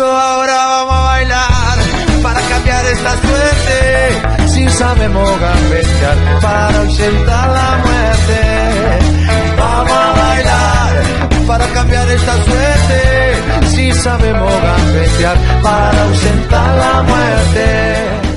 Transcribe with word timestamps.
Eso 0.00 0.16
ahora 0.16 0.56
vamos 0.66 0.94
a 0.94 1.02
bailar 1.02 1.78
para 2.22 2.40
cambiar 2.40 2.86
esta 2.86 3.12
suerte. 3.20 4.48
Si 4.48 4.68
sabemos 4.70 5.40
gambetear 5.40 6.40
para 6.40 6.78
ausentar 6.78 7.48
la 7.50 7.70
muerte. 7.84 8.40
Vamos 9.58 9.92
a 9.92 10.12
bailar 10.22 11.02
para 11.46 11.66
cambiar 11.66 12.08
esta 12.08 12.34
suerte. 12.44 13.68
Si 13.74 13.92
sabemos 13.92 14.52
gambetear 14.62 15.36
para 15.62 16.02
ausentar 16.04 16.78
la 16.78 17.02
muerte. 17.02 18.30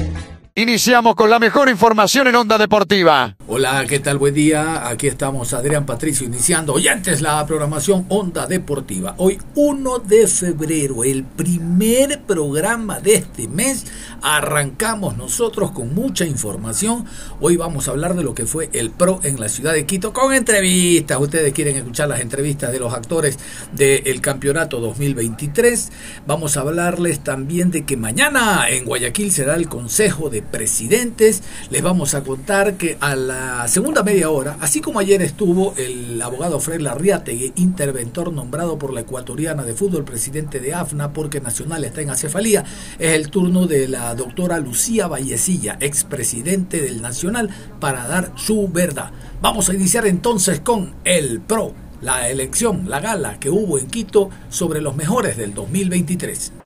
Iniciamos 0.56 1.16
con 1.16 1.30
la 1.30 1.40
mejor 1.40 1.70
información 1.70 2.28
en 2.28 2.36
Onda 2.36 2.58
Deportiva. 2.58 3.36
Hola, 3.46 3.86
¿qué 3.90 4.00
tal? 4.00 4.20
Buen 4.20 4.34
día. 4.34 4.88
Aquí 4.88 5.06
estamos 5.08 5.52
Adrián 5.54 5.86
Patricio 5.86 6.26
iniciando 6.26 6.76
hoy 6.76 6.88
antes 6.88 7.20
la 7.20 7.46
programación 7.46 8.06
Onda 8.08 8.48
Deportiva. 8.48 9.16
Hoy 9.18 9.38
1 9.56 10.00
de 10.00 10.28
febrero, 10.28 11.04
el 11.04 11.26
primer 11.26 12.22
programa 12.22 13.02
de 13.02 13.16
este 13.16 13.50
mes. 13.50 13.86
Arrancamos 14.22 15.18
nosotros 15.18 15.72
con 15.72 15.94
mucha 15.94 16.24
información. 16.24 17.04
Hoy 17.42 17.58
vamos 17.58 17.90
a 17.90 17.92
hablar 17.92 18.16
de 18.16 18.24
lo 18.24 18.34
que 18.34 18.46
fue 18.46 18.70
el 18.72 18.92
PRO 18.92 19.20
en 19.24 19.38
la 19.38 19.50
ciudad 19.50 19.74
de 19.74 19.86
Quito 19.86 20.14
con 20.14 20.34
entrevistas. 20.34 21.20
Ustedes 21.20 21.52
quieren 21.52 21.76
escuchar 21.76 22.08
las 22.08 22.22
entrevistas 22.22 22.72
de 22.72 22.80
los 22.80 22.94
actores 22.94 23.38
del 23.74 24.22
campeonato 24.22 24.80
2023. 24.80 25.92
Vamos 26.26 26.56
a 26.56 26.62
hablarles 26.62 27.20
también 27.20 27.72
de 27.72 27.84
que 27.84 27.98
mañana 27.98 28.70
en 28.70 28.86
Guayaquil 28.86 29.34
será 29.34 29.56
el 29.56 29.68
Consejo 29.68 30.30
de 30.30 30.42
Presidentes. 30.42 31.44
Les 31.70 31.82
vamos 31.82 32.14
a 32.16 32.24
contar 32.24 32.76
que 32.76 32.98
a 33.02 33.18
la 33.18 33.33
segunda 33.68 34.04
media 34.04 34.30
hora, 34.30 34.58
así 34.60 34.82
como 34.82 35.00
ayer 35.00 35.22
estuvo 35.22 35.74
el 35.78 36.22
abogado 36.22 36.60
Fred 36.60 36.82
Larriategui, 36.82 37.54
interventor 37.56 38.32
nombrado 38.32 38.78
por 38.78 38.94
la 38.94 39.02
ecuatoriana 39.02 39.64
de 39.64 39.74
fútbol, 39.74 40.04
presidente 40.04 40.60
de 40.60 40.74
AFNA, 40.74 41.14
porque 41.14 41.42
Nacional 41.42 41.84
está 41.84 42.02
en 42.02 42.10
acefalía, 42.10 42.64
es 43.00 43.14
el 43.14 43.30
turno 43.30 43.68
de 43.68 43.88
la 43.88 44.16
doctora 44.16 44.60
Lucía 44.60 45.08
Vallecilla, 45.08 45.78
expresidente 45.80 46.82
del 46.82 47.02
Nacional, 47.02 47.50
para 47.80 48.08
dar 48.08 48.32
su 48.36 48.68
verdad. 48.68 49.12
Vamos 49.42 49.70
a 49.70 49.74
iniciar 49.74 50.06
entonces 50.06 50.60
con 50.60 50.94
el 51.04 51.42
PRO, 51.42 51.74
la 52.02 52.30
elección, 52.30 52.90
la 52.90 53.00
gala 53.00 53.40
que 53.40 53.50
hubo 53.50 53.80
en 53.80 53.88
Quito 53.88 54.30
sobre 54.50 54.82
los 54.82 54.96
mejores 54.96 55.38
del 55.38 55.54
2023. 55.54 56.63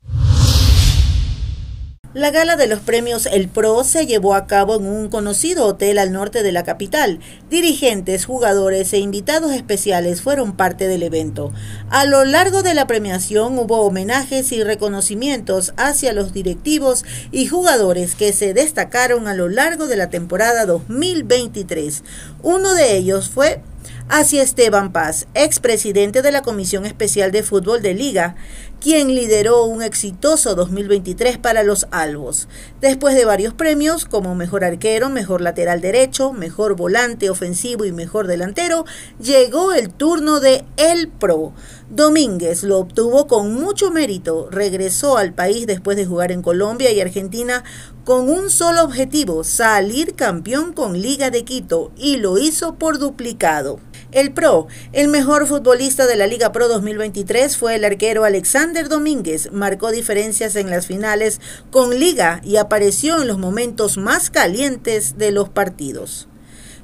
La 2.18 2.32
gala 2.32 2.56
de 2.56 2.66
los 2.66 2.80
premios 2.80 3.28
El 3.28 3.48
Pro 3.48 3.84
se 3.84 4.08
llevó 4.08 4.34
a 4.34 4.48
cabo 4.48 4.78
en 4.78 4.88
un 4.88 5.08
conocido 5.08 5.67
hotel 5.67 6.00
al 6.00 6.11
norte 6.11 6.42
de 6.42 6.52
la 6.52 6.64
capital. 6.64 7.20
Dirigentes, 7.52 8.26
jugadores 8.26 8.92
e 8.94 8.98
invitados 8.98 9.52
especiales 9.52 10.23
fueron 10.23 10.55
parte 10.55 10.88
del 10.88 11.04
evento. 11.04 11.54
A 11.92 12.05
lo 12.05 12.26
largo 12.26 12.64
de 12.64 12.73
la 12.73 12.88
premiación 12.88 13.60
hubo 13.60 13.82
homenajes 13.82 14.52
y 14.52 14.64
reconocimientos 14.64 15.76
hacia 15.78 16.11
los 16.11 16.33
directivos 16.33 17.05
y 17.32 17.45
jugadores 17.45 18.16
que 18.16 18.34
se 18.34 18.55
destacaron 18.55 19.28
a 19.28 19.36
lo 19.36 19.48
largo 19.48 19.86
de 19.86 19.98
la 19.98 20.10
temporada 20.10 20.66
2023. 20.66 22.04
Uno 22.42 22.73
de 22.73 22.98
ellos 22.98 23.30
fue 23.30 23.61
hacia 24.10 24.42
Esteban 24.42 24.92
Paz, 24.92 25.28
expresidente 25.34 26.22
de 26.22 26.32
la 26.32 26.42
Comisión 26.42 26.86
Especial 26.86 27.32
de 27.32 27.44
Fútbol 27.44 27.82
de 27.82 27.94
Liga, 27.94 28.36
quien 28.80 29.14
lideró 29.14 29.65
un 29.65 29.82
exitoso 29.82 30.55
2023 30.55 31.38
para 31.38 31.64
los 31.64 31.88
Albos. 31.92 32.48
Después 32.82 33.15
de 33.15 33.26
varios 33.26 33.54
premios 33.54 34.05
como 34.05 34.36
mejor 34.36 34.64
arquero, 34.64 35.10
mejor 35.10 35.42
lateral 35.42 35.82
derecho, 35.82 36.33
mejor 36.33 36.76
volante 36.76 37.30
ofensivo 37.30 37.86
y 37.86 37.92
mejor 37.92 38.27
delantero, 38.27 38.86
llegó 39.20 39.73
el 39.73 39.89
turno 39.89 40.39
de 40.39 40.64
El 40.77 41.08
Pro. 41.08 41.54
Domínguez 41.89 42.64
lo 42.64 42.80
obtuvo 42.80 43.27
con 43.27 43.53
mucho 43.53 43.92
mérito, 43.92 44.49
regresó 44.52 45.15
al 45.15 45.33
país 45.33 45.65
después 45.67 45.95
de 45.95 46.05
jugar 46.05 46.33
en 46.33 46.42
Colombia 46.42 46.92
y 46.92 46.99
Argentina 46.99 47.64
con 48.03 48.30
un 48.30 48.49
solo 48.49 48.83
objetivo, 48.83 49.45
salir 49.45 50.14
campeón 50.14 50.73
con 50.73 51.02
Liga 51.02 51.30
de 51.31 51.45
Quito, 51.45 51.93
y 51.95 52.17
lo 52.17 52.37
hizo 52.37 52.75
por 52.75 52.99
duplicado. 52.99 53.80
El 54.11 54.33
Pro, 54.33 54.67
el 54.92 55.08
mejor 55.08 55.48
futbolista 55.48 56.05
de 56.08 56.17
la 56.17 56.27
Liga 56.27 56.52
Pro 56.52 56.67
2023 56.67 57.55
fue 57.55 57.75
el 57.75 57.86
arquero 57.86 58.25
Alexander 58.25 58.89
Domínguez. 58.89 59.54
Marcó 59.54 59.92
diferencias 59.92 60.58
en 60.58 60.69
las 60.69 60.87
finales 60.87 61.39
con 61.71 61.98
Liga 61.98 62.42
y 62.43 62.58
apareció 62.58 63.21
en 63.21 63.27
los 63.30 63.37
momentos 63.37 63.98
más 63.98 64.30
calientes 64.30 65.17
de 65.17 65.31
los 65.31 65.48
partidos. 65.48 66.27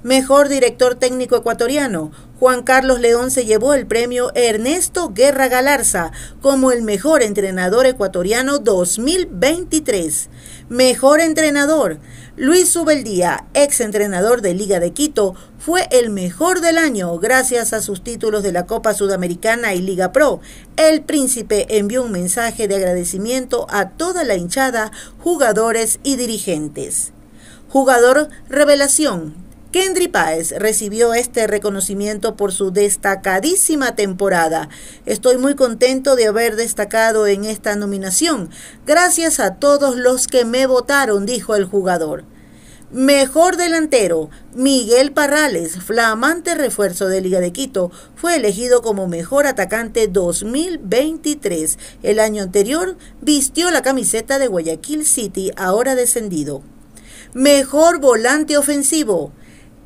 Mejor 0.03 0.49
director 0.49 0.95
técnico 0.95 1.37
ecuatoriano. 1.37 2.11
Juan 2.37 2.63
Carlos 2.63 2.99
León 2.99 3.31
se 3.31 3.45
llevó 3.45 3.73
el 3.73 3.87
premio 3.87 4.33
Ernesto 4.35 5.13
Guerra 5.13 5.47
Galarza 5.47 6.11
como 6.41 6.73
el 6.73 6.81
mejor 6.81 7.23
entrenador 7.23 7.85
ecuatoriano 7.85 8.59
2023. 8.59 10.27
Mejor 10.67 11.21
entrenador. 11.21 11.99
Luis 12.35 12.67
Subeldía, 12.67 13.45
ex 13.53 13.79
entrenador 13.79 14.41
de 14.41 14.53
Liga 14.53 14.81
de 14.81 14.91
Quito, 14.91 15.35
fue 15.57 15.87
el 15.89 16.09
mejor 16.09 16.59
del 16.59 16.79
año 16.79 17.17
gracias 17.17 17.71
a 17.71 17.81
sus 17.81 18.03
títulos 18.03 18.43
de 18.43 18.51
la 18.51 18.65
Copa 18.65 18.93
Sudamericana 18.93 19.73
y 19.73 19.81
Liga 19.81 20.11
Pro. 20.11 20.41
El 20.75 21.03
príncipe 21.03 21.77
envió 21.77 22.03
un 22.03 22.11
mensaje 22.11 22.67
de 22.67 22.75
agradecimiento 22.75 23.67
a 23.69 23.91
toda 23.91 24.25
la 24.25 24.35
hinchada, 24.35 24.91
jugadores 25.19 26.01
y 26.03 26.17
dirigentes. 26.17 27.13
Jugador 27.69 28.27
Revelación. 28.49 29.42
Kendry 29.73 30.07
Páez 30.07 30.53
recibió 30.59 31.15
este 31.15 31.47
reconocimiento 31.47 32.35
por 32.35 32.51
su 32.51 32.69
destacadísima 32.69 33.95
temporada. 33.95 34.69
Estoy 35.07 35.39
muy 35.39 35.55
contento 35.55 36.15
de 36.15 36.27
haber 36.27 36.55
destacado 36.55 37.25
en 37.25 37.43
esta 37.43 37.75
nominación. 37.75 38.51
Gracias 38.85 39.39
a 39.39 39.55
todos 39.55 39.95
los 39.95 40.27
que 40.27 40.45
me 40.45 40.67
votaron, 40.67 41.25
dijo 41.25 41.55
el 41.55 41.65
jugador. 41.65 42.23
Mejor 42.91 43.57
delantero, 43.57 44.29
Miguel 44.53 45.11
Parrales, 45.11 45.83
flamante 45.83 46.53
refuerzo 46.53 47.07
de 47.07 47.21
Liga 47.21 47.39
de 47.39 47.51
Quito, 47.51 47.89
fue 48.15 48.35
elegido 48.35 48.83
como 48.83 49.07
mejor 49.07 49.47
atacante 49.47 50.07
2023. 50.07 51.79
El 52.03 52.19
año 52.19 52.43
anterior 52.43 52.95
vistió 53.21 53.71
la 53.71 53.81
camiseta 53.81 54.37
de 54.37 54.45
Guayaquil 54.45 55.03
City, 55.03 55.51
ahora 55.57 55.95
descendido. 55.95 56.61
Mejor 57.33 57.99
volante 57.99 58.55
ofensivo, 58.59 59.33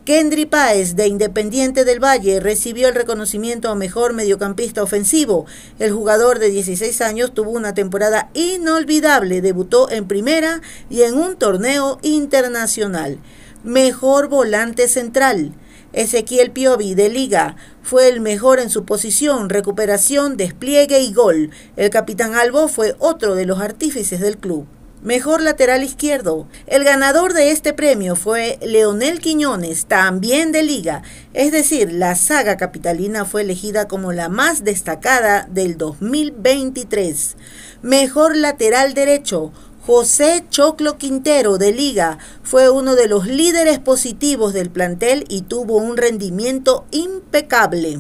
Kendry 0.08 0.46
Páez, 0.46 0.96
de 0.96 1.06
Independiente 1.06 1.84
del 1.84 2.02
Valle, 2.02 2.40
recibió 2.40 2.88
el 2.88 2.96
reconocimiento 2.96 3.68
a 3.68 3.76
mejor 3.76 4.14
mediocampista 4.14 4.82
ofensivo. 4.82 5.46
El 5.80 5.92
jugador 5.92 6.40
de 6.40 6.50
16 6.50 7.02
años 7.02 7.34
tuvo 7.34 7.50
una 7.50 7.74
temporada 7.74 8.30
inolvidable, 8.34 9.42
debutó 9.42 9.92
en 9.92 10.08
primera 10.08 10.62
y 10.90 11.02
en 11.02 11.16
un 11.16 11.36
torneo 11.36 12.00
internacional. 12.04 13.20
Mejor 13.66 14.30
volante 14.30 14.88
central. 14.88 15.52
Ezequiel 15.92 16.52
Piovi 16.52 16.96
de 16.96 17.10
Liga 17.10 17.58
fue 17.82 18.08
el 18.08 18.22
mejor 18.22 18.62
en 18.62 18.70
su 18.70 18.86
posición, 18.86 19.50
recuperación, 19.50 20.38
despliegue 20.38 21.02
y 21.02 21.12
gol. 21.12 21.50
El 21.76 21.90
capitán 21.90 22.34
Albo 22.34 22.70
fue 22.70 22.96
otro 23.00 23.36
de 23.36 23.46
los 23.46 23.60
artífices 23.60 24.22
del 24.22 24.38
club. 24.38 24.68
Mejor 25.04 25.42
lateral 25.42 25.84
izquierdo. 25.84 26.48
El 26.66 26.84
ganador 26.84 27.34
de 27.34 27.52
este 27.52 27.72
premio 27.72 28.16
fue 28.16 28.58
Leonel 28.64 29.20
Quiñones, 29.20 29.86
también 29.86 30.52
de 30.52 30.64
liga. 30.64 31.04
Es 31.36 31.52
decir, 31.52 31.94
la 31.94 32.16
saga 32.16 32.58
capitalina 32.58 33.24
fue 33.24 33.42
elegida 33.42 33.88
como 33.88 34.12
la 34.12 34.28
más 34.28 34.64
destacada 34.64 35.48
del 35.52 35.78
2023. 35.78 37.38
Mejor 37.84 38.36
lateral 38.36 38.96
derecho. 38.96 39.52
José 39.86 40.44
Choclo 40.50 40.98
Quintero 40.98 41.60
de 41.60 41.72
Liga 41.72 42.18
fue 42.42 42.70
uno 42.70 42.96
de 42.96 43.08
los 43.08 43.28
líderes 43.28 43.78
positivos 43.80 44.52
del 44.52 44.72
plantel 44.72 45.26
y 45.30 45.44
tuvo 45.44 45.78
un 45.78 45.96
rendimiento 45.96 46.86
impecable. 46.92 48.00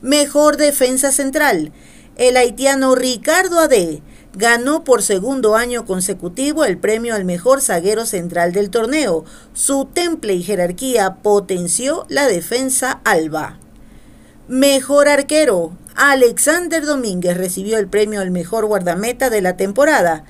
Mejor 0.00 0.58
defensa 0.58 1.10
central. 1.10 1.72
El 2.16 2.36
haitiano 2.36 2.94
Ricardo 2.94 3.58
Ade 3.58 4.00
ganó 4.34 4.84
por 4.84 5.02
segundo 5.02 5.54
año 5.56 5.86
consecutivo 5.86 6.64
el 6.64 6.78
premio 6.78 7.14
al 7.14 7.24
mejor 7.24 7.60
zaguero 7.60 8.04
central 8.04 8.52
del 8.52 8.70
torneo. 8.70 9.24
Su 9.52 9.86
temple 9.86 10.34
y 10.34 10.42
jerarquía 10.42 11.16
potenció 11.22 12.04
la 12.08 12.26
defensa 12.26 13.00
alba. 13.04 13.58
Mejor 14.48 15.08
arquero. 15.08 15.72
Alexander 15.94 16.84
Domínguez 16.84 17.36
recibió 17.36 17.78
el 17.78 17.86
premio 17.86 18.20
al 18.20 18.32
mejor 18.32 18.66
guardameta 18.66 19.30
de 19.30 19.40
la 19.40 19.56
temporada. 19.56 20.24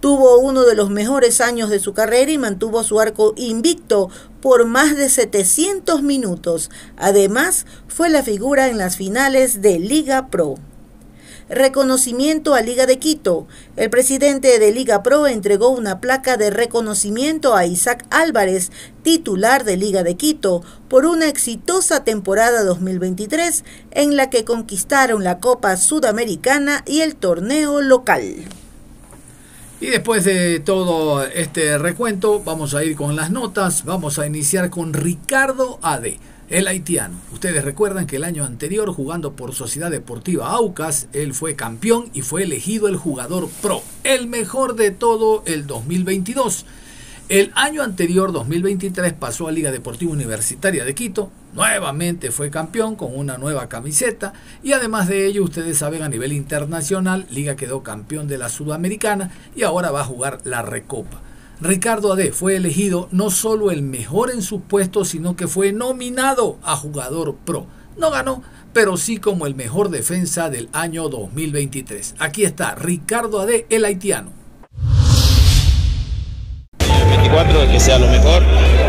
Tuvo 0.00 0.38
uno 0.38 0.64
de 0.64 0.74
los 0.74 0.90
mejores 0.90 1.40
años 1.40 1.70
de 1.70 1.80
su 1.80 1.94
carrera 1.94 2.30
y 2.30 2.36
mantuvo 2.36 2.84
su 2.84 3.00
arco 3.00 3.32
invicto 3.36 4.10
por 4.42 4.66
más 4.66 4.94
de 4.94 5.08
700 5.08 6.02
minutos. 6.02 6.70
Además, 6.98 7.64
fue 7.88 8.10
la 8.10 8.22
figura 8.22 8.68
en 8.68 8.76
las 8.76 8.96
finales 8.96 9.62
de 9.62 9.78
Liga 9.78 10.28
Pro 10.28 10.56
reconocimiento 11.48 12.54
a 12.54 12.60
Liga 12.60 12.86
de 12.86 12.98
Quito. 12.98 13.46
El 13.76 13.90
presidente 13.90 14.58
de 14.58 14.72
Liga 14.72 15.02
Pro 15.02 15.26
entregó 15.26 15.70
una 15.70 16.00
placa 16.00 16.36
de 16.36 16.50
reconocimiento 16.50 17.54
a 17.54 17.66
Isaac 17.66 18.06
Álvarez, 18.10 18.70
titular 19.02 19.64
de 19.64 19.76
Liga 19.76 20.02
de 20.02 20.16
Quito, 20.16 20.62
por 20.88 21.06
una 21.06 21.28
exitosa 21.28 22.04
temporada 22.04 22.64
2023 22.64 23.64
en 23.92 24.16
la 24.16 24.30
que 24.30 24.44
conquistaron 24.44 25.24
la 25.24 25.38
Copa 25.38 25.76
Sudamericana 25.76 26.82
y 26.86 27.00
el 27.00 27.16
torneo 27.16 27.80
local. 27.80 28.36
Y 29.78 29.86
después 29.88 30.24
de 30.24 30.58
todo 30.60 31.22
este 31.22 31.76
recuento, 31.76 32.42
vamos 32.42 32.74
a 32.74 32.82
ir 32.82 32.96
con 32.96 33.14
las 33.14 33.30
notas. 33.30 33.84
Vamos 33.84 34.18
a 34.18 34.26
iniciar 34.26 34.70
con 34.70 34.94
Ricardo 34.94 35.78
Ade. 35.82 36.18
El 36.48 36.68
haitiano. 36.68 37.16
Ustedes 37.32 37.64
recuerdan 37.64 38.06
que 38.06 38.16
el 38.16 38.24
año 38.24 38.44
anterior, 38.44 38.92
jugando 38.92 39.32
por 39.32 39.52
Sociedad 39.52 39.90
Deportiva 39.90 40.52
Aucas, 40.52 41.08
él 41.12 41.34
fue 41.34 41.56
campeón 41.56 42.08
y 42.14 42.22
fue 42.22 42.44
elegido 42.44 42.86
el 42.86 42.96
jugador 42.96 43.48
pro, 43.60 43.82
el 44.04 44.28
mejor 44.28 44.76
de 44.76 44.92
todo 44.92 45.42
el 45.46 45.66
2022. 45.66 46.64
El 47.28 47.50
año 47.56 47.82
anterior, 47.82 48.30
2023, 48.30 49.12
pasó 49.14 49.48
a 49.48 49.52
Liga 49.52 49.72
Deportiva 49.72 50.12
Universitaria 50.12 50.84
de 50.84 50.94
Quito, 50.94 51.32
nuevamente 51.52 52.30
fue 52.30 52.48
campeón 52.48 52.94
con 52.94 53.18
una 53.18 53.38
nueva 53.38 53.68
camiseta 53.68 54.32
y 54.62 54.70
además 54.70 55.08
de 55.08 55.26
ello, 55.26 55.42
ustedes 55.42 55.78
saben, 55.78 56.04
a 56.04 56.08
nivel 56.08 56.32
internacional, 56.32 57.26
Liga 57.28 57.56
quedó 57.56 57.82
campeón 57.82 58.28
de 58.28 58.38
la 58.38 58.48
Sudamericana 58.48 59.32
y 59.56 59.64
ahora 59.64 59.90
va 59.90 60.02
a 60.02 60.04
jugar 60.04 60.38
la 60.44 60.62
Recopa. 60.62 61.25
Ricardo 61.60 62.12
Ade 62.12 62.32
fue 62.32 62.56
elegido 62.56 63.08
no 63.12 63.30
solo 63.30 63.70
el 63.70 63.82
mejor 63.82 64.30
en 64.30 64.42
su 64.42 64.60
puesto, 64.60 65.06
sino 65.06 65.36
que 65.36 65.48
fue 65.48 65.72
nominado 65.72 66.58
a 66.62 66.76
jugador 66.76 67.36
pro. 67.44 67.66
No 67.96 68.10
ganó, 68.10 68.42
pero 68.74 68.98
sí 68.98 69.16
como 69.16 69.46
el 69.46 69.54
mejor 69.54 69.88
defensa 69.88 70.50
del 70.50 70.68
año 70.74 71.08
2023. 71.08 72.16
Aquí 72.18 72.44
está 72.44 72.74
Ricardo 72.74 73.40
Ade, 73.40 73.66
el 73.70 73.86
haitiano. 73.86 74.32
24 77.08 77.70
que 77.70 77.80
sea 77.80 77.98
lo 77.98 78.08
mejor 78.08 78.42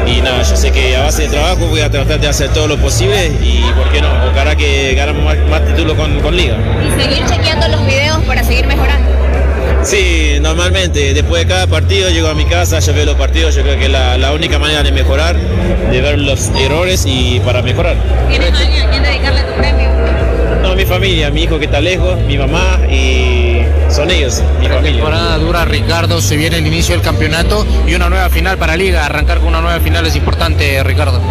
y 0.06 0.22
nada, 0.22 0.44
yo 0.44 0.56
sé 0.58 0.72
que 0.72 0.96
a 0.98 1.04
base 1.04 1.24
de 1.24 1.30
trabajo 1.30 1.68
voy 1.68 1.82
a 1.82 1.90
tratar 1.90 2.20
de 2.20 2.28
hacer 2.28 2.52
todo 2.54 2.68
lo 2.68 2.78
posible 2.78 3.28
y 3.42 3.62
por 3.76 3.90
qué 3.92 4.02
no, 4.02 4.10
ojalá 4.30 4.56
que 4.56 4.94
ganamos 4.94 5.24
más, 5.50 5.66
títulos 5.66 5.96
con, 5.96 6.20
con 6.22 6.36
Liga. 6.36 6.58
Y 6.86 7.02
seguir 7.02 7.26
chequeando 7.28 7.68
los 7.70 7.86
videos 7.86 8.22
para 8.26 8.44
seguir 8.44 8.68
mejorando. 8.68 9.17
Sí, 9.88 10.38
normalmente 10.42 11.14
después 11.14 11.44
de 11.44 11.48
cada 11.48 11.66
partido 11.66 12.10
llego 12.10 12.28
a 12.28 12.34
mi 12.34 12.44
casa, 12.44 12.80
yo 12.80 12.94
veo 12.94 13.06
los 13.06 13.16
partidos, 13.16 13.56
yo 13.56 13.62
creo 13.62 13.80
que 13.80 13.86
es 13.86 13.90
la, 13.90 14.34
única 14.34 14.60
manera 14.60 14.84
de 14.84 14.92
mejorar, 14.92 15.38
de 15.38 16.02
ver 16.02 16.20
los 16.20 16.50
errores 16.60 17.06
y 17.08 17.40
para 17.40 17.62
mejorar. 17.62 17.96
¿Tienes 18.28 18.52
a 18.52 18.60
alguien 18.60 18.86
a 18.86 18.90
quien 18.90 19.04
dedicarle 19.04 19.44
tu 19.44 19.54
premio? 19.54 19.90
No, 20.62 20.76
mi 20.76 20.84
familia, 20.84 21.32
mi 21.32 21.44
hijo 21.44 21.58
que 21.58 21.66
está 21.66 21.80
lejos, 21.80 22.20
mi 22.20 22.38
mamá 22.38 22.82
y 22.92 23.62
son 23.90 24.12
ellos, 24.12 24.44
mi 24.60 24.68
familia. 24.68 24.92
temporada 24.92 25.38
dura, 25.38 25.64
Ricardo, 25.64 26.20
se 26.20 26.36
viene 26.36 26.58
el 26.58 26.68
inicio 26.68 26.94
del 26.94 27.02
campeonato 27.02 27.66
y 27.88 27.96
una 27.96 28.10
nueva 28.10 28.30
final 28.30 28.58
para 28.58 28.76
Liga. 28.76 29.06
Arrancar 29.06 29.38
con 29.38 29.48
una 29.48 29.62
nueva 29.62 29.80
final 29.80 30.06
es 30.06 30.18
importante, 30.18 30.84
Ricardo. 30.84 31.22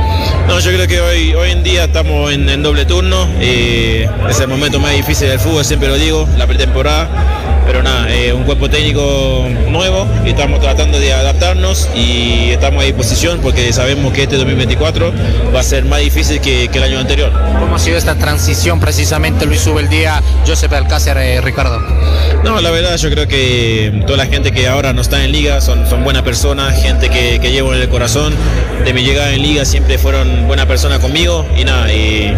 No, 0.49 0.59
yo 0.61 0.73
creo 0.73 0.87
que 0.87 1.03
hoy, 1.03 1.35
hoy 1.35 1.51
en 1.51 1.63
día 1.63 1.85
estamos 1.85 2.33
en, 2.33 2.63
doble 2.63 2.87
turno. 2.87 3.29
Eh, 3.39 4.09
es 4.31 4.41
el 4.41 4.49
momento 4.49 4.81
más 4.81 4.93
difícil 4.93 5.29
del 5.29 5.41
fútbol, 5.41 5.63
siempre 5.63 5.91
lo 5.91 5.97
digo, 5.97 6.27
la 6.39 6.47
pretemporada 6.47 7.11
pero 7.67 7.83
nada, 7.83 8.15
eh, 8.15 8.33
un 8.33 8.45
cuerpo 8.45 8.71
técnico 8.71 9.45
nuevo 9.69 10.07
y 10.25 10.31
estamos 10.31 10.61
tratando 10.61 10.99
de 10.99 11.13
adaptarnos 11.13 11.89
y 11.95 12.51
estamos 12.51 12.83
a 12.83 12.87
disposición 12.87 13.41
porque 13.43 13.73
sabemos 13.73 14.13
que 14.13 14.23
este 14.23 14.37
2024 14.37 15.13
va 15.55 15.61
a 15.61 15.63
ser 15.63 15.85
más 15.85 16.01
difícil 16.01 16.41
que, 16.41 16.71
el 16.77 16.83
año 16.83 16.99
anterior. 16.99 17.33
¿Cómo 17.59 17.75
ha 17.75 17.79
sido 17.79 17.97
esta 17.97 18.15
transición 18.15 18.81
precisamente 18.81 19.47
Luis 19.47 19.67
Ubeldía, 19.67 20.23
Josep 20.47 20.73
Alcácer, 20.73 21.17
eh, 21.17 21.41
Ricardo? 21.41 21.81
No, 22.45 22.61
la 22.61 22.71
verdad 22.71 22.97
yo 22.97 23.11
creo 23.11 23.27
que 23.27 24.03
toda 24.07 24.19
la 24.19 24.27
gente 24.27 24.53
que 24.53 24.69
ahora 24.69 24.93
no 24.93 25.01
está 25.01 25.25
en 25.25 25.33
liga 25.33 25.61
son, 25.61 25.89
son 25.89 26.05
buenas 26.05 26.23
personas, 26.23 26.81
gente 26.81 27.09
que, 27.09 27.39
llevo 27.51 27.75
en 27.75 27.81
el 27.81 27.89
corazón. 27.89 28.35
De 28.85 28.93
mi 28.93 29.03
llegada 29.03 29.33
en 29.33 29.43
liga 29.43 29.65
siempre 29.65 29.99
fueron 29.99 30.47
buenas 30.47 30.67
personas 30.67 31.01
conmigo 31.01 31.45
y 31.59 31.65
nada, 31.65 31.93
y 31.93 32.33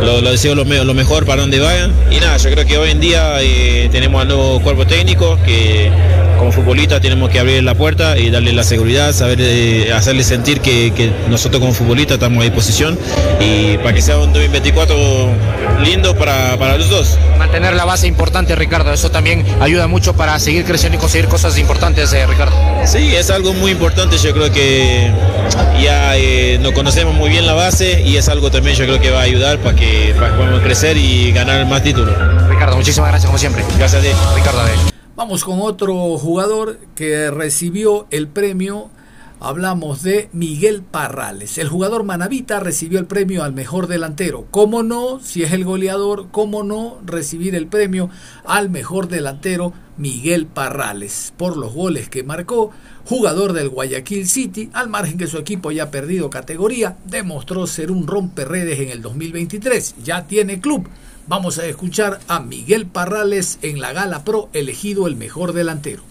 lo, 0.00 0.20
deseo 0.22 0.54
lo, 0.54 0.64
lo, 0.64 0.94
mejor 0.94 1.26
para 1.26 1.42
donde 1.42 1.60
vayan. 1.60 1.92
Y 2.10 2.18
nada, 2.18 2.38
yo 2.38 2.50
creo 2.50 2.66
que 2.66 2.76
hoy 2.78 2.90
en 2.90 3.00
día 3.00 3.40
eh, 3.40 3.88
tenemos 3.92 4.20
al 4.20 4.28
nuevo 4.28 4.60
cuerpo 4.60 4.71
técnico 4.86 5.38
que 5.44 5.90
como 6.38 6.50
futbolistas 6.50 7.00
tenemos 7.00 7.30
que 7.30 7.38
abrir 7.38 7.62
la 7.62 7.74
puerta 7.74 8.18
y 8.18 8.30
darle 8.30 8.52
la 8.52 8.64
seguridad, 8.64 9.12
saber 9.12 9.38
eh, 9.40 9.92
hacerle 9.92 10.24
sentir 10.24 10.60
que, 10.60 11.12
nosotros 11.28 11.60
como 11.60 11.72
futbolistas 11.72 12.16
estamos 12.16 12.40
a 12.40 12.44
disposición 12.44 12.98
y 13.38 13.76
para 13.78 13.92
que 13.92 14.02
sea 14.02 14.18
un 14.18 14.32
2024 14.32 14.96
lindo 15.84 16.16
para, 16.16 16.56
para 16.58 16.76
los 16.78 16.88
dos. 16.88 17.18
Mantener 17.38 17.74
la 17.74 17.84
base 17.84 18.08
importante, 18.08 18.56
Ricardo, 18.56 18.92
eso 18.92 19.10
también 19.10 19.44
ayuda 19.60 19.86
mucho 19.86 20.14
para 20.14 20.36
seguir 20.40 20.64
creciendo 20.64 20.98
y 20.98 21.00
conseguir 21.00 21.28
cosas 21.28 21.58
importantes, 21.58 22.12
eh, 22.12 22.26
Ricardo. 22.26 22.56
Sí, 22.86 23.14
es 23.14 23.30
algo 23.30 23.52
muy 23.52 23.70
importante, 23.70 24.18
yo 24.18 24.32
creo 24.32 24.50
que 24.50 25.12
ya 25.80 26.16
eh, 26.16 26.58
nos 26.60 26.72
conocemos 26.72 27.14
muy 27.14 27.30
bien 27.30 27.46
la 27.46 27.54
base 27.54 28.02
y 28.02 28.16
es 28.16 28.28
algo 28.28 28.50
también 28.50 28.76
yo 28.76 28.84
creo 28.84 29.00
que 29.00 29.10
va 29.10 29.20
a 29.20 29.24
ayudar 29.24 29.58
para 29.58 29.76
que, 29.76 30.14
para 30.18 30.36
podamos 30.36 30.60
crecer 30.60 30.96
y 30.96 31.30
ganar 31.30 31.64
más 31.66 31.82
títulos. 31.82 32.16
Ricardo, 32.48 32.76
muchísimas 32.76 33.10
gracias 33.10 33.26
como 33.26 33.38
siempre. 33.38 33.64
Gracias 33.78 34.02
a 34.02 34.04
ti. 34.04 34.12
Ricardo 34.34 34.61
Vamos 35.14 35.44
con 35.44 35.60
otro 35.60 36.18
jugador 36.18 36.78
que 36.96 37.30
recibió 37.30 38.06
el 38.10 38.28
premio. 38.28 38.90
Hablamos 39.40 40.02
de 40.02 40.28
Miguel 40.32 40.82
Parrales. 40.82 41.58
El 41.58 41.68
jugador 41.68 42.02
manavita 42.02 42.60
recibió 42.60 42.98
el 42.98 43.06
premio 43.06 43.44
al 43.44 43.52
mejor 43.52 43.88
delantero. 43.88 44.46
¿Cómo 44.50 44.82
no? 44.82 45.20
Si 45.20 45.42
es 45.42 45.52
el 45.52 45.64
goleador, 45.64 46.28
¿cómo 46.30 46.64
no 46.64 46.98
recibir 47.04 47.54
el 47.54 47.66
premio 47.66 48.10
al 48.44 48.70
mejor 48.70 49.08
delantero 49.08 49.72
Miguel 49.96 50.46
Parrales? 50.46 51.32
Por 51.36 51.56
los 51.56 51.72
goles 51.72 52.08
que 52.08 52.24
marcó, 52.24 52.72
jugador 53.04 53.52
del 53.52 53.68
Guayaquil 53.68 54.28
City, 54.28 54.70
al 54.72 54.88
margen 54.88 55.18
que 55.18 55.26
su 55.26 55.38
equipo 55.38 55.70
ya 55.70 55.84
ha 55.84 55.90
perdido 55.90 56.30
categoría, 56.30 56.96
demostró 57.04 57.66
ser 57.66 57.90
un 57.90 58.06
romperredes 58.06 58.80
en 58.80 58.88
el 58.88 59.02
2023. 59.02 59.96
Ya 60.02 60.26
tiene 60.26 60.60
club 60.60 60.88
Vamos 61.28 61.58
a 61.58 61.66
escuchar 61.66 62.18
a 62.26 62.40
Miguel 62.40 62.86
Parrales 62.86 63.58
en 63.62 63.80
la 63.80 63.92
Gala 63.92 64.24
Pro 64.24 64.48
elegido 64.52 65.06
el 65.06 65.14
mejor 65.14 65.52
delantero. 65.52 66.02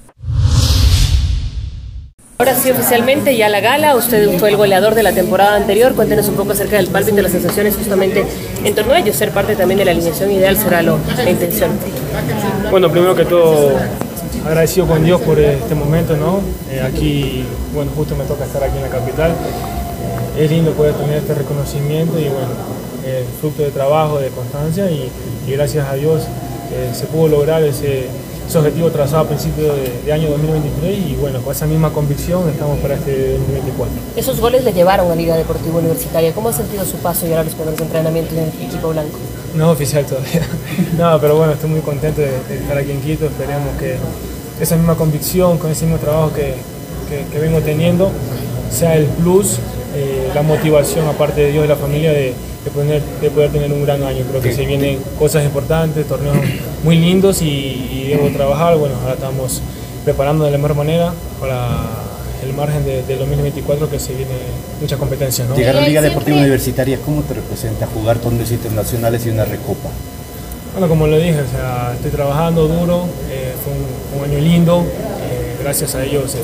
Ahora 2.37 2.55
sí, 2.55 2.71
oficialmente 2.71 3.37
ya 3.37 3.49
la 3.49 3.59
gala, 3.59 3.95
usted 3.95 4.39
fue 4.39 4.49
el 4.49 4.57
goleador 4.57 4.95
de 4.95 5.03
la 5.03 5.11
temporada 5.11 5.57
anterior, 5.57 5.93
cuéntenos 5.93 6.27
un 6.27 6.35
poco 6.35 6.53
acerca 6.53 6.77
del 6.77 6.87
palpito 6.87 7.17
de 7.17 7.21
las 7.21 7.33
sensaciones 7.33 7.75
justamente 7.75 8.25
en 8.63 8.73
torno 8.73 8.93
a 8.93 8.99
ello, 8.99 9.13
ser 9.13 9.29
parte 9.29 9.55
también 9.55 9.77
de 9.77 9.85
la 9.85 9.91
alineación 9.91 10.31
ideal 10.31 10.57
será 10.57 10.81
lo, 10.81 10.97
la 11.17 11.29
intención. 11.29 11.69
Bueno, 12.71 12.89
primero 12.89 13.13
que 13.13 13.25
todo, 13.25 13.77
agradecido 14.43 14.87
con 14.87 15.03
Dios 15.03 15.21
por 15.21 15.37
este 15.39 15.75
momento, 15.75 16.17
¿no? 16.17 16.41
Eh, 16.71 16.81
aquí, 16.81 17.45
bueno, 17.75 17.91
justo 17.95 18.15
me 18.15 18.23
toca 18.23 18.45
estar 18.45 18.63
aquí 18.63 18.77
en 18.77 18.83
la 18.83 18.89
capital, 18.89 19.31
eh, 19.31 20.43
es 20.43 20.49
lindo 20.49 20.71
poder 20.71 20.95
tener 20.95 21.17
este 21.17 21.35
reconocimiento 21.35 22.17
y 22.17 22.23
bueno, 22.23 22.47
eh, 23.05 23.25
fruto 23.39 23.63
de 23.63 23.71
trabajo, 23.71 24.19
de 24.19 24.29
constancia 24.29 24.89
y, 24.89 25.09
gracias 25.47 25.87
a 25.87 25.95
Dios 25.95 26.21
eh, 26.71 26.91
se 26.93 27.05
pudo 27.07 27.27
lograr 27.27 27.63
ese, 27.63 28.07
objetivo 28.53 28.89
trazado 28.91 29.23
a 29.23 29.27
principios 29.27 29.73
de, 30.05 30.11
año 30.11 30.29
2023 30.29 30.97
y 30.97 31.15
bueno, 31.15 31.41
con 31.41 31.53
esa 31.53 31.65
misma 31.65 31.91
convicción 31.91 32.49
estamos 32.49 32.79
para 32.79 32.95
este 32.95 33.37
2024. 33.37 33.95
Esos 34.17 34.39
goles 34.41 34.63
le 34.65 34.73
llevaron 34.73 35.09
a 35.09 35.15
Liga 35.15 35.37
Deportiva 35.37 35.79
Universitaria. 35.79 36.33
¿Cómo 36.33 36.49
ha 36.49 36.53
sentido 36.53 36.83
su 36.83 36.97
paso 36.97 37.25
y 37.25 37.29
ahora 37.29 37.45
los 37.45 37.53
primeros 37.53 37.79
entrenamientos 37.79 38.33
en 38.33 38.43
el 38.43 38.67
equipo 38.67 38.89
blanco? 38.89 39.17
No 39.55 39.71
oficial 39.71 40.05
todavía. 40.05 40.45
no, 40.97 41.19
pero 41.19 41.37
bueno, 41.37 41.53
estoy 41.53 41.69
muy 41.69 41.79
contento 41.79 42.21
de, 42.21 42.35
estar 42.55 42.77
aquí 42.77 42.91
en 42.91 43.01
Quito. 43.01 43.25
Esperemos 43.25 43.75
que 43.79 43.95
esa 44.61 44.75
misma 44.75 44.95
convicción, 44.95 45.57
con 45.57 45.71
ese 45.71 45.85
mismo 45.85 45.99
trabajo 45.99 46.33
que, 46.33 46.55
que, 47.31 47.39
vengo 47.39 47.59
teniendo, 47.59 48.11
sea 48.69 48.95
el 48.95 49.05
plus, 49.05 49.59
eh, 49.95 50.29
la 50.33 50.41
motivación 50.41 51.07
aparte 51.07 51.41
de 51.41 51.51
Dios 51.51 51.65
y 51.65 51.67
la 51.67 51.75
familia 51.75 52.11
de 52.11 52.33
de, 53.21 53.29
poder 53.29 53.51
tener 53.51 53.71
un 53.71 53.83
gran 53.83 54.03
año. 54.03 54.23
Creo 54.29 54.41
que 54.41 54.53
se 54.53 54.65
vienen 54.65 54.99
cosas 55.17 55.43
importantes, 55.43 56.07
torneos 56.07 56.37
muy 56.83 56.97
lindos 56.97 57.41
y, 57.41 58.07
debo 58.09 58.29
trabajar. 58.29 58.77
Bueno, 58.77 58.95
ahora 59.01 59.13
estamos 59.13 59.61
preparando 60.03 60.45
de 60.45 60.51
la 60.51 60.57
mejor 60.57 60.75
manera 60.75 61.13
para 61.39 61.79
el 62.43 62.53
margen 62.53 62.83
de, 62.83 63.03
del 63.03 63.19
2024 63.19 63.89
que 63.89 63.99
se 63.99 64.13
viene 64.13 64.35
mucha 64.79 64.97
competencia. 64.97 65.45
¿no? 65.45 65.55
Llegar 65.55 65.77
a 65.77 65.81
la 65.81 65.87
Liga 65.87 66.01
Deportiva 66.01 66.37
Universitaria, 66.37 66.99
¿cómo 67.03 67.21
te 67.21 67.35
representa 67.35 67.87
jugar 67.87 68.17
torneos 68.17 68.51
internacionales 68.51 69.25
y 69.25 69.29
una 69.29 69.45
recopa? 69.45 69.89
Bueno, 70.73 70.87
como 70.87 71.07
lo 71.07 71.17
dije, 71.17 71.41
o 71.41 71.51
sea, 71.51 71.93
estoy 71.95 72.11
trabajando 72.11 72.67
duro, 72.67 73.05
eh, 73.29 73.53
fue 73.63 73.73
un, 73.73 74.23
un, 74.23 74.31
año 74.31 74.39
lindo, 74.41 74.79
eh, 74.81 75.57
gracias 75.61 75.95
a 75.95 76.03
ellos 76.03 76.33
eh, 76.35 76.39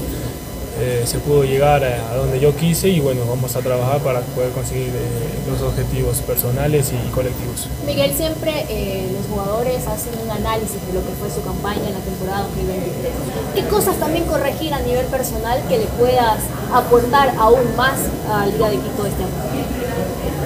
se 1.05 1.19
pudo 1.19 1.43
llegar 1.43 1.83
a, 1.83 2.11
a, 2.11 2.15
donde 2.15 2.39
yo 2.39 2.55
quise 2.55 2.89
y 2.89 2.99
bueno, 2.99 3.21
vamos 3.27 3.55
a 3.55 3.59
trabajar 3.59 3.99
para 3.99 4.21
poder 4.21 4.51
conseguir 4.51 4.89
eh, 4.89 5.49
los 5.49 5.61
objetivos 5.61 6.17
personales 6.21 6.91
y 6.91 7.09
colectivos. 7.09 7.67
Miguel, 7.85 8.13
siempre 8.15 8.65
eh, 8.69 9.09
los 9.13 9.25
jugadores 9.27 9.87
hacen 9.87 10.13
un 10.23 10.29
análisis 10.29 10.85
de 10.85 10.93
lo 10.93 11.01
que 11.01 11.13
fue 11.19 11.29
su 11.29 11.41
campaña 11.41 11.87
en 11.87 11.93
la 11.93 11.99
temporada 11.99 12.43
2023. 12.43 13.11
¿Qué 13.55 13.63
cosas 13.67 13.97
también 13.97 14.25
corregir 14.25 14.73
a 14.73 14.79
nivel 14.81 15.05
personal 15.07 15.61
que 15.67 15.79
le 15.79 15.85
puedas 15.85 16.39
aportar 16.73 17.33
aún 17.39 17.75
más 17.75 17.99
a 18.29 18.45
Liga 18.45 18.69
de 18.69 18.77
Quito 18.77 19.05
este 19.05 19.23
año? 19.23 19.33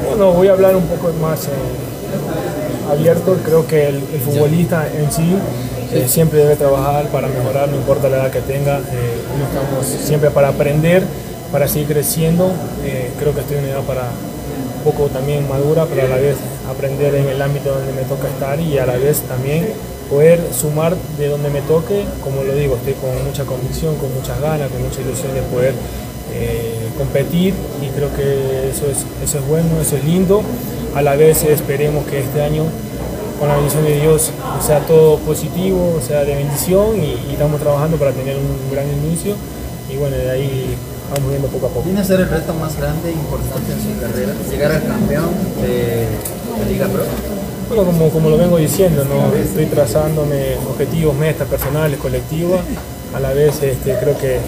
Bueno, 0.08 0.32
voy 0.34 0.48
a 0.48 0.54
hablar 0.54 0.76
un 0.76 0.88
poco 0.88 1.12
más 1.22 1.48
abierto. 2.92 3.38
Creo 3.44 3.68
que 3.68 3.88
el, 3.88 3.96
el 3.96 4.20
futbolista 4.20 4.88
en 4.88 5.12
sí 5.12 5.36
eh, 5.94 6.08
siempre 6.08 6.40
debe 6.40 6.56
trabajar 6.56 7.08
para 7.08 7.28
mejorar, 7.28 7.70
no 7.70 7.76
importa 7.76 8.10
la 8.10 8.18
edad 8.18 8.32
que 8.32 8.42
tenga. 8.42 8.80
Eh, 8.80 9.22
estamos 9.48 9.86
siempre 9.86 10.30
para 10.30 10.50
aprender, 10.50 11.04
para 11.52 11.68
seguir 11.68 11.88
creciendo. 11.88 12.52
Eh, 12.86 13.12
creo 13.20 13.34
que 13.34 13.42
estoy 13.42 13.58
en 13.58 13.64
una 13.64 13.74
edad 13.74 13.84
para 13.84 14.04
un 14.04 14.84
poco 14.84 15.08
también 15.08 15.48
madura, 15.50 15.86
pero 15.90 16.06
a 16.06 16.10
la 16.10 16.16
vez 16.16 16.38
aprender 16.70 17.16
en 17.16 17.28
el 17.28 17.42
ámbito 17.42 17.74
donde 17.74 17.94
me 17.94 18.04
toca 18.04 18.28
estar 18.28 18.60
y 18.60 18.78
a 18.78 18.86
la 18.86 18.98
vez 18.98 19.22
también 19.22 19.68
poder 20.10 20.42
sumar 20.54 20.96
de 21.18 21.28
donde 21.30 21.50
me 21.50 21.62
toque, 21.62 22.04
como 22.22 22.44
lo 22.44 22.54
digo, 22.54 22.76
estoy 22.76 22.94
con 22.94 23.12
mucha 23.26 23.46
convicción, 23.46 23.96
con 23.96 24.14
muchas 24.14 24.40
ganas, 24.42 24.70
con 24.70 24.82
mucha 24.84 25.00
ilusión 25.02 25.34
de 25.34 25.42
poder 25.44 25.74
eh, 26.34 26.90
competir 26.98 27.54
y 27.82 27.88
creo 27.88 28.14
que 28.16 28.70
eso 28.70 28.88
es, 28.88 29.06
eso 29.24 29.40
es 29.40 29.48
bueno, 29.48 29.80
eso 29.82 29.96
es 29.96 30.04
lindo. 30.04 30.42
A 30.96 31.02
la 31.02 31.16
vez 31.16 31.44
esperemos 31.44 32.06
que 32.06 32.20
este 32.20 32.42
año 32.42 32.64
con 33.40 33.48
la 33.48 33.56
bendición 33.56 33.84
de 33.86 34.00
Dios 34.00 34.32
sea 34.62 34.80
todo 34.82 35.18
positivo, 35.20 36.00
sea 36.06 36.24
de 36.24 36.36
bendición 36.36 37.02
y, 37.02 37.18
y, 37.30 37.34
estamos 37.34 37.60
trabajando 37.60 37.98
para 37.98 38.12
tener 38.12 38.36
un 38.38 38.72
gran 38.72 38.86
inicio 38.88 39.36
y 39.92 39.98
bueno, 39.98 40.16
de 40.16 40.30
ahí 40.30 40.76
vamos 41.12 41.30
viendo 41.30 41.48
poco 41.48 41.66
a 41.66 41.70
poco. 41.70 41.84
¿Viene 41.86 42.02
a 42.02 42.04
ser 42.04 42.20
el 42.20 42.30
reto 42.30 42.54
más 42.54 42.78
grande 42.78 43.10
e 43.10 43.14
importante 43.14 43.74
en 43.74 43.82
su 43.82 44.00
carrera? 44.00 44.34
¿Llegar 44.50 44.72
al 44.72 44.84
campeón 44.84 45.30
de 45.62 46.06
la 46.60 46.66
Liga 46.70 46.88
Pro? 46.88 47.04
Bueno, 47.68 47.86
como, 47.86 48.10
como 48.10 48.30
lo 48.30 48.38
vengo 48.38 48.58
diciendo, 48.58 49.06
¿no? 49.06 49.34
estoy 49.36 49.66
trazándome 49.66 50.58
objetivos, 50.70 51.16
metas 51.16 51.48
personales, 51.48 52.00
colectivas, 52.00 52.60
a 53.16 53.20
la 53.20 53.34
vez 53.34 53.64
este, 53.64 53.96
creo 53.96 54.18
que, 54.18 54.40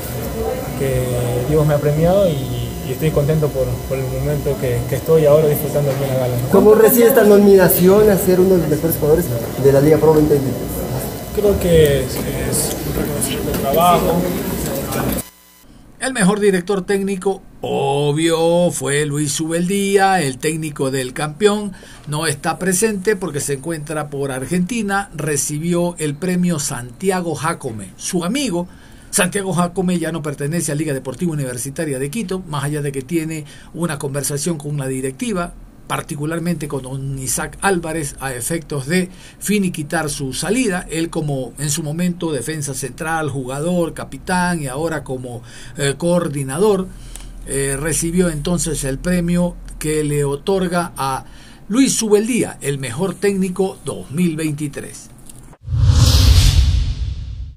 que 0.77 1.03
Dios 1.49 1.65
me 1.65 1.73
ha 1.73 1.77
premiado 1.77 2.27
y 2.27 2.62
y 2.87 2.91
estoy 2.91 3.11
contento 3.11 3.47
por, 3.47 3.65
por 3.87 3.97
el 3.97 4.05
momento 4.05 4.55
que, 4.59 4.79
que, 4.89 4.95
estoy 4.95 5.25
ahora 5.25 5.47
disfrutando 5.47 5.91
aquí 5.91 6.03
en 6.03 6.09
la 6.09 6.19
gala. 6.19 6.35
¿no? 6.35 6.49
¿Cómo 6.49 6.75
recibe 6.75 7.07
esta 7.07 7.23
nominación 7.23 8.09
a 8.09 8.17
ser 8.17 8.39
uno 8.39 8.55
de 8.55 8.61
los 8.61 8.69
mejores 8.69 8.95
jugadores 8.97 9.25
de 9.63 9.71
la 9.71 9.79
Liga 9.79 9.97
Pro 9.97 10.13
2023? 10.13 10.53
Creo 11.35 11.59
que 11.59 12.03
es, 12.03 12.15
es 12.15 12.75
un 12.87 13.01
reconocimiento 13.01 13.51
de 13.51 13.57
trabajo. 13.59 14.21
El 15.99 16.11
mejor 16.11 16.41
director 16.41 16.85
técnico, 16.85 17.41
obvio, 17.61 18.71
fue 18.71 19.05
Luis 19.05 19.31
Subeldía, 19.31 20.21
el 20.21 20.37
técnico 20.37 20.91
del 20.91 21.13
campeón. 21.13 21.71
No 22.07 22.27
está 22.27 22.59
presente 22.59 23.15
porque 23.15 23.39
se 23.39 23.53
encuentra 23.53 24.09
por 24.09 24.33
Argentina. 24.33 25.09
Recibió 25.15 25.95
el 25.99 26.15
premio 26.15 26.59
Santiago 26.59 27.35
Jacome, 27.35 27.93
su 27.95 28.25
amigo 28.25 28.67
Santiago 29.13 29.53
Jacome 29.53 29.99
ya 29.99 30.11
no 30.11 30.23
pertenece 30.23 30.71
a 30.71 30.75
Liga 30.75 30.91
Deportiva 30.91 31.33
Universitaria 31.33 31.99
de 31.99 32.09
Quito, 32.09 32.39
más 32.47 32.63
allá 32.63 32.81
de 32.81 32.91
que 32.91 33.03
tiene 33.03 33.45
una 33.75 33.99
conversación 33.99 34.57
con 34.57 34.73
una 34.73 34.87
directiva, 34.87 35.53
particularmente 35.85 36.67
con 36.67 36.81
don 36.81 37.19
Isaac 37.19 37.59
Álvarez, 37.61 38.15
a 38.19 38.33
efectos 38.33 38.87
de 38.87 39.11
finiquitar 39.37 40.09
su 40.09 40.33
salida. 40.33 40.87
Él 40.89 41.11
como 41.11 41.53
en 41.59 41.69
su 41.69 41.83
momento 41.83 42.31
defensa 42.31 42.73
central, 42.73 43.29
jugador, 43.29 43.93
capitán 43.93 44.63
y 44.63 44.65
ahora 44.65 45.03
como 45.03 45.43
eh, 45.77 45.93
coordinador, 45.95 46.87
eh, 47.45 47.77
recibió 47.79 48.29
entonces 48.29 48.83
el 48.83 48.97
premio 48.97 49.55
que 49.77 50.03
le 50.03 50.25
otorga 50.25 50.91
a 50.97 51.25
Luis 51.67 51.93
Subeldía, 51.93 52.57
el 52.61 52.79
mejor 52.79 53.13
técnico 53.13 53.77
2023. 53.85 55.12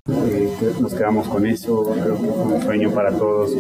Eh, 0.09 0.53
nos 0.81 0.95
quedamos 0.95 1.27
con 1.27 1.45
eso, 1.47 1.83
creo 1.83 2.17
que 2.17 2.29
fue 2.29 2.55
un 2.55 2.63
sueño 2.63 2.91
para 2.93 3.11
todos 3.11 3.51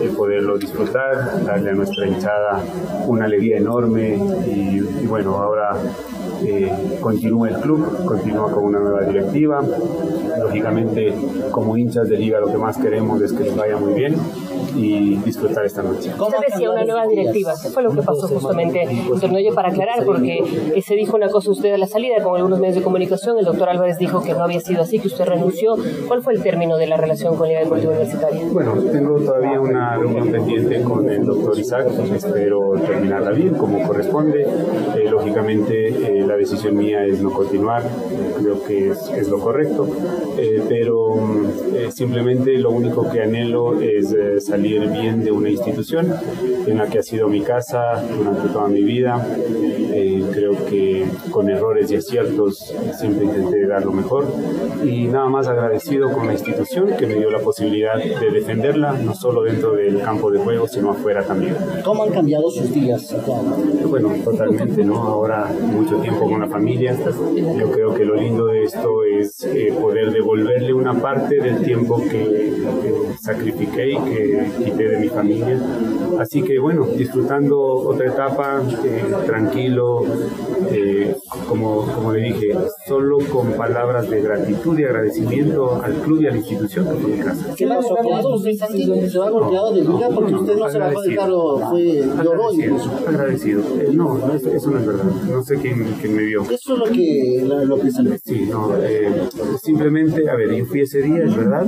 el 0.00 0.10
poderlo 0.10 0.56
disfrutar, 0.56 1.44
darle 1.44 1.70
a 1.70 1.74
nuestra 1.74 2.06
hinchada 2.06 2.62
una 3.08 3.24
alegría 3.24 3.56
enorme 3.56 4.16
y, 4.46 4.78
y 5.02 5.06
bueno, 5.08 5.36
ahora 5.36 5.76
eh, 6.44 6.98
continúa 7.00 7.48
el 7.48 7.56
club, 7.56 8.04
continúa 8.04 8.50
con 8.52 8.64
una 8.64 8.78
nueva 8.78 9.02
directiva. 9.02 9.62
Lógicamente, 10.40 11.14
como 11.50 11.76
hinchas 11.76 12.08
de 12.08 12.18
liga, 12.18 12.38
lo 12.40 12.48
que 12.48 12.58
más 12.58 12.76
queremos 12.76 13.20
es 13.22 13.32
que 13.32 13.44
les 13.44 13.56
vaya 13.56 13.76
muy 13.76 13.94
bien 13.94 14.14
y 14.74 15.16
disfrutar 15.16 15.64
esta 15.64 15.82
noche. 15.82 16.12
Usted 16.18 16.38
decía 16.50 16.70
una 16.70 16.84
nueva 16.84 17.06
directiva. 17.06 17.54
¿Qué 17.60 17.70
fue 17.70 17.82
lo 17.82 17.90
que 17.90 18.02
pasó 18.02 18.28
justamente 18.28 18.82
en 18.82 19.18
Tornoye 19.18 19.52
para 19.52 19.70
aclarar? 19.70 20.04
Porque 20.04 20.38
se 20.84 20.94
dijo 20.94 21.16
una 21.16 21.30
cosa 21.30 21.50
usted 21.50 21.72
a 21.72 21.78
la 21.78 21.86
salida 21.86 22.22
con 22.22 22.36
algunos 22.36 22.60
medios 22.60 22.76
de 22.76 22.82
comunicación. 22.82 23.38
El 23.38 23.44
doctor 23.44 23.70
Álvarez 23.70 23.96
dijo 23.98 24.22
que 24.22 24.34
no 24.34 24.44
había 24.44 24.60
sido 24.60 24.82
así, 24.82 24.98
que 24.98 25.08
usted 25.08 25.24
renunció. 25.24 25.76
¿Cuál 26.06 26.22
fue 26.22 26.34
el 26.34 26.42
término 26.42 26.76
de 26.76 26.86
la 26.86 26.96
relación 26.96 27.36
con 27.36 27.48
Liga 27.48 27.60
Deportiva 27.60 27.92
Universitaria? 27.92 28.42
Bueno, 28.50 28.74
tengo 28.92 29.18
todavía 29.18 29.60
una 29.60 29.96
reunión 29.96 30.30
pendiente 30.30 30.82
con 30.82 31.08
el 31.08 31.24
doctor 31.24 31.58
Isaac. 31.58 31.86
Espero 32.14 32.74
terminarla 32.86 33.32
bien, 33.32 33.54
como 33.54 33.86
corresponde. 33.86 34.42
Eh, 34.42 35.08
lógicamente, 35.10 35.88
eh, 35.88 36.26
la 36.26 36.36
decisión 36.36 36.76
mía 36.76 37.04
es 37.04 37.20
no 37.20 37.30
continuar. 37.30 37.82
Creo 38.40 38.62
que 38.64 38.90
es, 38.90 39.10
es 39.10 39.28
lo 39.28 39.40
correcto. 39.40 39.88
Eh, 40.38 40.62
pero 40.68 41.16
simplemente 41.90 42.58
lo 42.58 42.70
único 42.70 43.10
que 43.10 43.22
anhelo 43.22 43.80
es 43.80 44.14
salir 44.44 44.88
bien 44.88 45.24
de 45.24 45.30
una 45.30 45.48
institución 45.48 46.12
en 46.66 46.78
la 46.78 46.86
que 46.86 46.98
ha 46.98 47.02
sido 47.02 47.28
mi 47.28 47.42
casa 47.42 48.02
durante 48.16 48.48
toda 48.48 48.68
mi 48.68 48.82
vida. 48.82 49.26
Eh, 49.98 50.22
creo 50.32 50.52
que 50.66 51.06
con 51.30 51.48
errores 51.48 51.90
y 51.90 51.96
aciertos 51.96 52.74
siempre 52.98 53.24
intenté 53.24 53.66
dar 53.66 53.84
lo 53.84 53.92
mejor 53.92 54.26
y 54.84 55.06
nada 55.06 55.28
más 55.28 55.48
agradecido 55.86 56.12
con 56.12 56.26
la 56.26 56.32
institución 56.32 56.96
que 56.98 57.06
me 57.06 57.14
dio 57.14 57.30
la 57.30 57.38
posibilidad 57.38 57.96
de 57.96 58.30
defenderla, 58.30 58.92
no 58.92 59.14
solo 59.14 59.42
dentro 59.42 59.72
del 59.72 60.00
campo 60.02 60.30
de 60.30 60.38
juego, 60.38 60.66
sino 60.66 60.90
afuera 60.90 61.22
también. 61.24 61.56
¿Cómo 61.84 62.02
han 62.02 62.10
cambiado 62.10 62.50
sus 62.50 62.72
días? 62.72 63.14
Bueno, 63.88 64.12
totalmente, 64.24 64.84
¿no? 64.84 64.96
Ahora 64.96 65.46
mucho 65.60 65.96
tiempo 65.98 66.28
con 66.28 66.40
la 66.40 66.48
familia. 66.48 66.96
Yo 67.58 67.70
creo 67.70 67.94
que 67.94 68.04
lo 68.04 68.16
lindo 68.16 68.46
de 68.46 68.64
esto 68.64 69.04
es 69.04 69.44
eh, 69.44 69.72
poder 69.80 70.12
devolverle 70.12 70.72
una 70.72 70.94
parte 70.94 71.36
del 71.40 71.62
tiempo 71.62 71.98
que, 71.98 72.08
que 72.82 72.94
sacrifiqué 73.20 73.92
y 73.92 73.96
que 73.96 74.50
quité 74.64 74.88
de 74.88 74.98
mi 74.98 75.08
familia. 75.08 75.58
Así 76.18 76.42
que 76.42 76.58
bueno, 76.58 76.86
disfrutando 76.86 77.60
otra 77.60 78.06
etapa, 78.06 78.62
eh, 78.84 79.04
tranquilo, 79.26 80.04
eh, 80.70 81.14
como, 81.48 81.82
como 81.86 82.12
le 82.12 82.20
dije, 82.28 82.54
solo 82.86 83.18
con 83.30 83.52
palabras 83.52 84.08
de 84.08 84.20
gratitud 84.20 84.78
y 84.78 84.84
agradecimiento 84.84 85.80
al 85.82 85.94
club 85.94 86.22
y 86.22 86.26
a 86.26 86.30
la 86.30 86.36
institución 86.38 86.88
que 86.88 86.94
fue 86.94 87.10
mi 87.10 87.18
casa. 87.18 87.54
¿Qué 87.56 87.66
pasó 87.66 87.96
se 89.06 89.18
va 89.18 89.30
golpeado 89.30 89.72
de 89.72 89.80
liga 89.82 90.08
porque 90.14 90.34
usted 90.34 90.56
no 90.56 90.68
se 90.68 90.78
la 90.78 90.90
fue 90.90 91.08
dejar 91.08 91.30
fue 91.70 92.02
lloró 92.24 92.52
incluso? 92.52 92.90
Agradecido. 93.06 93.62
Eh, 93.80 93.90
no, 93.92 94.18
no 94.18 94.34
es, 94.34 94.44
eso 94.44 94.70
no 94.70 94.78
es 94.78 94.86
verdad. 94.86 95.04
No 95.30 95.42
sé 95.42 95.56
quién, 95.56 95.84
quién 96.00 96.14
me 96.14 96.22
vio. 96.22 96.42
Eso 96.42 96.74
es 96.74 96.78
lo 96.78 96.84
que, 96.86 97.42
lo, 97.44 97.64
lo 97.64 97.78
que 97.78 97.90
salió. 97.90 98.16
Sí, 98.24 98.46
no, 98.50 98.70
eh, 98.80 99.28
simplemente, 99.62 100.28
a 100.28 100.34
ver, 100.36 100.54
yo 100.54 100.64
fui 100.64 100.80
ese 100.80 101.02
día, 101.02 101.24
es 101.24 101.36
verdad, 101.36 101.66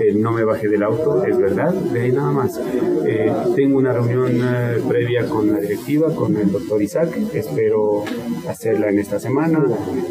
eh, 0.00 0.12
no 0.14 0.32
me 0.32 0.44
bajé 0.44 0.68
del 0.68 0.82
auto, 0.82 1.24
es 1.24 1.36
verdad, 1.38 1.72
de 1.72 2.00
ahí 2.00 2.12
nada 2.12 2.30
más. 2.32 2.60
Eh, 3.06 3.32
tengo 3.54 3.78
una 3.78 3.92
reunión 3.92 4.32
eh, 4.42 4.80
previa 4.88 5.26
con 5.28 5.52
la 5.52 5.58
directiva, 5.58 6.14
con 6.14 6.36
el 6.36 6.50
doctor 6.50 6.82
Isaac, 6.82 7.16
espero 7.32 8.04
hacerla 8.48 8.88
en 8.90 8.95
esta 8.98 9.18
semana, 9.18 9.64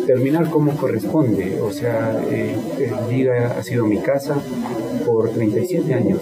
terminar 0.06 0.50
como 0.50 0.76
corresponde, 0.76 1.60
o 1.62 1.72
sea, 1.72 2.22
eh, 2.30 2.56
Liga 3.10 3.56
ha 3.58 3.64
sido 3.64 3.86
mi 3.86 4.00
casa 4.00 4.42
por 5.06 5.30
37 5.30 5.94
años, 5.94 6.22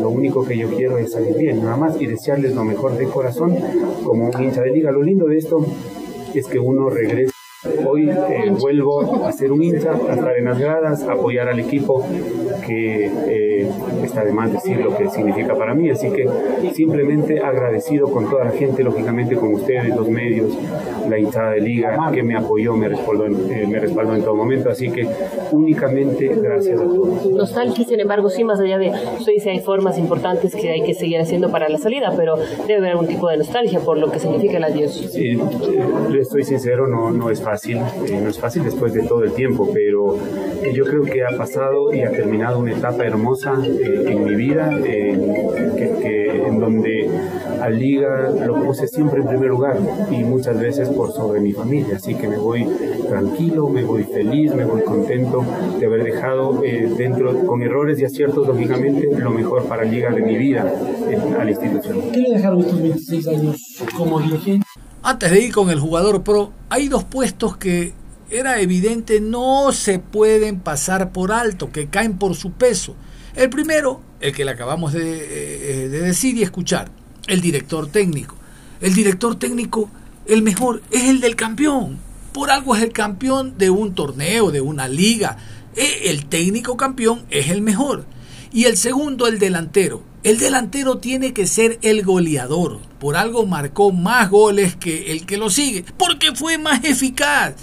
lo 0.00 0.10
único 0.10 0.44
que 0.44 0.56
yo 0.56 0.68
quiero 0.68 0.98
es 0.98 1.12
salir 1.12 1.36
bien, 1.36 1.62
nada 1.62 1.76
más, 1.76 2.00
y 2.00 2.06
desearles 2.06 2.54
lo 2.54 2.64
mejor 2.64 2.96
de 2.96 3.06
corazón 3.06 3.56
como 4.04 4.28
un 4.28 4.42
hincha 4.42 4.62
de 4.62 4.72
Liga. 4.72 4.90
Lo 4.90 5.02
lindo 5.02 5.26
de 5.26 5.38
esto 5.38 5.64
es 6.34 6.46
que 6.46 6.58
uno 6.58 6.90
regresa 6.90 7.35
hoy 7.86 8.08
eh, 8.08 8.52
vuelvo 8.58 9.24
a 9.24 9.32
ser 9.32 9.52
un 9.52 9.62
hincha, 9.62 9.92
a 9.92 10.14
estar 10.14 10.36
en 10.36 10.44
las 10.44 10.58
gradas, 10.58 11.02
a 11.04 11.12
apoyar 11.12 11.48
al 11.48 11.60
equipo 11.60 12.04
que 12.66 13.06
eh, 13.06 13.70
está 14.02 14.24
de 14.24 14.32
más 14.32 14.52
decir 14.52 14.78
lo 14.78 14.96
que 14.96 15.08
significa 15.08 15.54
para 15.54 15.74
mí, 15.74 15.90
así 15.90 16.10
que 16.10 16.28
simplemente 16.72 17.40
agradecido 17.40 18.10
con 18.10 18.28
toda 18.28 18.44
la 18.44 18.50
gente, 18.50 18.82
lógicamente 18.82 19.36
con 19.36 19.54
ustedes, 19.54 19.94
los 19.94 20.08
medios, 20.08 20.56
la 21.08 21.18
hinchada 21.18 21.52
de 21.52 21.60
liga 21.60 22.10
que 22.12 22.22
me 22.22 22.36
apoyó, 22.36 22.76
me 22.76 22.88
respaldó, 22.88 23.26
en, 23.26 23.52
eh, 23.52 23.66
me 23.66 23.78
respaldó 23.78 24.14
en 24.14 24.22
todo 24.22 24.34
momento, 24.34 24.70
así 24.70 24.90
que 24.90 25.06
únicamente 25.52 26.28
gracias 26.28 26.80
a 26.80 26.84
todos. 26.84 27.26
Nostalgia, 27.26 27.84
sin 27.84 28.00
embargo, 28.00 28.28
sí, 28.28 28.44
más 28.44 28.60
allá 28.60 28.78
de, 28.78 28.90
usted 29.18 29.32
dice, 29.32 29.50
hay 29.50 29.60
formas 29.60 29.98
importantes 29.98 30.54
que 30.54 30.70
hay 30.70 30.82
que 30.82 30.94
seguir 30.94 31.20
haciendo 31.20 31.50
para 31.50 31.68
la 31.68 31.78
salida, 31.78 32.12
pero 32.16 32.36
debe 32.66 32.78
haber 32.78 32.90
algún 32.92 33.06
tipo 33.06 33.28
de 33.28 33.38
nostalgia 33.38 33.80
por 33.80 33.98
lo 33.98 34.10
que 34.10 34.18
significa 34.18 34.56
el 34.56 34.64
adiós. 34.64 34.92
Sí, 34.92 35.30
eh, 35.30 35.38
le 36.10 36.20
estoy 36.20 36.44
sincero, 36.44 36.86
no, 36.86 37.10
no 37.10 37.30
es 37.30 37.42
fácil, 37.42 37.55
eh, 37.64 38.20
no 38.22 38.28
es 38.30 38.38
fácil 38.38 38.64
después 38.64 38.92
de 38.92 39.02
todo 39.02 39.24
el 39.24 39.32
tiempo, 39.32 39.70
pero 39.72 40.16
eh, 40.16 40.72
yo 40.74 40.84
creo 40.84 41.02
que 41.02 41.24
ha 41.24 41.36
pasado 41.36 41.92
y 41.92 42.02
ha 42.02 42.10
terminado 42.10 42.58
una 42.58 42.72
etapa 42.72 43.04
hermosa 43.04 43.54
eh, 43.64 44.04
en 44.08 44.24
mi 44.24 44.34
vida, 44.34 44.70
que, 44.82 45.18
que- 46.02 46.26
en 46.46 46.60
donde 46.60 47.08
a 47.60 47.68
Liga 47.70 48.30
lo 48.46 48.62
puse 48.64 48.86
siempre 48.86 49.20
en 49.20 49.26
primer 49.28 49.48
lugar 49.50 49.78
y 50.10 50.22
muchas 50.22 50.60
veces 50.60 50.88
por 50.90 51.12
sobre 51.12 51.40
mi 51.40 51.52
familia, 51.52 51.96
así 51.96 52.14
que 52.14 52.28
me 52.28 52.36
voy 52.36 52.66
tranquilo, 53.08 53.68
me 53.68 53.82
voy 53.84 54.04
feliz, 54.04 54.54
me 54.54 54.64
voy 54.64 54.82
contento 54.82 55.44
de 55.78 55.86
haber 55.86 56.04
dejado 56.04 56.62
eh, 56.64 56.88
dentro, 56.96 57.46
con 57.46 57.62
errores 57.62 57.98
y 58.00 58.04
aciertos, 58.04 58.46
lógicamente, 58.46 59.08
lo 59.18 59.30
mejor 59.30 59.64
para 59.64 59.84
Liga 59.84 60.10
de 60.10 60.22
mi 60.22 60.36
vida 60.36 60.72
eh, 61.10 61.18
a 61.38 61.44
la 61.44 61.50
institución. 61.50 62.00
¿Qué 62.12 62.20
le 62.20 62.30
dejaron 62.34 62.60
estos 62.60 62.80
26 62.82 63.28
años 63.28 63.56
como 63.96 64.20
dirigente? 64.20 64.65
Antes 65.08 65.30
de 65.30 65.40
ir 65.40 65.52
con 65.52 65.70
el 65.70 65.78
jugador 65.78 66.24
pro, 66.24 66.52
hay 66.68 66.88
dos 66.88 67.04
puestos 67.04 67.56
que 67.56 67.94
era 68.28 68.60
evidente 68.60 69.20
no 69.20 69.70
se 69.70 70.00
pueden 70.00 70.58
pasar 70.58 71.12
por 71.12 71.30
alto, 71.30 71.70
que 71.70 71.86
caen 71.86 72.18
por 72.18 72.34
su 72.34 72.50
peso. 72.50 72.96
El 73.36 73.48
primero, 73.48 74.00
el 74.18 74.34
que 74.34 74.44
le 74.44 74.50
acabamos 74.50 74.92
de, 74.92 75.84
eh, 75.84 75.88
de 75.88 76.00
decir 76.00 76.36
y 76.36 76.42
escuchar, 76.42 76.90
el 77.28 77.40
director 77.40 77.86
técnico. 77.86 78.34
El 78.80 78.94
director 78.94 79.38
técnico, 79.38 79.88
el 80.26 80.42
mejor, 80.42 80.82
es 80.90 81.04
el 81.04 81.20
del 81.20 81.36
campeón. 81.36 81.98
Por 82.32 82.50
algo 82.50 82.74
es 82.74 82.82
el 82.82 82.92
campeón 82.92 83.56
de 83.56 83.70
un 83.70 83.94
torneo, 83.94 84.50
de 84.50 84.60
una 84.60 84.88
liga. 84.88 85.36
Eh, 85.76 86.10
El 86.10 86.26
técnico 86.26 86.76
campeón 86.76 87.26
es 87.30 87.50
el 87.50 87.62
mejor. 87.62 88.06
Y 88.52 88.64
el 88.64 88.76
segundo, 88.76 89.28
el 89.28 89.38
delantero. 89.38 90.02
El 90.26 90.38
delantero 90.38 90.98
tiene 90.98 91.32
que 91.32 91.46
ser 91.46 91.78
el 91.82 92.02
goleador. 92.02 92.80
Por 92.98 93.16
algo 93.16 93.46
marcó 93.46 93.92
más 93.92 94.28
goles 94.28 94.74
que 94.74 95.12
el 95.12 95.24
que 95.24 95.36
lo 95.36 95.50
sigue. 95.50 95.84
Porque 95.96 96.34
fue 96.34 96.58
más 96.58 96.82
eficaz. 96.82 97.54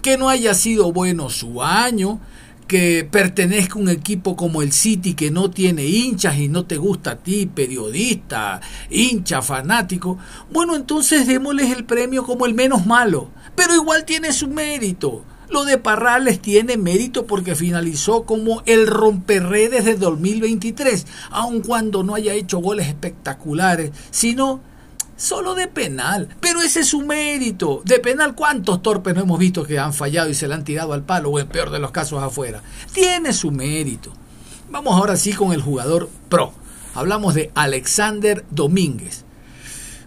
Que 0.00 0.16
no 0.16 0.30
haya 0.30 0.54
sido 0.54 0.90
bueno 0.90 1.28
su 1.28 1.62
año. 1.62 2.18
Que 2.66 3.04
pertenezca 3.04 3.74
a 3.74 3.82
un 3.82 3.90
equipo 3.90 4.36
como 4.36 4.62
el 4.62 4.72
City 4.72 5.12
que 5.12 5.30
no 5.30 5.50
tiene 5.50 5.84
hinchas 5.84 6.38
y 6.38 6.48
no 6.48 6.64
te 6.64 6.78
gusta 6.78 7.10
a 7.10 7.16
ti, 7.16 7.44
periodista, 7.44 8.62
hincha, 8.88 9.42
fanático. 9.42 10.16
Bueno, 10.50 10.76
entonces 10.76 11.26
démosles 11.26 11.76
el 11.76 11.84
premio 11.84 12.24
como 12.24 12.46
el 12.46 12.54
menos 12.54 12.86
malo. 12.86 13.28
Pero 13.54 13.74
igual 13.74 14.06
tiene 14.06 14.32
su 14.32 14.48
mérito. 14.48 15.26
Lo 15.50 15.64
de 15.64 15.78
Parrales 15.78 16.40
tiene 16.40 16.76
mérito 16.76 17.26
porque 17.26 17.54
finalizó 17.54 18.24
como 18.24 18.62
el 18.66 18.86
romperredes 18.86 19.84
de 19.84 19.96
2023, 19.96 21.06
aun 21.30 21.60
cuando 21.62 22.02
no 22.02 22.14
haya 22.14 22.34
hecho 22.34 22.58
goles 22.58 22.88
espectaculares, 22.88 23.92
sino 24.10 24.60
solo 25.16 25.54
de 25.54 25.66
penal. 25.66 26.28
Pero 26.40 26.60
ese 26.60 26.80
es 26.80 26.88
su 26.88 27.00
mérito. 27.00 27.82
De 27.84 27.98
penal, 27.98 28.34
¿cuántos 28.34 28.82
torpes 28.82 29.14
no 29.14 29.22
hemos 29.22 29.38
visto 29.38 29.64
que 29.64 29.78
han 29.78 29.94
fallado 29.94 30.28
y 30.28 30.34
se 30.34 30.48
le 30.48 30.54
han 30.54 30.64
tirado 30.64 30.92
al 30.92 31.02
palo 31.02 31.30
o 31.30 31.40
en 31.40 31.48
peor 31.48 31.70
de 31.70 31.78
los 31.78 31.90
casos 31.90 32.22
afuera? 32.22 32.62
Tiene 32.92 33.32
su 33.32 33.50
mérito. 33.50 34.12
Vamos 34.70 34.94
ahora 34.94 35.16
sí 35.16 35.32
con 35.32 35.52
el 35.52 35.62
jugador 35.62 36.10
pro. 36.28 36.52
Hablamos 36.94 37.34
de 37.34 37.50
Alexander 37.54 38.44
Domínguez. 38.50 39.24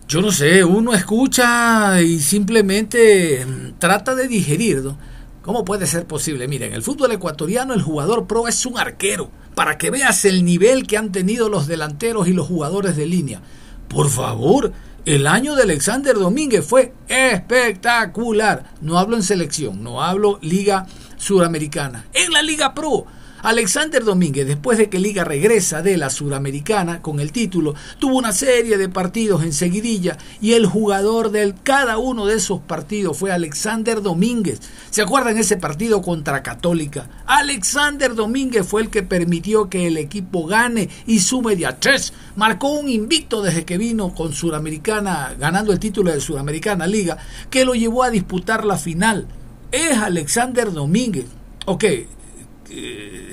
Yo 0.07 0.21
no 0.21 0.31
sé, 0.31 0.63
uno 0.63 0.93
escucha 0.93 2.01
y 2.01 2.19
simplemente 2.19 3.45
mm, 3.45 3.79
trata 3.79 4.13
de 4.13 4.27
digerir, 4.27 4.83
¿no? 4.83 4.97
¿Cómo 5.41 5.65
puede 5.65 5.87
ser 5.87 6.05
posible? 6.05 6.47
Mira, 6.47 6.67
en 6.67 6.73
el 6.73 6.83
fútbol 6.83 7.11
ecuatoriano 7.13 7.73
el 7.73 7.81
jugador 7.81 8.27
pro 8.27 8.47
es 8.47 8.63
un 8.67 8.77
arquero, 8.77 9.31
para 9.55 9.77
que 9.77 9.89
veas 9.89 10.23
el 10.25 10.45
nivel 10.45 10.85
que 10.85 10.97
han 10.97 11.11
tenido 11.11 11.49
los 11.49 11.65
delanteros 11.65 12.27
y 12.27 12.33
los 12.33 12.47
jugadores 12.47 12.95
de 12.95 13.07
línea. 13.07 13.41
Por 13.87 14.09
favor, 14.09 14.71
el 15.03 15.25
año 15.25 15.55
de 15.55 15.63
Alexander 15.63 16.15
Domínguez 16.15 16.63
fue 16.63 16.93
espectacular. 17.07 18.71
No 18.81 18.99
hablo 18.99 19.17
en 19.17 19.23
selección, 19.23 19.83
no 19.83 20.03
hablo 20.03 20.37
Liga 20.43 20.85
Suramericana. 21.17 22.05
En 22.13 22.31
la 22.31 22.43
Liga 22.43 22.75
Pro, 22.75 23.07
Alexander 23.43 24.03
Domínguez, 24.03 24.45
después 24.45 24.77
de 24.77 24.87
que 24.87 24.99
Liga 24.99 25.23
regresa 25.23 25.81
de 25.81 25.97
la 25.97 26.11
Suramericana 26.11 27.01
con 27.01 27.19
el 27.19 27.31
título, 27.31 27.73
tuvo 27.97 28.17
una 28.17 28.33
serie 28.33 28.77
de 28.77 28.87
partidos 28.87 29.43
en 29.43 29.51
seguidilla 29.51 30.17
y 30.39 30.53
el 30.53 30.67
jugador 30.67 31.31
de 31.31 31.55
cada 31.63 31.97
uno 31.97 32.27
de 32.27 32.35
esos 32.35 32.59
partidos 32.59 33.17
fue 33.17 33.31
Alexander 33.31 34.01
Domínguez. 34.03 34.59
¿Se 34.91 35.01
acuerdan 35.01 35.37
ese 35.37 35.57
partido 35.57 36.03
contra 36.03 36.43
Católica? 36.43 37.09
Alexander 37.25 38.13
Domínguez 38.13 38.67
fue 38.67 38.83
el 38.83 38.89
que 38.91 39.01
permitió 39.01 39.69
que 39.69 39.87
el 39.87 39.97
equipo 39.97 40.45
gane 40.45 40.89
y 41.07 41.19
sume 41.19 41.55
de 41.55 41.65
a 41.65 41.79
tres. 41.79 42.13
Marcó 42.35 42.69
un 42.69 42.89
invicto 42.89 43.41
desde 43.41 43.65
que 43.65 43.79
vino 43.79 44.13
con 44.13 44.33
Suramericana, 44.33 45.35
ganando 45.39 45.71
el 45.73 45.79
título 45.79 46.11
de 46.11 46.21
Suramericana 46.21 46.85
Liga, 46.85 47.17
que 47.49 47.65
lo 47.65 47.73
llevó 47.73 48.03
a 48.03 48.11
disputar 48.11 48.65
la 48.65 48.77
final. 48.77 49.27
Es 49.71 49.97
Alexander 49.97 50.71
Domínguez. 50.71 51.25
Ok, 51.65 51.85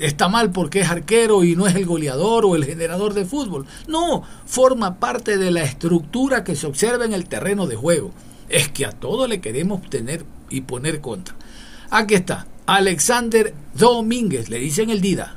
está 0.01 0.27
mal 0.29 0.51
porque 0.51 0.81
es 0.81 0.89
arquero 0.89 1.43
y 1.43 1.55
no 1.55 1.67
es 1.67 1.75
el 1.75 1.85
goleador 1.85 2.45
o 2.45 2.55
el 2.55 2.65
generador 2.65 3.13
de 3.13 3.25
fútbol. 3.25 3.65
No, 3.87 4.23
forma 4.45 4.99
parte 4.99 5.37
de 5.37 5.51
la 5.51 5.63
estructura 5.63 6.43
que 6.43 6.55
se 6.55 6.67
observa 6.67 7.05
en 7.05 7.13
el 7.13 7.27
terreno 7.27 7.67
de 7.67 7.75
juego. 7.75 8.11
Es 8.49 8.69
que 8.69 8.85
a 8.85 8.91
todo 8.91 9.27
le 9.27 9.41
queremos 9.41 9.87
tener 9.89 10.25
y 10.49 10.61
poner 10.61 11.01
contra. 11.01 11.35
Aquí 11.91 12.15
está, 12.15 12.47
Alexander 12.65 13.53
Domínguez, 13.73 14.49
le 14.49 14.59
dicen 14.59 14.89
el 14.89 15.01
Dida. 15.01 15.35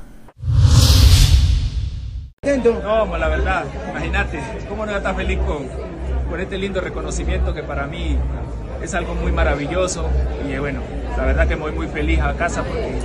No, 2.43 3.17
la 3.17 3.29
verdad, 3.29 3.65
imagínate, 3.89 4.39
¿cómo 4.67 4.85
no 4.85 4.91
voy 4.91 5.13
feliz 5.13 5.39
con, 5.39 5.65
con 6.29 6.41
este 6.41 6.57
lindo 6.57 6.81
reconocimiento 6.81 7.53
que 7.53 7.63
para 7.63 7.87
mí 7.87 8.17
es 8.81 8.93
algo 8.93 9.15
muy 9.15 9.31
maravilloso? 9.31 10.09
Y 10.47 10.51
eh, 10.51 10.59
bueno, 10.59 10.81
la 11.15 11.25
verdad 11.25 11.47
que 11.47 11.55
me 11.55 11.61
voy 11.61 11.71
muy 11.71 11.87
feliz 11.87 12.19
a 12.19 12.33
casa 12.35 12.63
porque, 12.63 12.99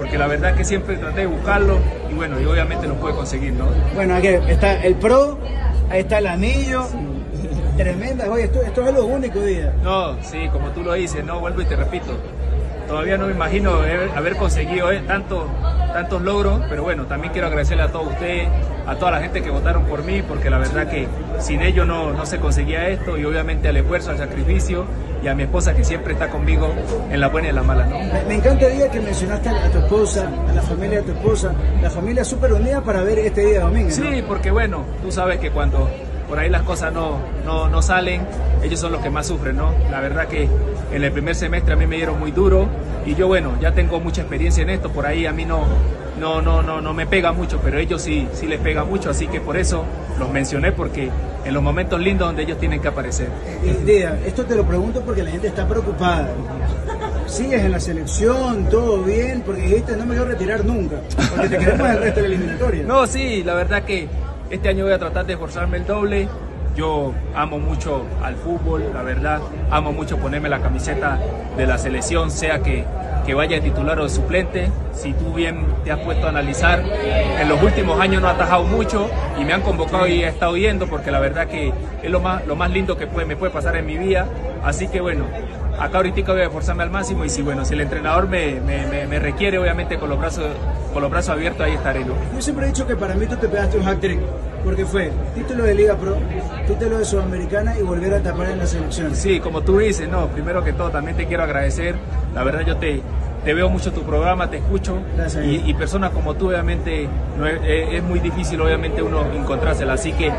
porque 0.00 0.16
la 0.16 0.28
verdad 0.28 0.54
que 0.54 0.64
siempre 0.64 0.96
traté 0.96 1.20
de 1.20 1.26
buscarlo 1.26 1.78
y 2.10 2.14
bueno, 2.14 2.40
y 2.40 2.46
obviamente 2.46 2.88
lo 2.88 2.94
pude 2.94 3.12
conseguir, 3.12 3.52
¿no? 3.52 3.66
Bueno, 3.94 4.14
aquí 4.14 4.28
está 4.28 4.82
el 4.82 4.94
pro, 4.94 5.38
ahí 5.90 6.00
está 6.00 6.18
el 6.18 6.26
anillo. 6.26 6.86
Tremenda, 7.76 8.30
oye, 8.30 8.44
esto, 8.44 8.62
esto 8.62 8.88
es 8.88 8.94
lo 8.94 9.04
único 9.04 9.40
día. 9.40 9.74
No, 9.82 10.16
sí, 10.22 10.48
como 10.50 10.70
tú 10.70 10.82
lo 10.82 10.94
dices, 10.94 11.22
no, 11.22 11.38
vuelvo 11.40 11.60
y 11.60 11.66
te 11.66 11.76
repito. 11.76 12.16
Todavía 12.90 13.16
no 13.16 13.26
me 13.26 13.32
imagino 13.32 13.70
haber, 14.16 14.36
conseguido 14.36 14.90
eh, 14.90 15.00
tanto, 15.06 15.46
tantos 15.92 16.20
logros, 16.22 16.60
pero 16.68 16.82
bueno, 16.82 17.06
también 17.06 17.32
quiero 17.32 17.46
agradecerle 17.46 17.84
a 17.84 17.92
todos 17.92 18.08
ustedes, 18.08 18.48
a 18.84 18.96
toda 18.96 19.12
la 19.12 19.20
gente 19.20 19.42
que 19.42 19.50
votaron 19.50 19.84
por 19.84 20.02
mí, 20.02 20.22
porque 20.22 20.50
la 20.50 20.58
verdad 20.58 20.88
que 20.88 21.06
sin 21.38 21.62
ellos 21.62 21.86
no, 21.86 22.12
no 22.12 22.26
se 22.26 22.38
conseguía 22.40 22.88
esto, 22.88 23.16
y 23.16 23.24
obviamente 23.24 23.68
al 23.68 23.76
esfuerzo, 23.76 24.10
al 24.10 24.18
sacrificio, 24.18 24.86
y 25.22 25.28
a 25.28 25.36
mi 25.36 25.44
esposa 25.44 25.72
que 25.72 25.84
siempre 25.84 26.14
está 26.14 26.30
conmigo 26.30 26.74
en 27.12 27.20
la 27.20 27.28
buena 27.28 27.46
y 27.46 27.50
en 27.50 27.56
la 27.56 27.62
mala, 27.62 27.86
¿no? 27.86 27.96
Me, 28.00 28.24
me 28.26 28.34
encanta 28.34 28.66
el 28.66 28.76
día 28.76 28.90
que 28.90 29.00
mencionaste 29.00 29.50
a, 29.50 29.70
tu 29.70 29.78
esposa, 29.78 30.28
a 30.48 30.52
la 30.52 30.62
familia 30.62 30.98
de 30.98 31.04
tu 31.04 31.12
esposa, 31.12 31.52
la 31.80 31.90
familia 31.90 32.24
súper 32.24 32.52
unida 32.54 32.80
para 32.80 33.02
ver 33.02 33.20
este 33.20 33.46
día 33.46 33.60
domingo. 33.60 33.88
¿no? 33.88 33.94
Sí, 33.94 34.24
porque 34.26 34.50
bueno, 34.50 34.84
tú 35.00 35.12
sabes 35.12 35.38
que 35.38 35.52
cuando 35.52 35.88
por 36.28 36.40
ahí 36.40 36.48
las 36.50 36.62
cosas 36.62 36.92
no, 36.92 37.18
no, 37.44 37.68
no 37.68 37.82
salen, 37.82 38.26
ellos 38.64 38.80
son 38.80 38.92
los 38.92 39.00
que 39.00 39.10
más 39.10 39.26
sufren, 39.26 39.56
¿no? 39.56 39.72
La 39.90 40.00
verdad 40.00 40.26
que 40.26 40.48
en 40.92 41.04
el 41.04 41.12
primer 41.12 41.34
semestre 41.34 41.74
a 41.74 41.76
mí 41.76 41.86
me 41.86 41.96
dieron 41.96 42.18
muy 42.18 42.30
duro 42.32 42.68
y 43.06 43.14
yo, 43.14 43.28
bueno, 43.28 43.56
ya 43.60 43.72
tengo 43.72 44.00
mucha 44.00 44.22
experiencia 44.22 44.62
en 44.62 44.70
esto, 44.70 44.90
por 44.90 45.06
ahí 45.06 45.26
a 45.26 45.32
mí 45.32 45.44
no, 45.44 45.66
no, 46.18 46.42
no, 46.42 46.62
no, 46.62 46.80
no 46.80 46.92
me 46.92 47.06
pega 47.06 47.32
mucho, 47.32 47.60
pero 47.62 47.78
ellos 47.78 48.02
sí, 48.02 48.28
sí 48.32 48.46
les 48.46 48.60
pega 48.60 48.84
mucho, 48.84 49.10
así 49.10 49.26
que 49.26 49.40
por 49.40 49.56
eso 49.56 49.84
los 50.18 50.30
mencioné, 50.30 50.72
porque 50.72 51.10
en 51.44 51.54
los 51.54 51.62
momentos 51.62 51.98
lindos 52.00 52.28
donde 52.28 52.42
ellos 52.42 52.58
tienen 52.58 52.80
que 52.80 52.88
aparecer. 52.88 53.28
Dida, 53.84 54.18
esto 54.26 54.44
te 54.44 54.54
lo 54.54 54.64
pregunto 54.64 55.00
porque 55.00 55.22
la 55.22 55.30
gente 55.30 55.48
está 55.48 55.66
preocupada. 55.66 56.28
Sigues 57.26 57.64
en 57.64 57.72
la 57.72 57.80
selección, 57.80 58.68
todo 58.68 59.02
bien, 59.02 59.42
porque 59.46 59.62
dijiste 59.62 59.96
no 59.96 60.04
me 60.04 60.16
voy 60.16 60.24
a 60.24 60.28
retirar 60.28 60.64
nunca, 60.64 60.96
porque 61.30 61.48
te 61.48 61.58
queremos 61.58 61.88
el 61.88 61.98
resto 61.98 62.22
de 62.22 62.28
la 62.28 62.34
eliminatoria. 62.34 62.82
No, 62.82 63.06
sí, 63.06 63.42
la 63.44 63.54
verdad 63.54 63.84
que 63.84 64.08
este 64.50 64.68
año 64.68 64.84
voy 64.84 64.92
a 64.92 64.98
tratar 64.98 65.24
de 65.26 65.34
esforzarme 65.34 65.78
el 65.78 65.86
doble. 65.86 66.28
Yo 66.76 67.12
amo 67.34 67.58
mucho 67.58 68.06
al 68.22 68.36
fútbol, 68.36 68.84
la 68.94 69.02
verdad. 69.02 69.40
Amo 69.70 69.92
mucho 69.92 70.16
ponerme 70.18 70.48
la 70.48 70.60
camiseta 70.60 71.18
de 71.56 71.66
la 71.66 71.76
selección, 71.78 72.30
sea 72.30 72.60
que, 72.60 72.84
que 73.26 73.34
vaya 73.34 73.56
de 73.56 73.62
titular 73.62 73.98
o 74.00 74.08
suplente. 74.08 74.70
Si 74.92 75.12
tú 75.12 75.34
bien 75.34 75.64
te 75.84 75.90
has 75.92 75.98
puesto 75.98 76.26
a 76.26 76.30
analizar, 76.30 76.80
en 77.40 77.48
los 77.48 77.62
últimos 77.62 78.00
años 78.00 78.22
no 78.22 78.28
he 78.28 78.30
atajado 78.30 78.64
mucho 78.64 79.10
y 79.38 79.44
me 79.44 79.52
han 79.52 79.62
convocado 79.62 80.06
y 80.06 80.22
he 80.22 80.28
estado 80.28 80.56
yendo 80.56 80.86
porque 80.86 81.10
la 81.10 81.20
verdad 81.20 81.48
que 81.48 81.72
es 82.02 82.10
lo 82.10 82.20
más, 82.20 82.46
lo 82.46 82.54
más 82.56 82.70
lindo 82.70 82.96
que 82.96 83.06
puede, 83.06 83.26
me 83.26 83.36
puede 83.36 83.52
pasar 83.52 83.76
en 83.76 83.86
mi 83.86 83.96
vida. 83.98 84.26
Así 84.64 84.88
que 84.88 85.00
bueno, 85.00 85.24
acá 85.78 85.98
ahorita 85.98 86.32
voy 86.32 86.42
a 86.42 86.44
esforzarme 86.44 86.82
al 86.84 86.90
máximo 86.90 87.24
y 87.24 87.28
si 87.30 87.42
bueno, 87.42 87.64
si 87.64 87.74
el 87.74 87.80
entrenador 87.80 88.28
me, 88.28 88.60
me, 88.60 88.86
me- 88.86 89.06
me 89.06 89.18
requiere, 89.18 89.58
obviamente 89.58 89.98
con 89.98 90.08
los 90.08 90.18
brazos 90.18 90.46
con 90.92 91.02
los 91.02 91.10
brazos 91.10 91.30
abiertos 91.30 91.66
ahí 91.66 91.72
estaré. 91.74 92.04
¿no? 92.04 92.14
Yo 92.34 92.40
siempre 92.42 92.66
he 92.66 92.68
dicho 92.68 92.86
que 92.86 92.96
para 92.96 93.14
mí 93.14 93.26
tú 93.26 93.36
te 93.36 93.48
pegaste 93.48 93.78
un 93.78 93.86
hat-trick, 93.88 94.20
porque 94.64 94.84
fue 94.84 95.10
título 95.34 95.64
de 95.64 95.74
Liga 95.74 95.94
Pro, 95.96 96.16
título 96.66 96.98
de 96.98 97.04
Sudamericana 97.04 97.78
y 97.78 97.82
volver 97.82 98.14
a 98.14 98.20
tapar 98.22 98.50
en 98.50 98.58
la 98.58 98.66
selección. 98.66 99.14
Sí, 99.14 99.40
como 99.40 99.62
tú 99.62 99.78
dices, 99.78 100.08
no, 100.08 100.26
primero 100.28 100.62
que 100.64 100.72
todo 100.72 100.90
también 100.90 101.16
te 101.16 101.26
quiero 101.26 101.42
agradecer. 101.44 101.94
La 102.34 102.42
verdad 102.44 102.60
yo 102.66 102.76
te, 102.76 103.00
te 103.44 103.54
veo 103.54 103.68
mucho 103.70 103.92
tu 103.92 104.02
programa, 104.02 104.50
te 104.50 104.58
escucho 104.58 104.98
Gracias. 105.16 105.44
y, 105.44 105.62
y 105.66 105.74
personas 105.74 106.10
como 106.10 106.34
tú 106.34 106.48
obviamente 106.48 107.08
no 107.38 107.46
es, 107.46 107.58
es- 107.64 108.02
muy 108.02 108.18
difícil 108.20 108.60
obviamente 108.60 109.02
uno 109.02 109.24
encontrársela. 109.34 109.94
Así 109.94 110.12
que 110.12 110.30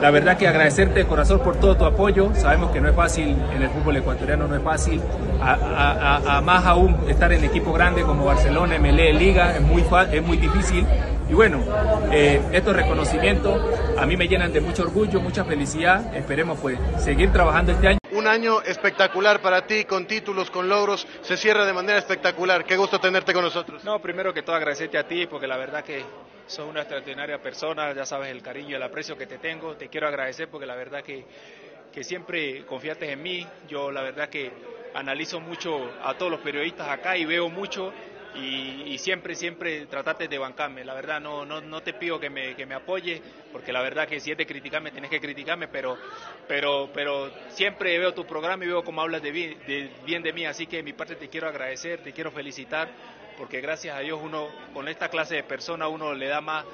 la 0.00 0.10
verdad 0.10 0.36
que 0.38 0.46
agradecerte 0.46 1.00
de 1.00 1.06
corazón 1.06 1.40
por 1.40 1.56
todo 1.56 1.76
tu 1.76 1.84
apoyo. 1.84 2.30
Sabemos 2.34 2.70
que 2.70 2.80
no 2.80 2.88
es 2.88 2.94
fácil 2.94 3.36
en 3.54 3.62
el 3.62 3.68
fútbol 3.70 3.96
ecuatoriano, 3.96 4.46
no 4.46 4.54
es 4.56 4.62
fácil. 4.62 5.00
A, 5.40 5.52
a- 5.54 6.16
a- 6.16 6.36
a 6.38 6.40
más 6.40 6.64
aún 6.66 6.96
estar 7.08 7.32
en 7.32 7.44
equipo 7.44 7.72
grande 7.72 8.02
como 8.02 8.24
Barcelona, 8.24 8.76
MLE, 8.78 9.12
Liga, 9.12 9.54
es 9.56 9.60
muy, 9.60 9.84
es 10.12 10.22
muy 10.22 10.36
difícil. 10.36 10.86
Y 11.28 11.34
bueno, 11.34 11.60
eh, 12.10 12.40
estos 12.52 12.74
reconocimientos 12.74 13.60
a 13.98 14.06
mí 14.06 14.16
me 14.16 14.28
llenan 14.28 14.52
de 14.52 14.60
mucho 14.60 14.82
orgullo, 14.84 15.20
mucha 15.20 15.44
felicidad. 15.44 16.14
Esperemos 16.16 16.58
pues 16.60 16.78
seguir 16.98 17.32
trabajando 17.32 17.72
este 17.72 17.88
año. 17.88 17.98
Un 18.12 18.26
año 18.26 18.62
espectacular 18.62 19.40
para 19.40 19.66
ti, 19.66 19.84
con 19.84 20.06
títulos, 20.06 20.50
con 20.50 20.68
logros, 20.68 21.06
se 21.22 21.36
cierra 21.36 21.66
de 21.66 21.72
manera 21.72 21.98
espectacular. 21.98 22.64
Qué 22.64 22.76
gusto 22.76 22.98
tenerte 22.98 23.32
con 23.34 23.44
nosotros. 23.44 23.84
No, 23.84 23.98
primero 24.00 24.32
que 24.32 24.42
todo 24.42 24.56
agradecerte 24.56 24.96
a 24.98 25.06
ti 25.06 25.26
porque 25.26 25.46
la 25.46 25.56
verdad 25.58 25.84
que 25.84 26.02
sos 26.48 26.68
una 26.68 26.80
extraordinaria 26.80 27.40
persona, 27.40 27.92
ya 27.92 28.04
sabes 28.04 28.30
el 28.30 28.42
cariño 28.42 28.70
y 28.70 28.74
el 28.74 28.82
aprecio 28.82 29.16
que 29.16 29.26
te 29.26 29.38
tengo. 29.38 29.76
Te 29.76 29.88
quiero 29.88 30.08
agradecer 30.08 30.48
porque 30.48 30.66
la 30.66 30.74
verdad 30.74 31.02
que, 31.04 31.24
que 31.92 32.02
siempre 32.02 32.64
confiaste 32.64 33.12
en 33.12 33.22
mí. 33.22 33.46
Yo 33.68 33.90
la 33.90 34.02
verdad 34.02 34.28
que 34.28 34.50
analizo 34.94 35.40
mucho 35.40 35.90
a 36.02 36.14
todos 36.14 36.32
los 36.32 36.40
periodistas 36.40 36.88
acá 36.88 37.16
y 37.16 37.26
veo 37.26 37.48
mucho 37.48 37.92
y, 38.34 38.96
siempre, 38.98 39.34
siempre 39.34 39.86
trataste 39.86 40.28
de 40.28 40.38
bancarme. 40.38 40.84
La 40.84 40.94
verdad 40.94 41.20
no, 41.20 41.44
no, 41.44 41.60
no 41.60 41.82
te 41.82 41.92
pido 41.92 42.18
que 42.18 42.30
me, 42.30 42.54
que 42.54 42.66
me 42.66 42.74
apoyes 42.74 43.20
porque 43.52 43.72
la 43.72 43.82
verdad 43.82 44.06
que 44.06 44.20
si 44.20 44.30
es 44.30 44.38
de 44.38 44.46
criticarme 44.46 44.90
tienes 44.90 45.10
que 45.10 45.20
criticarme, 45.20 45.68
pero, 45.68 45.98
pero, 46.46 46.90
pero 46.94 47.30
siempre 47.48 47.98
veo 47.98 48.14
tu 48.14 48.26
programa 48.26 48.64
y 48.64 48.68
veo 48.68 48.84
cómo 48.84 49.02
hablas 49.02 49.22
de 49.22 49.32
de 49.32 49.90
bien 50.04 50.22
de 50.22 50.32
mí. 50.32 50.46
Así 50.46 50.66
que 50.66 50.76
de 50.78 50.82
mi 50.82 50.92
parte 50.92 51.16
te 51.16 51.28
quiero 51.28 51.48
agradecer, 51.48 52.02
te 52.02 52.12
quiero 52.12 52.30
felicitar 52.30 52.88
porque 53.38 53.60
gracias 53.60 53.96
a 53.96 54.00
Dios 54.00 54.18
uno 54.22 54.48
con 54.74 54.88
esta 54.88 55.08
clase 55.08 55.36
de 55.36 55.44
personas 55.44 55.88
uno 55.90 56.12
le 56.12 56.26
da 56.26 56.40
más 56.40 56.64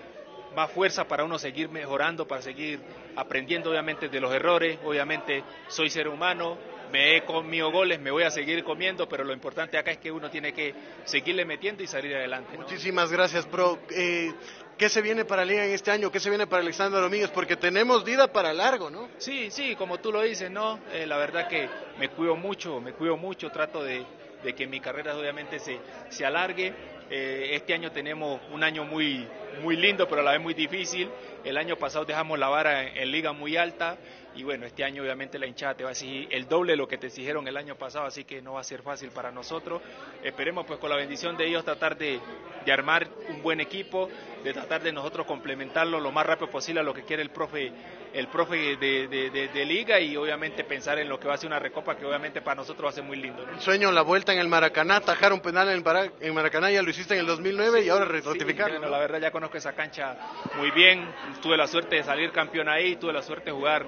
más 0.55 0.71
fuerza 0.71 1.07
para 1.07 1.25
uno 1.25 1.39
seguir 1.39 1.69
mejorando, 1.69 2.27
para 2.27 2.41
seguir 2.41 2.81
aprendiendo 3.17 3.71
obviamente 3.71 4.09
de 4.09 4.21
los 4.21 4.33
errores, 4.33 4.79
obviamente 4.85 5.43
soy 5.69 5.91
ser 5.91 6.09
humano, 6.09 6.57
me 6.93 7.17
he 7.17 7.25
comido 7.25 7.73
goles, 7.73 7.99
me 8.01 8.11
voy 8.11 8.23
a 8.23 8.31
seguir 8.31 8.63
comiendo, 8.63 9.09
pero 9.09 9.25
lo 9.25 9.33
importante 9.33 9.77
acá 9.77 9.91
es 9.91 9.99
que 9.99 10.13
uno 10.13 10.31
tiene 10.31 10.53
que 10.53 10.73
seguirle 11.05 11.45
metiendo 11.45 11.83
y 11.83 11.89
salir 11.89 12.15
adelante. 12.15 12.57
¿no? 12.57 12.63
Muchísimas 12.63 13.11
gracias, 13.11 13.47
Pro. 13.47 13.81
Eh, 13.91 14.33
¿Qué 14.79 14.89
se 14.89 15.03
viene 15.03 15.25
para 15.25 15.45
Liga 15.45 15.65
en 15.65 15.73
este 15.73 15.91
año? 15.91 16.11
¿Qué 16.11 16.21
se 16.21 16.31
viene 16.31 16.47
para 16.47 16.63
Alexander 16.63 17.01
Domínguez? 17.01 17.31
Porque 17.31 17.57
tenemos 17.57 18.05
vida 18.05 18.33
para 18.33 18.53
largo, 18.53 18.91
¿no? 18.91 19.09
Sí, 19.19 19.51
sí, 19.51 19.77
como 19.77 19.99
tú 19.99 20.13
lo 20.13 20.23
dices, 20.23 20.51
¿no? 20.51 20.81
Eh, 20.93 21.07
la 21.07 21.17
verdad 21.17 21.49
que 21.49 21.69
me 21.99 22.09
cuido 22.11 22.37
mucho, 22.37 22.81
me 22.81 22.93
cuido 22.93 23.17
mucho, 23.17 23.51
trato 23.51 23.85
de, 23.85 24.05
de 24.45 24.55
que 24.55 24.67
mi 24.67 24.81
carrera 24.81 25.17
obviamente 25.17 25.59
se, 25.59 25.79
se 26.11 26.25
alargue. 26.25 26.73
Eh, 27.11 27.51
este 27.53 27.75
año 27.75 27.91
tenemos 27.91 28.41
un 28.53 28.63
año 28.63 28.85
muy, 28.85 29.27
muy 29.63 29.77
lindo, 29.77 30.09
pero 30.09 30.21
a 30.21 30.25
la 30.25 30.33
vez 30.33 30.41
muy 30.41 30.55
difícil. 30.55 31.11
El 31.45 31.57
año 31.57 31.77
pasado 31.77 32.05
dejamos 32.05 32.39
la 32.39 32.49
vara 32.49 32.85
en, 32.85 32.97
en 32.97 33.11
liga 33.11 33.33
muy 33.33 33.57
alta 33.57 33.97
y 34.37 34.43
bueno, 34.43 34.67
este 34.67 34.85
año 34.85 35.03
obviamente 35.03 35.39
la 35.39 35.47
hinchada 35.47 35.75
te 35.75 35.85
va 35.85 35.91
a 35.91 35.93
exigir 35.93 36.29
el 36.31 36.49
doble 36.49 36.73
de 36.73 36.77
lo 36.77 36.89
que 36.89 36.99
te 36.99 37.07
exigieron 37.07 37.47
el 37.47 37.57
año 37.57 37.77
pasado, 37.77 38.07
así 38.07 38.25
que 38.25 38.43
no 38.43 38.55
va 38.55 38.61
a 38.61 38.65
ser 38.65 38.83
fácil 38.83 39.11
para 39.11 39.31
nosotros. 39.31 39.81
Esperemos 40.23 40.67
pues 40.67 40.79
con 40.79 40.91
la 40.91 40.97
bendición 40.97 41.37
de 41.37 41.47
ellos 41.47 41.65
tratar 41.65 41.97
de, 41.97 42.19
de 42.65 42.73
armar 42.73 43.07
un 43.29 43.43
buen 43.43 43.61
equipo, 43.61 44.09
de 44.43 44.53
tratar 44.53 44.83
de 44.83 44.93
nosotros 44.93 45.27
complementarlo 45.27 46.01
lo 46.01 46.11
más 46.13 46.27
rápido 46.27 46.51
posible 46.51 46.81
a 46.81 46.83
lo 46.83 46.93
que 46.95 47.03
quiere 47.03 47.23
el 47.23 47.31
profe 47.31 47.73
el 48.15 48.29
profe 48.29 48.77
de, 48.77 49.09
de- 49.09 49.31
de- 49.31 49.49
de 49.49 49.65
liga 49.65 49.99
y 49.99 50.17
obviamente 50.17 50.63
pensar 50.63 51.01
en 51.01 51.09
lo 51.09 51.19
que 51.19 51.27
va 51.27 51.35
a 51.35 51.37
ser 51.37 51.49
una 51.49 51.59
recopa 51.59 51.97
que 51.97 52.07
obviamente 52.07 52.41
para 52.43 52.55
nosotros 52.55 52.87
va 52.87 52.91
a 52.91 52.93
ser 52.93 53.03
muy 53.03 53.17
lindo. 53.17 53.45
¿no? 53.45 53.53
El 53.53 53.61
sueño, 53.61 53.91
la 53.91 54.03
vuelta 54.03 54.33
en 54.33 54.39
el 54.39 54.47
Maracaná, 54.47 55.01
tajar 55.01 55.33
un 55.33 55.41
penal 55.41 55.69
en, 55.69 55.83
el 55.85 56.13
en 56.21 56.33
Maracaná, 56.33 56.71
ya 56.71 56.81
lo 56.81 56.91
hiciste 56.91 57.15
en 57.15 57.21
el 57.21 57.27
2009 57.27 57.83
y 57.83 57.89
ahora 57.89 58.05
ratificarlo. 58.05 58.79
Bueno, 58.79 58.89
la 58.93 59.01
verdad 59.01 59.21
ya 59.21 59.33
conozco 59.33 59.57
esa 59.57 59.73
cancha 59.73 60.17
muy 60.57 60.71
bien, 60.71 61.05
tuve 61.43 61.57
la 61.57 61.67
suerte 61.67 61.97
de 61.97 62.05
salir 62.05 62.31
campeón 62.31 62.69
ahí, 62.69 62.95
tuve 62.95 63.13
la 63.13 63.23
suerte 63.23 63.47
de 63.47 63.53
jugar 63.53 63.85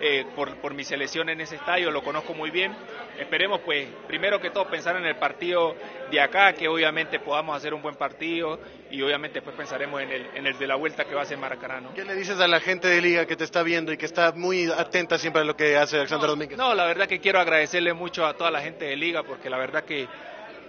eh, 0.00 0.24
por, 0.34 0.56
por 0.56 0.74
mi 0.74 0.84
selección 0.84 1.28
en 1.28 1.40
ese 1.40 1.56
estadio, 1.56 1.90
lo 1.90 2.02
conozco 2.02 2.32
muy 2.34 2.50
bien. 2.50 2.74
Esperemos 3.18 3.60
pues, 3.60 3.86
primero 4.06 4.40
que 4.40 4.50
todo 4.50 4.66
pensar 4.68 4.96
en 4.96 5.04
el 5.04 5.16
partido 5.16 5.76
de 6.10 6.20
acá, 6.20 6.52
que 6.54 6.68
obviamente 6.68 7.18
podamos 7.20 7.56
hacer 7.56 7.74
un 7.74 7.82
buen 7.82 7.94
partido 7.96 8.58
y 8.90 9.02
obviamente 9.02 9.42
pues 9.42 9.54
pensaremos 9.56 10.00
en 10.00 10.10
el, 10.10 10.26
en 10.34 10.46
el 10.46 10.58
de 10.58 10.66
la 10.66 10.76
vuelta 10.76 11.04
que 11.04 11.14
va 11.14 11.22
a 11.22 11.26
ser 11.26 11.36
Maracaná. 11.38 11.80
¿no? 11.80 11.94
¿Qué 11.94 12.04
le 12.04 12.14
dices 12.14 12.40
a 12.40 12.48
la 12.48 12.60
gente 12.60 12.88
de 12.88 13.00
Liga 13.02 13.26
que 13.26 13.36
te 13.36 13.44
está 13.44 13.62
viendo 13.62 13.92
y 13.92 13.96
que 13.98 14.06
está 14.06 14.32
muy 14.32 14.70
atenta 14.70 15.18
siempre 15.18 15.42
a 15.42 15.44
lo 15.44 15.54
que 15.54 15.76
hace 15.76 15.96
Alexander 15.96 16.28
Domínguez? 16.30 16.56
No, 16.56 16.74
la 16.74 16.86
verdad 16.86 17.06
que 17.06 17.20
quiero 17.20 17.38
agradecerle 17.38 17.92
mucho 17.92 18.24
a 18.24 18.34
toda 18.34 18.50
la 18.50 18.60
gente 18.62 18.86
de 18.86 18.96
Liga 18.96 19.22
porque 19.22 19.50
la 19.50 19.58
verdad 19.58 19.84
que 19.84 20.06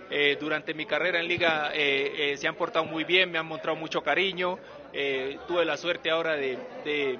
eh, 0.09 0.37
durante 0.41 0.73
mi 0.73 0.85
carrera 0.85 1.21
en 1.21 1.27
Liga 1.27 1.71
eh, 1.73 2.33
eh, 2.33 2.37
se 2.37 2.47
han 2.47 2.55
portado 2.55 2.83
muy 2.83 3.05
bien, 3.05 3.31
me 3.31 3.37
han 3.39 3.45
mostrado 3.45 3.77
mucho 3.77 4.01
cariño. 4.01 4.59
eh, 4.93 5.37
tuve 5.47 5.63
la 5.63 5.77
suerte 5.77 6.09
ahora 6.11 6.35
de, 6.35 6.57
de- 6.83 7.17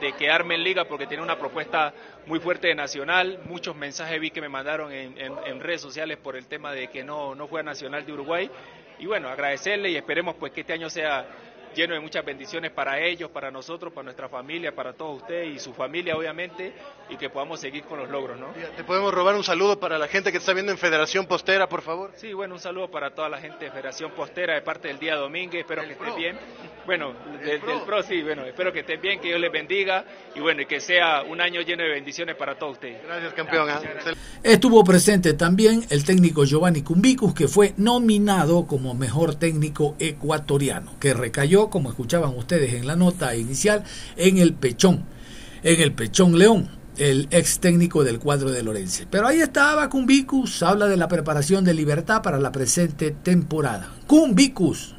de 0.00 0.12
quedarme 0.12 0.54
en 0.54 0.64
Liga 0.64 0.84
porque 0.86 1.06
tiene 1.06 1.22
una 1.22 1.38
propuesta 1.38 1.92
muy 2.26 2.40
fuerte 2.40 2.68
de 2.68 2.74
Nacional. 2.74 3.40
Muchos 3.44 3.76
mensajes 3.76 4.20
vi 4.20 4.30
que 4.30 4.40
me 4.40 4.48
mandaron 4.48 4.92
en, 4.92 5.16
en- 5.18 5.34
en 5.46 5.60
redes 5.60 5.80
sociales 5.80 6.16
por 6.18 6.36
el 6.36 6.46
tema 6.46 6.72
de 6.72 6.88
que 6.88 7.04
no, 7.04 7.34
no 7.34 7.46
fue 7.48 7.62
Nacional 7.62 8.04
de 8.06 8.12
Uruguay. 8.12 8.50
Y 8.98 9.06
bueno, 9.06 9.28
agradecerle 9.28 9.90
y 9.90 9.96
esperemos 9.96 10.34
pues 10.36 10.52
que 10.52 10.60
este 10.60 10.72
año 10.72 10.90
sea 10.90 11.26
lleno 11.74 11.94
de 11.94 12.00
muchas 12.00 12.24
bendiciones 12.24 12.70
para 12.70 13.00
ellos, 13.00 13.30
para 13.30 13.50
nosotros, 13.50 13.92
para 13.92 14.04
nuestra 14.04 14.28
familia, 14.28 14.74
para 14.74 14.92
todos 14.92 15.22
ustedes 15.22 15.54
y 15.54 15.58
su 15.58 15.72
familia 15.72 16.16
obviamente, 16.16 16.72
y 17.08 17.16
que 17.16 17.30
podamos 17.30 17.60
seguir 17.60 17.84
con 17.84 17.98
los 17.98 18.08
logros, 18.08 18.38
¿no? 18.38 18.48
¿Te 18.76 18.84
podemos 18.84 19.12
robar 19.12 19.34
un 19.34 19.44
saludo 19.44 19.78
para 19.78 19.98
la 19.98 20.08
gente 20.08 20.32
que 20.32 20.38
está 20.38 20.52
viendo 20.52 20.72
en 20.72 20.78
Federación 20.78 21.26
Postera, 21.26 21.68
por 21.68 21.82
favor? 21.82 22.12
Sí, 22.16 22.32
bueno, 22.32 22.54
un 22.54 22.60
saludo 22.60 22.90
para 22.90 23.14
toda 23.14 23.28
la 23.28 23.38
gente 23.38 23.66
de 23.66 23.70
Federación 23.70 24.12
Postera 24.12 24.54
de 24.54 24.62
parte 24.62 24.88
del 24.88 24.98
día 24.98 25.16
Domínguez, 25.16 25.60
espero 25.60 25.82
que 25.82 25.92
estén 25.92 26.16
bien. 26.16 26.38
Bueno, 26.86 27.14
del, 27.42 27.60
del 27.60 27.80
Pro, 27.86 28.02
sí, 28.02 28.22
bueno, 28.22 28.44
espero 28.44 28.72
que 28.72 28.80
estén 28.80 29.00
bien, 29.00 29.20
que 29.20 29.28
Dios 29.28 29.40
les 29.40 29.52
bendiga 29.52 30.04
y 30.34 30.40
bueno, 30.40 30.62
y 30.62 30.66
que 30.66 30.80
sea 30.80 31.22
un 31.22 31.40
año 31.40 31.60
lleno 31.60 31.82
de 31.82 31.90
bendiciones 31.90 32.36
para 32.36 32.58
todos 32.58 32.74
ustedes. 32.74 33.02
Gracias, 33.04 33.32
campeón. 33.34 33.68
Estuvo 34.42 34.82
presente 34.84 35.34
también 35.34 35.84
el 35.90 36.04
técnico 36.04 36.44
Giovanni 36.44 36.82
Cumbicus, 36.82 37.34
que 37.34 37.48
fue 37.48 37.74
nominado 37.76 38.66
como 38.66 38.94
mejor 38.94 39.34
técnico 39.34 39.94
ecuatoriano, 39.98 40.92
que 40.98 41.14
recayó, 41.14 41.59
como 41.68 41.90
escuchaban 41.90 42.36
ustedes 42.36 42.72
en 42.74 42.86
la 42.86 42.96
nota 42.96 43.36
inicial, 43.36 43.84
en 44.16 44.38
el 44.38 44.54
Pechón, 44.54 45.04
en 45.62 45.80
el 45.80 45.92
Pechón 45.92 46.38
León, 46.38 46.70
el 46.96 47.28
ex 47.30 47.60
técnico 47.60 48.04
del 48.04 48.18
cuadro 48.18 48.50
de 48.50 48.62
Lorense. 48.62 49.06
Pero 49.10 49.26
ahí 49.26 49.40
estaba 49.40 49.88
Cumbicus, 49.88 50.62
habla 50.62 50.86
de 50.86 50.96
la 50.96 51.08
preparación 51.08 51.64
de 51.64 51.74
Libertad 51.74 52.22
para 52.22 52.38
la 52.38 52.52
presente 52.52 53.10
temporada. 53.10 53.92
Cumbicus. 54.06 54.94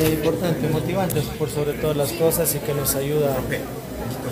Eh, 0.00 0.14
importante, 0.14 0.68
motivante 0.68 1.20
por 1.38 1.50
sobre 1.50 1.74
todas 1.74 1.96
las 1.96 2.12
cosas 2.12 2.54
y 2.54 2.58
que 2.58 2.72
nos 2.74 2.94
ayuda 2.94 3.36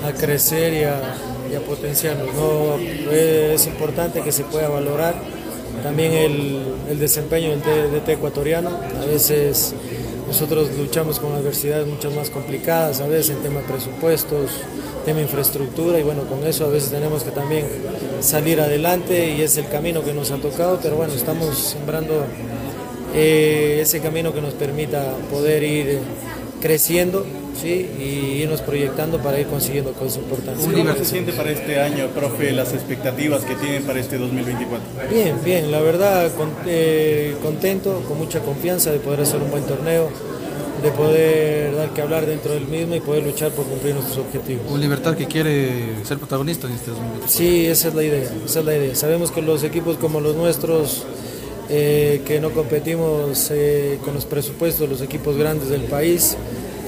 a 0.06 0.12
crecer 0.12 0.72
y 0.72 0.84
a, 0.84 1.14
y 1.50 1.58
potenciarnos. 1.66 2.34
¿no? 2.34 2.76
Es 3.10 3.66
importante 3.66 4.22
que 4.22 4.32
se 4.32 4.44
pueda 4.44 4.68
valorar 4.68 5.14
también 5.82 6.12
el, 6.12 6.58
el 6.90 6.98
desempeño 6.98 7.50
del 7.50 7.90
DT 7.92 8.08
ecuatoriano. 8.10 8.70
A 9.00 9.06
veces 9.06 9.74
nosotros 10.26 10.68
luchamos 10.76 11.18
con 11.18 11.32
adversidades 11.32 11.86
mucho 11.86 12.10
más 12.10 12.30
complicadas, 12.30 13.00
a 13.00 13.06
veces 13.06 13.36
en 13.36 13.42
tema 13.42 13.60
de 13.60 13.66
presupuestos, 13.66 14.50
tema 15.04 15.18
de 15.18 15.24
infraestructura 15.24 15.98
y 15.98 16.02
bueno, 16.02 16.24
con 16.24 16.46
eso 16.46 16.66
a 16.66 16.68
veces 16.68 16.90
tenemos 16.90 17.22
que 17.22 17.30
también 17.30 17.64
salir 18.20 18.60
adelante 18.60 19.34
y 19.34 19.40
es 19.40 19.56
el 19.56 19.68
camino 19.68 20.04
que 20.04 20.12
nos 20.12 20.30
ha 20.30 20.36
tocado, 20.36 20.78
pero 20.82 20.96
bueno, 20.96 21.14
estamos 21.14 21.56
sembrando 21.56 22.26
eh, 23.14 23.78
ese 23.80 24.00
camino 24.00 24.34
que 24.34 24.42
nos 24.42 24.52
permita 24.52 25.14
poder 25.30 25.62
ir 25.62 25.98
creciendo 26.60 27.24
¿sí? 27.60 27.88
y 27.98 28.42
irnos 28.42 28.60
proyectando 28.62 29.18
para 29.18 29.38
ir 29.40 29.46
consiguiendo 29.46 29.92
cosas 29.92 30.18
importantes. 30.18 30.64
¿Cómo 30.64 30.94
se 30.94 31.04
siente 31.04 31.32
para 31.32 31.50
este 31.50 31.80
año, 31.80 32.06
profe, 32.14 32.52
las 32.52 32.72
expectativas 32.72 33.44
que 33.44 33.54
tienen 33.56 33.82
para 33.84 34.00
este 34.00 34.18
2024? 34.18 34.86
Bien, 35.10 35.34
bien, 35.44 35.70
la 35.70 35.80
verdad 35.80 36.30
con- 36.34 36.50
eh, 36.66 37.34
contento, 37.42 38.02
con 38.06 38.18
mucha 38.18 38.40
confianza 38.40 38.90
de 38.92 38.98
poder 38.98 39.20
hacer 39.20 39.40
un 39.42 39.50
buen 39.50 39.64
torneo, 39.64 40.08
de 40.82 40.90
poder 40.92 41.74
dar 41.74 41.90
que 41.90 42.02
hablar 42.02 42.24
dentro 42.24 42.52
del 42.54 42.66
mismo 42.68 42.94
y 42.94 43.00
poder 43.00 43.24
luchar 43.24 43.50
por 43.50 43.64
cumplir 43.64 43.94
nuestros 43.94 44.18
objetivos. 44.18 44.62
Un 44.70 44.80
Libertad 44.80 45.16
que 45.16 45.26
quiere 45.26 46.04
ser 46.04 46.18
protagonista 46.18 46.68
en 46.68 46.74
este 46.74 46.90
2024. 46.92 47.28
Sí, 47.36 47.66
esa 47.66 47.88
es 47.88 47.94
la 47.94 48.04
idea, 48.04 48.30
esa 48.46 48.60
es 48.60 48.64
la 48.64 48.76
idea. 48.76 48.94
Sabemos 48.94 49.32
que 49.32 49.42
los 49.42 49.64
equipos 49.64 49.96
como 49.96 50.20
los 50.20 50.36
nuestros, 50.36 51.02
eh, 51.68 52.22
que 52.24 52.40
no 52.40 52.50
competimos 52.50 53.48
eh, 53.50 53.98
con 54.04 54.14
los 54.14 54.24
presupuestos 54.24 54.80
de 54.82 54.86
los 54.88 55.02
equipos 55.02 55.36
grandes 55.36 55.68
del 55.68 55.82
país, 55.82 56.36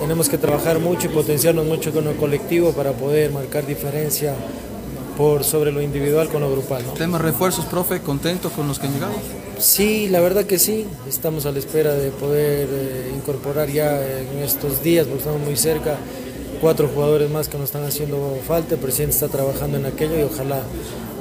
tenemos 0.01 0.29
que 0.29 0.39
trabajar 0.39 0.79
mucho 0.79 1.07
y 1.07 1.11
potenciarnos 1.11 1.67
mucho 1.67 1.93
con 1.93 2.07
el 2.09 2.17
colectivo 2.17 2.73
para 2.73 2.93
poder 2.93 3.31
marcar 3.33 3.67
diferencia 3.67 4.35
por 5.17 5.45
sobre 5.45 5.71
lo 5.71 5.83
individual 5.83 6.29
con 6.29 6.41
lo 6.41 6.51
grupal. 6.51 6.85
¿no? 6.87 6.93
Temas 6.95 7.21
refuerzos, 7.21 7.67
profe, 7.67 8.01
contentos 8.01 8.51
con 8.53 8.67
los 8.67 8.79
que 8.79 8.87
han 8.87 8.95
llegado. 8.95 9.13
Sí, 9.59 10.09
la 10.09 10.21
verdad 10.21 10.47
que 10.47 10.59
sí, 10.59 10.87
estamos 11.07 11.45
a 11.45 11.53
la 11.53 11.59
espera 11.59 11.93
de 11.93 12.11
poder 12.11 12.69
eh, 12.73 13.13
incorporar 13.15 13.69
ya 13.69 14.01
en 14.01 14.39
estos 14.39 14.83
días, 14.83 15.07
porque 15.07 15.21
estamos 15.21 15.43
muy 15.43 15.57
cerca, 15.57 15.99
cuatro 16.63 16.89
jugadores 16.89 17.31
más 17.31 17.49
que 17.49 17.59
nos 17.59 17.67
están 17.67 17.85
haciendo 17.85 18.39
falta, 18.47 18.77
el 18.77 18.81
presidente 18.81 19.15
está 19.15 19.29
trabajando 19.29 19.77
en 19.77 19.85
aquello 19.85 20.19
y 20.19 20.23
ojalá 20.23 20.63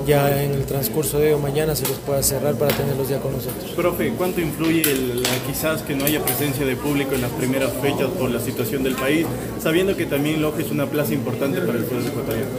ya 0.06 0.44
en 0.44 0.52
el 0.52 0.66
transcurso 0.66 1.20
de 1.20 1.28
hoy 1.28 1.34
o 1.34 1.40
mañana 1.40 1.76
se 1.76 1.88
los 1.88 1.98
pueda 1.98 2.22
cerrar 2.24 2.56
para 2.56 2.76
tenerlos 2.76 3.10
ya 3.10 3.20
con 3.20 3.34
nosotros. 3.34 3.72
Profe, 3.72 4.14
¿cuánto 4.18 4.42
influye 4.42 4.82
el, 4.82 5.24
quizás 5.48 5.82
que 5.82 5.96
no 5.96 6.06
haya 6.06 6.24
presencia 6.24 6.66
de 6.66 6.76
público 6.76 7.16
en 7.16 7.22
las 7.22 7.32
primeras 7.32 7.72
fechas 7.82 8.10
por 8.18 8.30
la 8.30 8.40
situación 8.40 8.84
del 8.84 8.96
país, 8.96 9.26
sabiendo 9.62 9.96
que 9.96 10.06
también 10.06 10.42
Loja 10.42 10.62
es 10.62 10.72
una 10.72 10.86
plaza 10.86 11.14
importante 11.14 11.62
para 11.62 11.78
el 11.78 11.86
fútbol 11.86 12.08
ecuatoriano? 12.08 12.50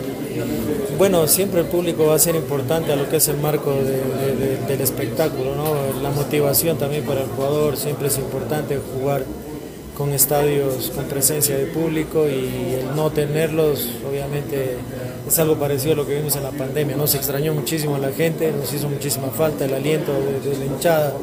Bueno, 0.99 1.27
siempre 1.27 1.61
el 1.61 1.67
público 1.67 2.07
va 2.07 2.15
a 2.15 2.19
ser 2.19 2.35
importante 2.37 2.93
a 2.93 2.97
lo 2.97 3.09
que 3.09 3.17
es 3.17 3.29
el 3.29 3.39
marco 3.39 3.73
de, 3.73 4.37
de, 4.37 4.57
del 4.67 4.81
espectáculo, 4.81 5.55
¿no? 5.55 6.03
La 6.03 6.11
motivación 6.11 6.79
también 6.79 7.05
para 7.05 7.23
el 7.23 7.29
jugador, 7.29 7.77
siempre 7.77 8.09
es 8.09 8.19
importante 8.19 8.79
jugar 8.95 9.25
con 10.01 10.15
estadios 10.15 10.91
con 10.95 11.05
presencia 11.05 11.59
de 11.59 11.67
público 11.67 12.27
y 12.27 12.75
el 12.81 12.97
no 12.97 13.11
tenerlos 13.11 13.87
obviamente 14.09 14.79
es 15.27 15.39
algo 15.39 15.57
parecido 15.57 15.93
a 15.93 15.97
lo 15.97 16.07
que 16.07 16.17
vimos 16.17 16.37
en 16.37 16.43
la 16.43 16.51
pandemia, 16.51 16.97
¿no? 16.97 17.07
Se 17.07 17.17
extrañó 17.17 17.55
muchísimo 17.55 17.97
a 17.97 17.99
la 17.99 18.11
gente, 18.13 18.53
nos 18.53 18.73
hizo 18.73 18.89
muchísima 18.89 19.29
falta 19.29 19.65
el 19.65 19.75
aliento 19.75 20.13
de, 20.13 20.57
la 20.57 20.65
hinchada 20.65 21.15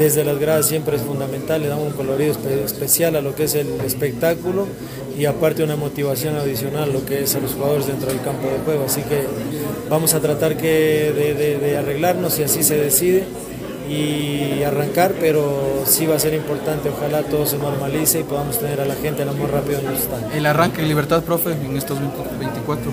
desde 0.00 0.24
las 0.24 0.38
gradas 0.38 0.66
siempre 0.66 0.96
es 0.96 1.02
fundamental, 1.02 1.60
le 1.60 1.68
damos 1.68 1.88
un 1.88 1.92
colorido 1.92 2.32
especial 2.64 3.16
a 3.16 3.20
lo 3.20 3.34
que 3.34 3.44
es 3.44 3.54
el 3.54 3.68
espectáculo 3.82 4.66
y 5.18 5.26
aparte 5.26 5.62
una 5.62 5.76
motivación 5.76 6.36
adicional 6.36 6.90
lo 6.90 7.04
que 7.04 7.24
es 7.24 7.34
a 7.34 7.40
los 7.40 7.52
jugadores 7.52 7.86
dentro 7.86 8.08
del 8.08 8.22
campo 8.22 8.48
de 8.48 8.58
juego. 8.64 8.84
Así 8.86 9.02
que 9.02 9.24
vamos 9.90 10.14
a 10.14 10.20
tratar 10.20 10.56
que 10.56 11.12
de, 11.12 11.58
de, 11.58 11.76
arreglarnos 11.76 12.32
si 12.32 12.42
así 12.42 12.62
se 12.62 12.76
decide 12.76 13.24
y 13.90 14.62
arrancar, 14.62 15.14
pero 15.18 15.82
sí 15.84 16.06
va 16.06 16.14
a 16.14 16.18
ser 16.18 16.32
importante, 16.34 16.90
ojalá 16.90 17.22
todo 17.22 17.44
se 17.44 17.58
normalice 17.58 18.20
y 18.20 18.22
podamos 18.22 18.58
tener 18.58 18.80
a 18.80 18.84
la 18.84 18.94
gente 18.94 19.24
lo 19.24 19.34
más 19.34 19.50
rápido 19.50 19.80
en 19.80 19.86
los 19.86 20.00
estadios. 20.00 20.32
El 20.32 20.46
arranque 20.46 20.80
en 20.80 20.88
libertad, 20.88 21.24
profe, 21.24 21.52
en 21.52 21.76
estos 21.76 21.98
24. 22.38 22.90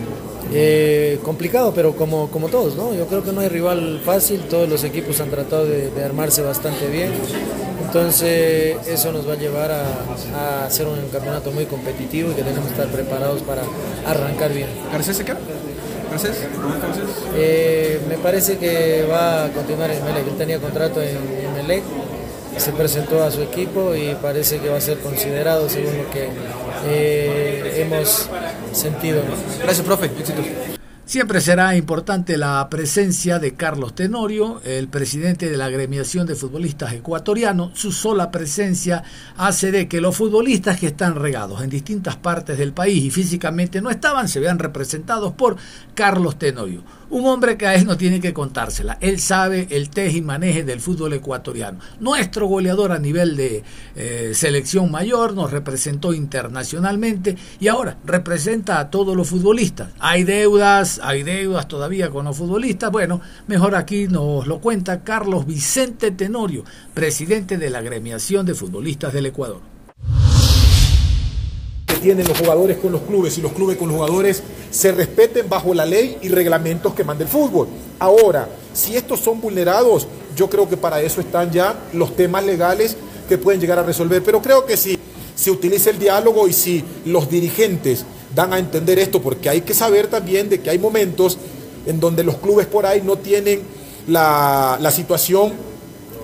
Eh, 0.53 1.19
complicado, 1.23 1.73
pero 1.75 1.95
como, 1.95 2.29
como 2.29 2.47
todos, 2.47 2.75
¿no? 2.75 2.93
Yo 2.95 3.05
creo 3.05 3.23
que 3.23 3.31
no 3.31 3.41
hay 3.41 3.49
rival 3.49 4.01
fácil, 4.03 4.41
todos 4.49 4.67
los 4.67 4.83
equipos 4.83 5.19
han 5.19 5.29
tratado 5.29 5.65
de, 5.65 5.91
de 5.91 6.03
armarse 6.03 6.41
bastante 6.41 6.87
bien, 6.87 7.11
entonces 7.85 8.77
eso 8.87 9.11
nos 9.11 9.27
va 9.27 9.33
a 9.33 9.37
llevar 9.37 9.71
a, 9.71 9.83
a, 10.35 10.65
hacer 10.65 10.87
un 10.87 11.09
campeonato 11.11 11.51
muy 11.51 11.65
competitivo 11.65 12.31
y 12.31 12.33
que 12.33 12.43
tenemos 12.43 12.65
que 12.67 12.73
estar 12.73 12.87
preparados 12.87 13.43
para 13.43 13.61
arrancar 14.05 14.53
bien. 14.53 14.69
¿Garcés 14.91 15.17
se 15.17 15.25
queda? 15.25 15.37
Eh, 17.35 18.01
me 18.07 18.17
parece 18.17 18.57
que 18.57 19.05
va 19.09 19.45
a 19.45 19.49
continuar 19.49 19.91
en 19.91 20.03
Melec, 20.03 20.27
él 20.27 20.37
tenía 20.37 20.59
contrato 20.59 21.01
en, 21.01 21.17
en 21.17 21.53
Melec, 21.53 21.83
se 22.57 22.71
presentó 22.71 23.23
a 23.23 23.31
su 23.31 23.41
equipo 23.41 23.95
y 23.95 24.15
parece 24.21 24.59
que 24.59 24.69
va 24.69 24.77
a 24.77 24.81
ser 24.81 24.97
considerado 24.99 25.69
según 25.69 25.97
lo 25.97 26.09
que 26.09 26.29
eh, 26.87 27.81
hemos 27.81 28.29
sentido. 28.71 29.21
Gracias, 29.61 29.85
profe. 29.85 30.05
Éxitos. 30.05 30.45
Siempre 31.07 31.39
será 31.39 31.73
importante 31.77 32.37
la 32.37 32.67
presencia 32.69 33.39
de 33.39 33.53
Carlos 33.53 33.95
Tenorio, 33.95 34.59
el 34.65 34.89
presidente 34.89 35.49
de 35.49 35.55
la 35.55 35.63
agremiación 35.63 36.27
de 36.27 36.35
futbolistas 36.35 36.91
ecuatorianos. 36.91 37.71
Su 37.79 37.93
sola 37.93 38.29
presencia 38.29 39.03
hace 39.37 39.71
de 39.71 39.87
que 39.87 40.01
los 40.01 40.17
futbolistas 40.17 40.77
que 40.77 40.87
están 40.87 41.15
regados 41.15 41.63
en 41.63 41.69
distintas 41.69 42.17
partes 42.17 42.57
del 42.57 42.73
país 42.73 43.05
y 43.05 43.09
físicamente 43.09 43.79
no 43.79 43.89
estaban 43.89 44.27
se 44.27 44.41
vean 44.41 44.59
representados 44.59 45.31
por 45.31 45.55
Carlos 45.95 46.37
Tenorio. 46.37 46.83
Un 47.09 47.25
hombre 47.25 47.55
que 47.55 47.65
a 47.65 47.75
él 47.75 47.85
no 47.85 47.95
tiene 47.95 48.19
que 48.19 48.33
contársela. 48.33 48.97
Él 48.99 49.21
sabe 49.21 49.67
el 49.71 49.89
teje 49.89 50.17
y 50.17 50.21
maneje 50.21 50.65
del 50.65 50.81
fútbol 50.81 51.13
ecuatoriano. 51.13 51.79
Nuestro 52.01 52.47
goleador 52.47 52.91
a 52.91 52.99
nivel 52.99 53.37
de 53.37 53.63
eh, 53.95 54.31
selección 54.33 54.91
mayor 54.91 55.33
nos 55.33 55.51
representó 55.51 56.13
internacionalmente 56.13 57.37
y 57.61 57.69
ahora 57.69 57.97
representa 58.03 58.79
a 58.79 58.89
todos 58.89 59.15
los 59.15 59.29
futbolistas. 59.29 59.87
Hay 59.99 60.25
deudas, 60.25 60.96
hay 61.03 61.23
deudas 61.23 61.67
todavía 61.67 62.09
con 62.09 62.25
los 62.25 62.37
futbolistas. 62.37 62.91
Bueno, 62.91 63.21
mejor 63.47 63.75
aquí 63.75 64.07
nos 64.07 64.47
lo 64.47 64.59
cuenta 64.59 65.03
Carlos 65.03 65.45
Vicente 65.45 66.11
Tenorio, 66.11 66.63
presidente 66.93 67.57
de 67.57 67.69
la 67.69 67.79
agremiación 67.79 68.45
de 68.45 68.53
futbolistas 68.53 69.13
del 69.13 69.27
Ecuador 69.27 69.61
que 71.87 71.95
tienen 71.95 72.27
los 72.27 72.37
jugadores 72.37 72.77
con 72.77 72.91
los 72.91 73.01
clubes 73.01 73.37
y 73.37 73.41
los 73.41 73.53
clubes 73.53 73.77
con 73.77 73.87
los 73.87 73.95
jugadores 73.95 74.43
se 74.71 74.91
respeten 74.91 75.47
bajo 75.47 75.73
la 75.73 75.85
ley 75.85 76.17
y 76.21 76.27
reglamentos 76.27 76.93
que 76.93 77.05
manda 77.05 77.23
el 77.23 77.29
fútbol. 77.29 77.67
Ahora, 77.97 78.49
si 78.73 78.97
estos 78.97 79.21
son 79.21 79.39
vulnerados, 79.39 80.05
yo 80.35 80.49
creo 80.49 80.67
que 80.67 80.75
para 80.77 81.01
eso 81.01 81.21
están 81.21 81.51
ya 81.51 81.75
los 81.93 82.15
temas 82.15 82.43
legales 82.43 82.97
que 83.27 83.37
pueden 83.37 83.61
llegar 83.61 83.79
a 83.79 83.83
resolver. 83.83 84.21
Pero 84.21 84.41
creo 84.41 84.65
que 84.65 84.75
si 84.75 84.99
se 85.35 85.49
utiliza 85.49 85.89
el 85.89 85.99
diálogo 85.99 86.47
y 86.47 86.53
si 86.53 86.83
los 87.05 87.29
dirigentes 87.29 88.05
dan 88.37 88.53
a 88.53 88.59
entender 88.59 88.99
esto, 88.99 89.19
porque 89.19 89.49
hay 89.49 89.61
que 89.61 89.73
saber 89.73 90.05
también 90.05 90.47
de 90.47 90.61
que 90.61 90.69
hay 90.69 90.77
momentos 90.77 91.39
en 91.87 91.99
donde 91.99 92.23
los 92.23 92.35
clubes 92.35 92.67
por 92.67 92.85
ahí 92.85 93.01
no 93.01 93.15
tienen 93.17 93.63
la, 94.07 94.77
la 94.79 94.91
situación 94.91 95.53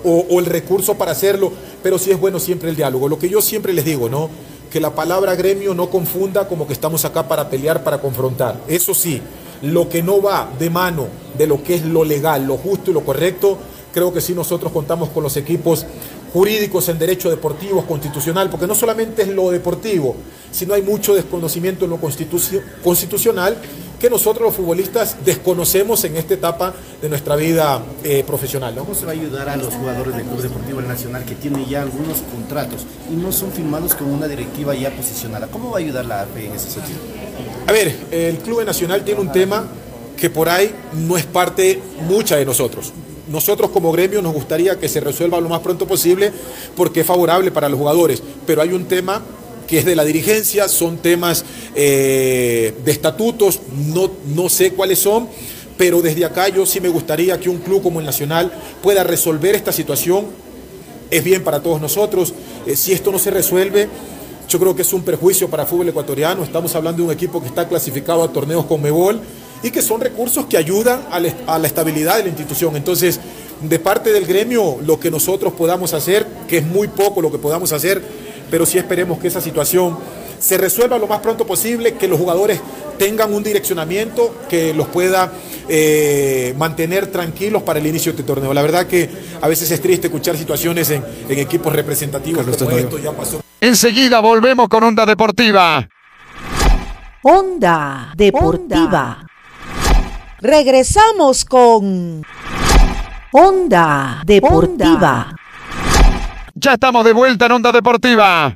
o, 0.04 0.24
o 0.30 0.38
el 0.38 0.46
recurso 0.46 0.94
para 0.94 1.10
hacerlo, 1.10 1.52
pero 1.82 1.98
sí 1.98 2.12
es 2.12 2.20
bueno 2.20 2.38
siempre 2.38 2.70
el 2.70 2.76
diálogo. 2.76 3.08
Lo 3.08 3.18
que 3.18 3.28
yo 3.28 3.42
siempre 3.42 3.72
les 3.72 3.84
digo, 3.84 4.08
¿no? 4.08 4.30
que 4.70 4.80
la 4.80 4.94
palabra 4.94 5.34
gremio 5.34 5.74
no 5.74 5.90
confunda 5.90 6.48
como 6.48 6.66
que 6.66 6.72
estamos 6.72 7.04
acá 7.04 7.26
para 7.28 7.48
pelear, 7.48 7.82
para 7.84 7.98
confrontar. 7.98 8.60
Eso 8.68 8.92
sí, 8.92 9.20
lo 9.62 9.88
que 9.88 10.02
no 10.02 10.22
va 10.22 10.48
de 10.58 10.70
mano 10.70 11.06
de 11.36 11.46
lo 11.46 11.62
que 11.62 11.74
es 11.74 11.84
lo 11.84 12.04
legal, 12.04 12.44
lo 12.44 12.56
justo 12.56 12.90
y 12.90 12.94
lo 12.94 13.02
correcto, 13.02 13.58
creo 13.92 14.12
que 14.12 14.20
sí 14.20 14.34
nosotros 14.34 14.72
contamos 14.72 15.10
con 15.10 15.22
los 15.22 15.36
equipos 15.36 15.86
jurídicos 16.34 16.88
en 16.88 16.98
derecho 16.98 17.30
deportivo, 17.30 17.86
constitucional, 17.86 18.50
porque 18.50 18.66
no 18.66 18.74
solamente 18.74 19.22
es 19.22 19.28
lo 19.28 19.52
deportivo, 19.52 20.16
sino 20.50 20.74
hay 20.74 20.82
mucho 20.82 21.14
desconocimiento 21.14 21.84
en 21.84 21.92
lo 21.92 22.00
constitu 22.00 22.40
constitucional 22.82 23.56
que 24.00 24.10
nosotros 24.10 24.46
los 24.46 24.56
futbolistas 24.56 25.16
desconocemos 25.24 26.02
en 26.02 26.16
esta 26.16 26.34
etapa 26.34 26.74
de 27.00 27.08
nuestra 27.08 27.36
vida 27.36 27.80
eh, 28.02 28.24
profesional. 28.26 28.74
¿no? 28.74 28.82
¿Cómo 28.82 28.96
se 28.96 29.06
va 29.06 29.12
a 29.12 29.14
ayudar 29.14 29.48
a 29.48 29.56
los 29.56 29.72
jugadores 29.72 30.16
del 30.16 30.24
Club 30.26 30.42
Deportivo 30.42 30.80
Nacional 30.82 31.24
que 31.24 31.36
tienen 31.36 31.66
ya 31.66 31.82
algunos 31.82 32.18
contratos 32.22 32.84
y 33.08 33.14
no 33.14 33.30
son 33.30 33.52
firmados 33.52 33.94
con 33.94 34.10
una 34.10 34.26
directiva 34.26 34.74
ya 34.74 34.90
posicionada? 34.90 35.46
¿Cómo 35.46 35.70
va 35.70 35.78
a 35.78 35.80
ayudar 35.82 36.04
la 36.04 36.22
AFE 36.22 36.46
en 36.46 36.52
ese 36.54 36.68
sentido? 36.68 36.98
A 37.68 37.70
ver, 37.70 37.96
el 38.10 38.38
Club 38.38 38.64
Nacional 38.64 39.04
tiene 39.04 39.20
un 39.20 39.30
tema 39.30 39.68
que 40.16 40.30
por 40.30 40.48
ahí 40.48 40.74
no 40.94 41.16
es 41.16 41.26
parte 41.26 41.80
mucha 42.08 42.34
de 42.34 42.44
nosotros. 42.44 42.92
Nosotros 43.28 43.70
como 43.70 43.90
gremio 43.90 44.20
nos 44.20 44.34
gustaría 44.34 44.78
que 44.78 44.88
se 44.88 45.00
resuelva 45.00 45.40
lo 45.40 45.48
más 45.48 45.60
pronto 45.60 45.86
posible 45.86 46.32
porque 46.76 47.00
es 47.00 47.06
favorable 47.06 47.50
para 47.50 47.68
los 47.68 47.78
jugadores, 47.78 48.22
pero 48.46 48.60
hay 48.60 48.72
un 48.72 48.84
tema 48.84 49.22
que 49.66 49.78
es 49.78 49.84
de 49.86 49.96
la 49.96 50.04
dirigencia, 50.04 50.68
son 50.68 50.98
temas 50.98 51.44
eh, 51.74 52.74
de 52.84 52.92
estatutos, 52.92 53.60
no, 53.72 54.10
no 54.34 54.50
sé 54.50 54.72
cuáles 54.72 54.98
son, 54.98 55.28
pero 55.78 56.02
desde 56.02 56.24
acá 56.24 56.48
yo 56.48 56.66
sí 56.66 56.80
me 56.80 56.88
gustaría 56.88 57.40
que 57.40 57.48
un 57.48 57.58
club 57.58 57.82
como 57.82 58.00
el 58.00 58.06
Nacional 58.06 58.52
pueda 58.82 59.02
resolver 59.04 59.54
esta 59.54 59.72
situación. 59.72 60.26
Es 61.10 61.24
bien 61.24 61.42
para 61.42 61.62
todos 61.62 61.80
nosotros. 61.80 62.34
Eh, 62.66 62.76
si 62.76 62.92
esto 62.92 63.10
no 63.10 63.18
se 63.18 63.30
resuelve, 63.30 63.88
yo 64.48 64.58
creo 64.58 64.76
que 64.76 64.82
es 64.82 64.92
un 64.92 65.02
perjuicio 65.02 65.48
para 65.48 65.66
fútbol 65.66 65.88
ecuatoriano. 65.88 66.44
Estamos 66.44 66.74
hablando 66.74 67.02
de 67.02 67.08
un 67.08 67.12
equipo 67.12 67.40
que 67.40 67.48
está 67.48 67.66
clasificado 67.68 68.22
a 68.22 68.32
torneos 68.32 68.66
con 68.66 68.82
Mebol 68.82 69.20
y 69.64 69.70
que 69.70 69.82
son 69.82 70.00
recursos 70.00 70.46
que 70.46 70.56
ayudan 70.56 71.00
a 71.10 71.18
la, 71.18 71.32
a 71.46 71.58
la 71.58 71.66
estabilidad 71.66 72.18
de 72.18 72.24
la 72.24 72.28
institución. 72.28 72.76
Entonces, 72.76 73.18
de 73.62 73.78
parte 73.78 74.12
del 74.12 74.26
gremio, 74.26 74.76
lo 74.84 75.00
que 75.00 75.10
nosotros 75.10 75.54
podamos 75.54 75.94
hacer, 75.94 76.26
que 76.46 76.58
es 76.58 76.66
muy 76.66 76.86
poco 76.86 77.22
lo 77.22 77.32
que 77.32 77.38
podamos 77.38 77.72
hacer, 77.72 78.02
pero 78.50 78.66
sí 78.66 78.76
esperemos 78.78 79.18
que 79.18 79.28
esa 79.28 79.40
situación 79.40 79.96
se 80.38 80.58
resuelva 80.58 80.98
lo 80.98 81.06
más 81.06 81.20
pronto 81.20 81.46
posible, 81.46 81.94
que 81.94 82.06
los 82.06 82.18
jugadores 82.18 82.60
tengan 82.98 83.32
un 83.32 83.42
direccionamiento 83.42 84.36
que 84.50 84.74
los 84.74 84.86
pueda 84.88 85.32
eh, 85.68 86.54
mantener 86.58 87.06
tranquilos 87.06 87.62
para 87.62 87.78
el 87.78 87.86
inicio 87.86 88.12
de 88.12 88.20
este 88.20 88.26
torneo. 88.26 88.52
La 88.52 88.60
verdad 88.60 88.86
que 88.86 89.08
a 89.40 89.48
veces 89.48 89.70
es 89.70 89.80
triste 89.80 90.08
escuchar 90.08 90.36
situaciones 90.36 90.90
en, 90.90 91.02
en 91.26 91.38
equipos 91.38 91.72
representativos 91.72 92.44
como 92.44 92.76
esto 92.76 92.98
ya 92.98 93.12
pasó. 93.12 93.40
Enseguida 93.62 94.20
volvemos 94.20 94.68
con 94.68 94.84
Onda 94.84 95.06
Deportiva. 95.06 95.88
Onda 97.22 98.12
Deportiva. 98.14 99.24
Regresamos 100.44 101.46
con 101.46 102.20
Onda 103.32 104.20
Deportiva. 104.26 105.34
Ya 106.54 106.74
estamos 106.74 107.02
de 107.06 107.14
vuelta 107.14 107.46
en 107.46 107.52
Onda 107.52 107.72
Deportiva. 107.72 108.54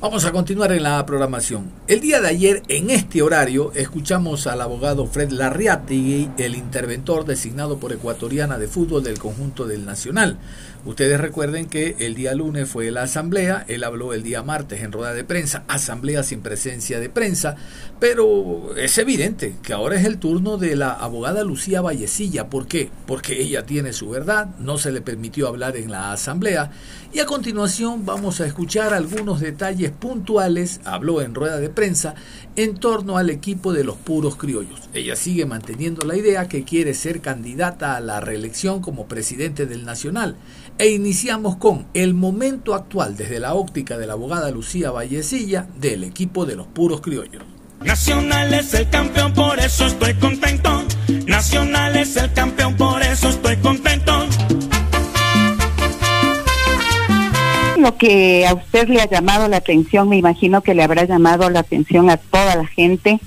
Vamos 0.00 0.24
a 0.24 0.32
continuar 0.32 0.72
en 0.72 0.82
la 0.82 1.04
programación. 1.04 1.70
El 1.88 2.00
día 2.00 2.22
de 2.22 2.28
ayer, 2.28 2.62
en 2.68 2.88
este 2.88 3.20
horario, 3.20 3.70
escuchamos 3.74 4.46
al 4.46 4.62
abogado 4.62 5.06
Fred 5.06 5.30
Larriati, 5.30 6.30
el 6.38 6.54
interventor 6.54 7.26
designado 7.26 7.76
por 7.76 7.92
Ecuatoriana 7.92 8.56
de 8.56 8.68
Fútbol 8.68 9.02
del 9.02 9.18
conjunto 9.18 9.66
del 9.66 9.84
Nacional. 9.84 10.38
Ustedes 10.86 11.20
recuerden 11.20 11.66
que 11.66 11.96
el 11.98 12.14
día 12.14 12.32
lunes 12.32 12.68
fue 12.68 12.92
la 12.92 13.02
asamblea, 13.02 13.64
él 13.66 13.82
habló 13.82 14.14
el 14.14 14.22
día 14.22 14.44
martes 14.44 14.82
en 14.82 14.92
rueda 14.92 15.14
de 15.14 15.24
prensa, 15.24 15.64
asamblea 15.66 16.22
sin 16.22 16.42
presencia 16.42 17.00
de 17.00 17.10
prensa, 17.10 17.56
pero 17.98 18.76
es 18.76 18.96
evidente 18.96 19.56
que 19.64 19.72
ahora 19.72 19.96
es 19.96 20.04
el 20.04 20.18
turno 20.18 20.58
de 20.58 20.76
la 20.76 20.92
abogada 20.92 21.42
Lucía 21.42 21.80
Vallecilla. 21.80 22.48
¿Por 22.48 22.68
qué? 22.68 22.88
Porque 23.04 23.42
ella 23.42 23.66
tiene 23.66 23.92
su 23.92 24.10
verdad, 24.10 24.54
no 24.60 24.78
se 24.78 24.92
le 24.92 25.00
permitió 25.00 25.48
hablar 25.48 25.76
en 25.76 25.90
la 25.90 26.12
asamblea 26.12 26.70
y 27.12 27.18
a 27.18 27.26
continuación 27.26 28.06
vamos 28.06 28.40
a 28.40 28.46
escuchar 28.46 28.94
algunos 28.94 29.40
detalles 29.40 29.90
puntuales, 29.90 30.80
habló 30.84 31.20
en 31.20 31.34
rueda 31.34 31.58
de 31.58 31.68
prensa, 31.68 32.14
en 32.56 32.76
torno 32.76 33.18
al 33.18 33.30
equipo 33.30 33.72
de 33.72 33.84
los 33.84 33.96
puros 33.96 34.36
criollos. 34.36 34.80
Ella 34.94 35.14
sigue 35.16 35.46
manteniendo 35.46 36.04
la 36.04 36.16
idea 36.16 36.48
que 36.48 36.64
quiere 36.64 36.94
ser 36.94 37.20
candidata 37.20 37.96
a 37.96 38.00
la 38.00 38.20
reelección 38.20 38.80
como 38.80 39.06
presidente 39.06 39.66
del 39.66 39.84
Nacional 39.84 40.36
e 40.78 40.88
iniciamos 40.88 41.56
con 41.56 41.86
el 41.94 42.14
momento 42.14 42.74
actual 42.74 43.16
desde 43.16 43.40
la 43.40 43.54
óptica 43.54 43.98
de 43.98 44.06
la 44.06 44.14
abogada 44.14 44.50
Lucía 44.50 44.90
Vallecilla 44.90 45.68
del 45.78 46.04
equipo 46.04 46.46
de 46.46 46.56
los 46.56 46.66
puros 46.66 47.00
criollos. 47.00 47.42
Nacional 47.82 48.52
es 48.54 48.74
el 48.74 48.88
campeón, 48.88 49.32
por 49.34 49.58
eso 49.60 49.86
estoy 49.86 50.14
contento. 50.14 50.82
Nacional 51.26 51.96
es 51.96 52.16
el 52.16 52.32
campeón, 52.32 52.74
por 52.76 53.02
eso 53.02 53.28
estoy 53.28 53.56
contento. 53.58 54.26
Lo 57.78 57.96
que 57.96 58.46
a 58.46 58.54
usted 58.54 58.88
le 58.88 59.00
ha 59.00 59.08
llamado 59.08 59.48
la 59.48 59.58
atención, 59.58 60.08
me 60.08 60.16
imagino 60.16 60.62
que 60.62 60.74
le 60.74 60.82
habrá 60.82 61.04
llamado 61.04 61.50
la 61.50 61.60
atención 61.60 62.08
a 62.10 62.16
toda 62.16 62.56
la 62.56 62.66
gente 62.66 63.20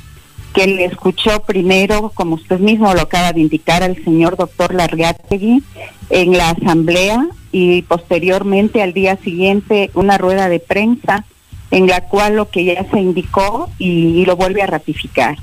que 0.53 0.65
le 0.65 0.85
escuchó 0.85 1.41
primero, 1.43 2.11
como 2.15 2.35
usted 2.35 2.59
mismo 2.59 2.93
lo 2.93 3.01
acaba 3.01 3.33
de 3.33 3.41
indicar, 3.41 3.83
al 3.83 4.03
señor 4.03 4.35
doctor 4.35 4.73
Larriategui 4.73 5.63
en 6.09 6.37
la 6.37 6.49
asamblea 6.49 7.27
y 7.51 7.83
posteriormente 7.83 8.81
al 8.81 8.93
día 8.93 9.17
siguiente 9.17 9.91
una 9.93 10.17
rueda 10.17 10.49
de 10.49 10.59
prensa 10.59 11.25
en 11.71 11.87
la 11.87 12.01
cual 12.01 12.35
lo 12.35 12.49
que 12.49 12.65
ya 12.65 12.83
se 12.89 12.99
indicó 12.99 13.69
y, 13.77 14.25
lo 14.25 14.35
vuelve 14.35 14.63
a 14.63 14.67
ratificar. 14.67 15.37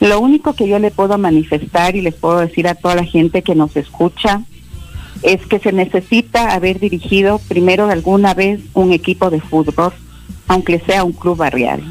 Lo 0.00 0.20
único 0.20 0.54
que 0.54 0.68
yo 0.68 0.78
le 0.78 0.90
puedo 0.90 1.16
manifestar 1.18 1.96
y 1.96 2.02
les 2.02 2.14
puedo 2.14 2.40
decir 2.40 2.68
a 2.68 2.74
toda 2.74 2.94
la 2.94 3.04
gente 3.04 3.42
que 3.42 3.54
nos 3.54 3.74
escucha 3.76 4.42
es 5.22 5.44
que 5.46 5.58
se 5.58 5.72
necesita 5.72 6.54
haber 6.54 6.80
dirigido 6.80 7.40
primero 7.48 7.88
alguna 7.88 8.34
vez 8.34 8.60
un 8.74 8.92
equipo 8.92 9.30
de 9.30 9.40
fútbol, 9.40 9.92
aunque 10.48 10.80
sea 10.80 11.04
un 11.04 11.12
club 11.12 11.36
barrial, 11.36 11.82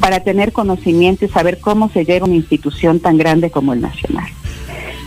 para 0.00 0.20
tener 0.20 0.52
conocimiento 0.52 1.24
y 1.24 1.28
saber 1.28 1.58
cómo 1.60 1.88
se 1.90 2.04
lleva 2.04 2.26
una 2.26 2.36
institución 2.36 3.00
tan 3.00 3.16
grande 3.16 3.50
como 3.50 3.72
el 3.72 3.80
Nacional. 3.80 4.28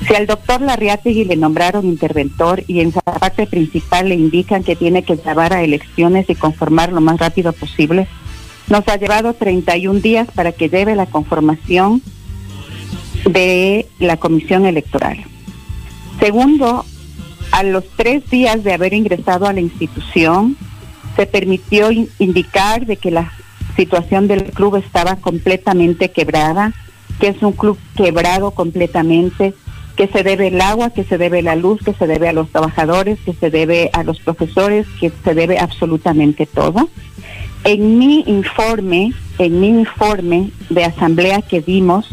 Si 0.07 0.15
al 0.15 0.25
doctor 0.25 0.61
Larriategui 0.61 1.25
le 1.25 1.35
nombraron 1.35 1.85
interventor 1.85 2.63
y 2.67 2.79
en 2.79 2.91
su 2.91 2.99
parte 2.99 3.45
principal 3.45 4.09
le 4.09 4.15
indican 4.15 4.63
que 4.63 4.75
tiene 4.75 5.03
que 5.03 5.17
llevar 5.17 5.53
a 5.53 5.61
elecciones 5.61 6.29
y 6.29 6.35
conformar 6.35 6.91
lo 6.91 7.01
más 7.01 7.19
rápido 7.19 7.53
posible, 7.53 8.07
nos 8.69 8.87
ha 8.87 8.97
llevado 8.97 9.33
31 9.33 9.99
días 9.99 10.27
para 10.33 10.51
que 10.51 10.69
lleve 10.69 10.95
la 10.95 11.05
conformación 11.05 12.01
de 13.29 13.87
la 13.99 14.17
comisión 14.17 14.65
electoral. 14.65 15.23
Segundo, 16.19 16.85
a 17.51 17.63
los 17.63 17.83
tres 17.95 18.29
días 18.29 18.63
de 18.63 18.73
haber 18.73 18.93
ingresado 18.93 19.47
a 19.47 19.53
la 19.53 19.59
institución, 19.59 20.57
se 21.15 21.25
permitió 21.25 21.89
indicar 21.91 22.85
de 22.85 22.97
que 22.97 23.11
la 23.11 23.31
situación 23.75 24.27
del 24.27 24.51
club 24.51 24.75
estaba 24.75 25.15
completamente 25.17 26.11
quebrada, 26.11 26.73
que 27.19 27.29
es 27.29 27.41
un 27.41 27.53
club 27.53 27.77
quebrado 27.95 28.51
completamente, 28.51 29.53
que 29.95 30.07
se 30.07 30.23
debe 30.23 30.47
el 30.47 30.61
agua, 30.61 30.91
que 30.91 31.03
se 31.03 31.17
debe 31.17 31.41
la 31.41 31.55
luz, 31.55 31.81
que 31.83 31.93
se 31.93 32.07
debe 32.07 32.29
a 32.29 32.33
los 32.33 32.49
trabajadores, 32.49 33.19
que 33.25 33.33
se 33.33 33.49
debe 33.49 33.89
a 33.93 34.03
los 34.03 34.19
profesores, 34.19 34.87
que 34.99 35.11
se 35.23 35.33
debe 35.33 35.59
absolutamente 35.59 36.45
todo. 36.45 36.89
En 37.65 37.97
mi 37.97 38.23
informe, 38.25 39.11
en 39.37 39.59
mi 39.59 39.67
informe 39.67 40.51
de 40.69 40.85
asamblea 40.85 41.41
que 41.41 41.59
dimos, 41.61 42.09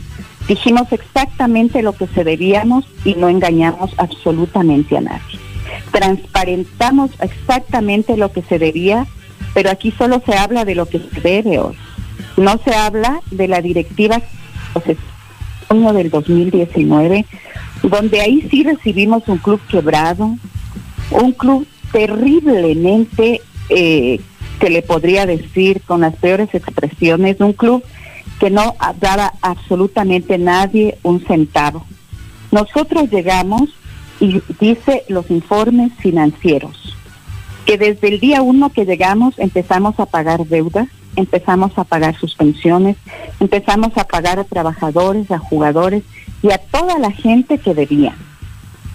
dijimos 0.49 0.91
exactamente 0.93 1.83
lo 1.83 1.93
que 1.93 2.07
se 2.09 2.25
debíamos 2.25 2.85
y 3.05 3.15
no 3.15 3.29
engañamos 3.29 3.93
absolutamente 3.99 4.97
a 4.97 5.01
nadie. 5.01 5.39
Transparentamos 5.91 7.11
exactamente 7.21 8.17
lo 8.17 8.33
que 8.33 8.43
se 8.43 8.59
debía, 8.59 9.07
pero 9.55 9.71
aquí 9.71 9.93
solo 9.93 10.23
se 10.25 10.37
habla 10.37 10.65
de 10.65 10.75
lo 10.75 10.87
que 10.87 11.01
se 11.01 11.21
debe 11.21 11.59
hoy. 11.59 11.77
No 12.37 12.61
se 12.65 12.75
habla 12.75 13.21
de 13.31 13.49
la 13.49 13.61
directiva 13.61 14.21
año 15.69 15.93
del 15.93 16.11
2019, 16.11 17.25
donde 17.83 18.21
ahí 18.21 18.47
sí 18.51 18.63
recibimos 18.63 19.27
un 19.27 19.39
club 19.39 19.61
quebrado, 19.69 20.37
un 21.11 21.33
club 21.33 21.67
terriblemente, 21.93 23.41
eh, 23.69 24.21
que 24.61 24.71
le 24.71 24.83
podría 24.83 25.27
decir 25.27 25.83
con 25.83 26.01
las 26.03 26.15
peores 26.17 26.49
expresiones, 26.55 27.41
un 27.41 27.53
club 27.53 27.83
que 28.39 28.51
no 28.51 28.75
daba 29.01 29.33
absolutamente 29.41 30.39
nadie 30.39 30.99
un 31.03 31.21
centavo. 31.21 31.85
Nosotros 32.51 33.11
llegamos 33.11 33.71
y 34.21 34.41
dice 34.61 35.05
los 35.09 35.31
informes 35.31 35.93
financieros 35.99 36.97
que 37.67 37.77
desde 37.77 38.09
el 38.09 38.21
día 38.21 38.43
uno 38.43 38.71
que 38.71 38.87
llegamos 38.87 39.39
empezamos 39.39 39.99
a 39.99 40.07
pagar 40.07 40.47
deudas, 40.47 40.87
empezamos 41.17 41.77
a 41.77 41.85
pagar 41.85 42.17
suspensiones, 42.17 42.97
empezamos 43.41 43.97
a 43.99 44.05
pagar 44.05 44.39
a 44.39 44.45
trabajadores, 44.45 45.31
a 45.33 45.39
jugadores 45.39 46.05
y 46.43 46.53
a 46.53 46.59
toda 46.59 46.99
la 46.99 47.11
gente 47.11 47.59
que 47.59 47.75
debía. 47.75 48.15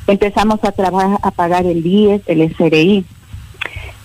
Empezamos 0.08 0.60
a, 0.64 0.74
a 1.22 1.32
pagar 1.32 1.66
el 1.66 1.86
IES, 1.86 2.22
el 2.28 2.56
SRI. 2.56 3.06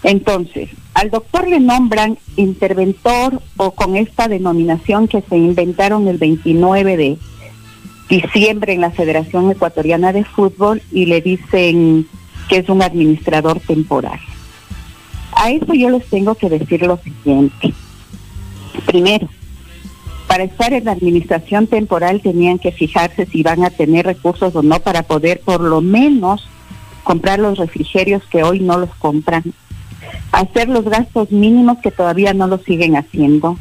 Entonces, 0.07 0.71
al 0.95 1.11
doctor 1.11 1.49
le 1.49 1.59
nombran 1.59 2.17
interventor 2.37 3.43
o 3.57 3.73
con 3.73 3.97
esta 3.97 4.29
denominación 4.29 5.09
que 5.09 5.21
se 5.21 5.37
inventaron 5.37 6.07
el 6.07 6.17
29 6.17 6.97
de 6.97 7.19
diciembre 8.09 8.75
en 8.75 8.83
la 8.83 8.93
Federación 8.93 9.51
Ecuatoriana 9.51 10.13
de 10.13 10.23
Fútbol 10.25 10.81
y 10.93 11.07
le 11.07 11.23
dicen 11.23 12.07
que 12.49 12.59
es 12.59 12.69
un 12.69 12.83
administrador 12.83 13.59
temporal. 13.59 14.21
A 15.33 15.51
eso 15.51 15.75
yo 15.75 15.91
les 15.91 16.07
tengo 16.07 16.37
que 16.37 16.51
decir 16.51 16.83
lo 16.83 16.99
siguiente. 16.99 17.75
Primero, 18.87 19.29
para 20.29 20.45
estar 20.45 20.73
en 20.73 20.85
la 20.85 20.93
administración 20.93 21.67
temporal 21.67 22.21
tenían 22.23 22.61
que 22.61 22.71
fijarse 22.71 23.27
si 23.27 23.43
van 23.43 23.65
a 23.65 23.71
tener 23.71 24.07
recursos 24.07 24.55
o 24.55 24.63
no 24.63 24.79
para 24.79 25.03
poder 25.03 25.41
por 25.41 25.61
lo 25.63 25.81
menos 25.81 26.49
comprar 27.03 27.41
los 27.41 27.59
refrigerios 27.59 28.23
que 28.31 28.45
hoy 28.45 28.61
no 28.61 28.79
los 28.79 28.95
compran, 29.01 29.43
hacer 30.33 30.69
los 30.69 30.85
gastos 30.85 31.31
mínimos 31.31 31.79
que 31.79 31.91
todavía 31.91 32.35
no 32.35 32.47
lo 32.47 32.59
siguen 32.59 32.97
haciendo, 32.97 33.59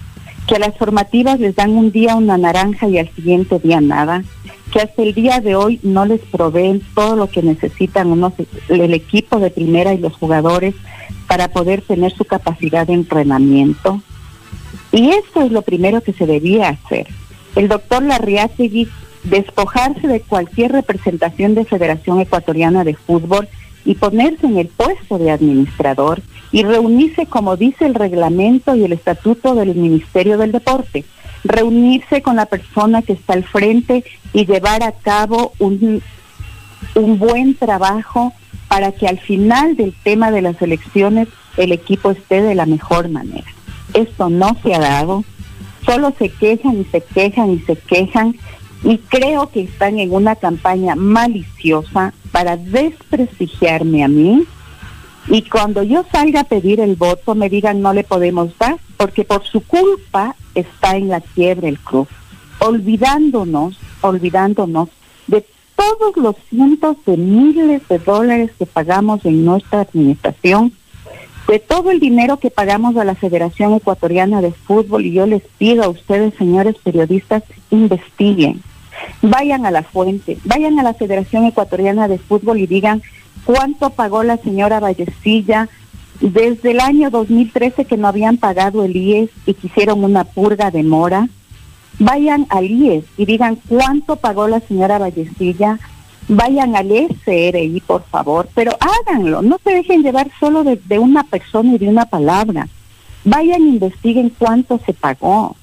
que 0.47 0.55
a 0.55 0.59
las 0.59 0.77
formativas 0.77 1.39
les 1.39 1.55
dan 1.55 1.71
un 1.71 1.91
día 1.91 2.15
una 2.15 2.37
naranja 2.37 2.87
y 2.87 2.97
al 2.97 3.09
siguiente 3.15 3.59
día 3.59 3.81
nada, 3.81 4.23
que 4.71 4.81
hasta 4.81 5.01
el 5.03 5.13
día 5.13 5.39
de 5.39 5.55
hoy 5.55 5.79
no 5.83 6.05
les 6.05 6.21
proveen 6.21 6.81
todo 6.93 7.15
lo 7.15 7.29
que 7.29 7.41
necesitan 7.41 8.11
unos, 8.11 8.33
el 8.69 8.93
equipo 8.93 9.39
de 9.39 9.49
primera 9.49 9.93
y 9.93 9.97
los 9.97 10.13
jugadores 10.13 10.75
para 11.27 11.47
poder 11.47 11.81
tener 11.81 12.13
su 12.13 12.25
capacidad 12.25 12.85
de 12.85 12.93
entrenamiento 12.93 14.01
y 14.95 15.09
esto 15.09 15.41
es 15.41 15.51
lo 15.51 15.61
primero 15.61 15.99
que 16.01 16.13
se 16.13 16.25
debía 16.25 16.69
hacer. 16.69 17.07
El 17.57 17.67
doctor 17.67 18.01
Larriategui 18.01 18.87
despojarse 19.25 20.07
de 20.07 20.21
cualquier 20.21 20.71
representación 20.71 21.53
de 21.53 21.65
Federación 21.65 22.21
Ecuatoriana 22.21 22.85
de 22.85 22.95
Fútbol 22.95 23.49
y 23.83 23.95
ponerse 23.95 24.45
en 24.47 24.57
el 24.57 24.67
puesto 24.67 25.17
de 25.17 25.31
administrador 25.31 26.21
y 26.51 26.63
reunirse 26.63 27.25
como 27.25 27.57
dice 27.57 27.85
el 27.85 27.95
reglamento 27.95 28.75
y 28.75 28.83
el 28.83 28.93
estatuto 28.93 29.55
del 29.55 29.75
Ministerio 29.75 30.37
del 30.37 30.51
Deporte, 30.51 31.05
reunirse 31.43 32.21
con 32.21 32.35
la 32.35 32.45
persona 32.45 33.01
que 33.01 33.13
está 33.13 33.33
al 33.33 33.43
frente 33.43 34.03
y 34.33 34.45
llevar 34.45 34.83
a 34.83 34.91
cabo 34.91 35.53
un, 35.59 36.01
un 36.95 37.19
buen 37.19 37.55
trabajo 37.55 38.33
para 38.67 38.91
que 38.91 39.07
al 39.07 39.19
final 39.19 39.75
del 39.75 39.93
tema 40.03 40.31
de 40.31 40.41
las 40.41 40.61
elecciones 40.61 41.27
el 41.57 41.71
equipo 41.71 42.11
esté 42.11 42.41
de 42.41 42.55
la 42.55 42.65
mejor 42.65 43.09
manera. 43.09 43.47
Esto 43.93 44.29
no 44.29 44.57
se 44.63 44.73
ha 44.73 44.79
dado. 44.79 45.23
Solo 45.85 46.13
se 46.17 46.29
quejan 46.29 46.81
y 46.81 46.85
se 46.85 47.01
quejan 47.01 47.51
y 47.51 47.59
se 47.59 47.75
quejan 47.75 48.35
y 48.83 48.97
creo 48.97 49.49
que 49.49 49.61
están 49.61 49.99
en 49.99 50.13
una 50.13 50.35
campaña 50.35 50.95
maliciosa 50.95 52.13
para 52.31 52.57
desprestigiarme 52.57 54.03
a 54.03 54.07
mí 54.07 54.45
y 55.27 55.41
cuando 55.43 55.83
yo 55.83 56.05
salga 56.11 56.41
a 56.41 56.43
pedir 56.45 56.79
el 56.79 56.95
voto 56.95 57.35
me 57.35 57.49
digan 57.49 57.81
no 57.81 57.93
le 57.93 58.03
podemos 58.03 58.57
dar 58.57 58.77
porque 58.97 59.23
por 59.23 59.43
su 59.43 59.61
culpa 59.61 60.35
está 60.53 60.95
en 60.95 61.09
la 61.09 61.21
quiebra 61.21 61.67
el 61.67 61.79
club, 61.79 62.07
olvidándonos, 62.59 63.77
olvidándonos 64.01 64.89
de 65.27 65.45
todos 65.75 66.15
los 66.15 66.35
cientos 66.49 66.97
de 67.05 67.17
miles 67.17 67.87
de 67.87 67.99
dólares 67.99 68.51
que 68.57 68.65
pagamos 68.65 69.25
en 69.25 69.43
nuestra 69.43 69.81
administración 69.81 70.73
de 71.47 71.59
todo 71.59 71.91
el 71.91 71.99
dinero 71.99 72.37
que 72.37 72.49
pagamos 72.49 72.97
a 72.97 73.03
la 73.03 73.15
Federación 73.15 73.73
Ecuatoriana 73.73 74.41
de 74.41 74.51
Fútbol 74.51 75.05
y 75.05 75.11
yo 75.11 75.27
les 75.27 75.43
pido 75.57 75.83
a 75.83 75.89
ustedes, 75.89 76.33
señores 76.35 76.75
periodistas, 76.83 77.43
investiguen, 77.69 78.63
vayan 79.21 79.65
a 79.65 79.71
la 79.71 79.83
fuente, 79.83 80.37
vayan 80.43 80.79
a 80.79 80.83
la 80.83 80.95
Federación 80.95 81.45
Ecuatoriana 81.45 82.07
de 82.07 82.17
Fútbol 82.17 82.59
y 82.59 82.67
digan 82.67 83.03
cuánto 83.45 83.91
pagó 83.91 84.23
la 84.23 84.37
señora 84.37 84.79
Vallecilla 84.79 85.69
desde 86.19 86.71
el 86.71 86.79
año 86.79 87.09
2013 87.09 87.85
que 87.85 87.97
no 87.97 88.07
habían 88.07 88.37
pagado 88.37 88.83
el 88.83 88.95
IES 88.95 89.29
y 89.45 89.53
quisieron 89.53 90.03
una 90.03 90.23
purga 90.23 90.71
de 90.71 90.83
mora. 90.83 91.29
Vayan 91.99 92.45
al 92.49 92.65
IES 92.69 93.05
y 93.17 93.25
digan 93.25 93.57
cuánto 93.67 94.17
pagó 94.17 94.47
la 94.47 94.59
señora 94.59 94.97
Vallecilla 94.97 95.79
vayan 96.27 96.75
al 96.75 96.89
SRI, 96.89 97.81
por 97.85 98.03
favor, 98.05 98.49
pero 98.53 98.71
háganlo, 98.79 99.41
no 99.41 99.59
se 99.63 99.71
dejen 99.71 100.03
llevar 100.03 100.29
solo 100.39 100.63
de, 100.63 100.99
una 100.99 101.23
persona 101.23 101.73
y 101.73 101.77
de 101.77 101.87
una 101.87 102.05
palabra. 102.05 102.67
Vayan 103.23 103.61
investiguen 103.61 104.29
cuánto 104.37 104.79
se 104.85 104.93
pagó, 104.93 105.55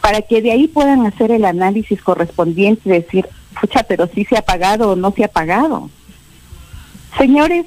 para 0.00 0.22
que 0.22 0.42
de 0.42 0.52
ahí 0.52 0.68
puedan 0.68 1.06
hacer 1.06 1.30
el 1.30 1.44
análisis 1.44 2.00
correspondiente 2.02 2.88
y 2.88 2.92
decir, 2.92 3.28
pucha, 3.60 3.82
pero 3.84 4.08
sí 4.08 4.24
se 4.24 4.36
ha 4.36 4.42
pagado 4.42 4.90
o 4.90 4.96
no 4.96 5.12
se 5.12 5.24
ha 5.24 5.28
pagado. 5.28 5.90
Señores, 7.18 7.66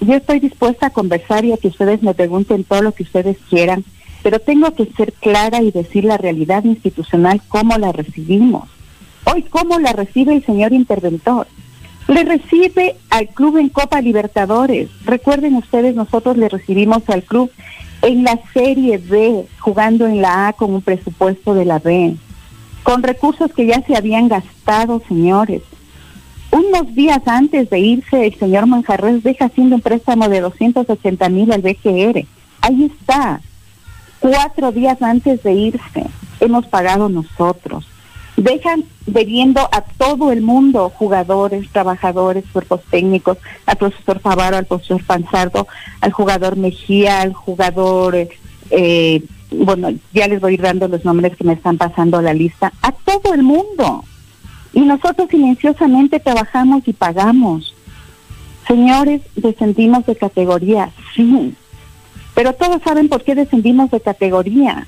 yo 0.00 0.14
estoy 0.14 0.40
dispuesta 0.40 0.86
a 0.86 0.90
conversar 0.90 1.44
y 1.44 1.52
a 1.52 1.56
que 1.56 1.68
ustedes 1.68 2.02
me 2.02 2.14
pregunten 2.14 2.64
todo 2.64 2.82
lo 2.82 2.92
que 2.92 3.02
ustedes 3.02 3.36
quieran, 3.48 3.84
pero 4.22 4.38
tengo 4.38 4.72
que 4.74 4.86
ser 4.96 5.12
clara 5.12 5.62
y 5.62 5.70
decir 5.70 6.04
la 6.04 6.18
realidad 6.18 6.64
institucional, 6.64 7.40
cómo 7.48 7.78
la 7.78 7.92
recibimos. 7.92 8.68
Hoy, 9.24 9.42
¿cómo 9.42 9.78
la 9.78 9.92
recibe 9.92 10.34
el 10.34 10.44
señor 10.44 10.72
interventor? 10.72 11.46
Le 12.08 12.24
recibe 12.24 12.96
al 13.10 13.28
club 13.28 13.58
en 13.58 13.68
Copa 13.68 14.00
Libertadores. 14.00 14.88
Recuerden 15.04 15.54
ustedes, 15.54 15.94
nosotros 15.94 16.36
le 16.36 16.48
recibimos 16.48 17.08
al 17.08 17.22
club 17.22 17.50
en 18.02 18.24
la 18.24 18.38
Serie 18.52 18.98
B, 18.98 19.46
jugando 19.58 20.06
en 20.06 20.22
la 20.22 20.48
A 20.48 20.52
con 20.54 20.74
un 20.74 20.82
presupuesto 20.82 21.54
de 21.54 21.66
la 21.66 21.78
B, 21.78 22.16
con 22.82 23.02
recursos 23.02 23.52
que 23.52 23.66
ya 23.66 23.82
se 23.86 23.96
habían 23.96 24.28
gastado, 24.28 25.02
señores. 25.06 25.62
Unos 26.50 26.94
días 26.94 27.20
antes 27.26 27.70
de 27.70 27.78
irse, 27.78 28.26
el 28.26 28.34
señor 28.34 28.66
Manjarres 28.66 29.22
deja 29.22 29.46
haciendo 29.46 29.76
un 29.76 29.82
préstamo 29.82 30.28
de 30.28 30.40
280 30.40 31.28
mil 31.28 31.52
al 31.52 31.62
BGR. 31.62 32.24
Ahí 32.60 32.84
está. 32.84 33.40
Cuatro 34.18 34.72
días 34.72 35.00
antes 35.00 35.42
de 35.42 35.52
irse, 35.52 36.06
hemos 36.40 36.66
pagado 36.66 37.08
nosotros 37.08 37.86
dejan 38.40 38.84
debiendo 39.06 39.60
a 39.72 39.82
todo 39.82 40.32
el 40.32 40.40
mundo, 40.40 40.90
jugadores, 40.90 41.68
trabajadores, 41.70 42.44
cuerpos 42.52 42.80
técnicos, 42.90 43.38
al 43.66 43.76
profesor 43.76 44.20
Favaro, 44.20 44.56
al 44.56 44.66
profesor 44.66 45.04
Panzardo, 45.04 45.66
al 46.00 46.12
jugador 46.12 46.56
Mejía, 46.56 47.20
al 47.20 47.32
jugador, 47.34 48.28
eh, 48.70 49.22
bueno, 49.50 49.90
ya 50.12 50.28
les 50.28 50.40
voy 50.40 50.52
a 50.52 50.54
ir 50.54 50.62
dando 50.62 50.88
los 50.88 51.04
nombres 51.04 51.36
que 51.36 51.44
me 51.44 51.54
están 51.54 51.76
pasando 51.76 52.18
a 52.18 52.22
la 52.22 52.32
lista, 52.32 52.72
a 52.82 52.92
todo 52.92 53.34
el 53.34 53.42
mundo. 53.42 54.04
Y 54.72 54.80
nosotros 54.80 55.28
silenciosamente 55.30 56.20
trabajamos 56.20 56.82
y 56.86 56.92
pagamos. 56.92 57.74
Señores, 58.66 59.22
descendimos 59.34 60.06
de 60.06 60.16
categoría, 60.16 60.90
sí, 61.14 61.54
pero 62.34 62.52
todos 62.54 62.80
saben 62.82 63.08
por 63.08 63.24
qué 63.24 63.34
descendimos 63.34 63.90
de 63.90 64.00
categoría 64.00 64.86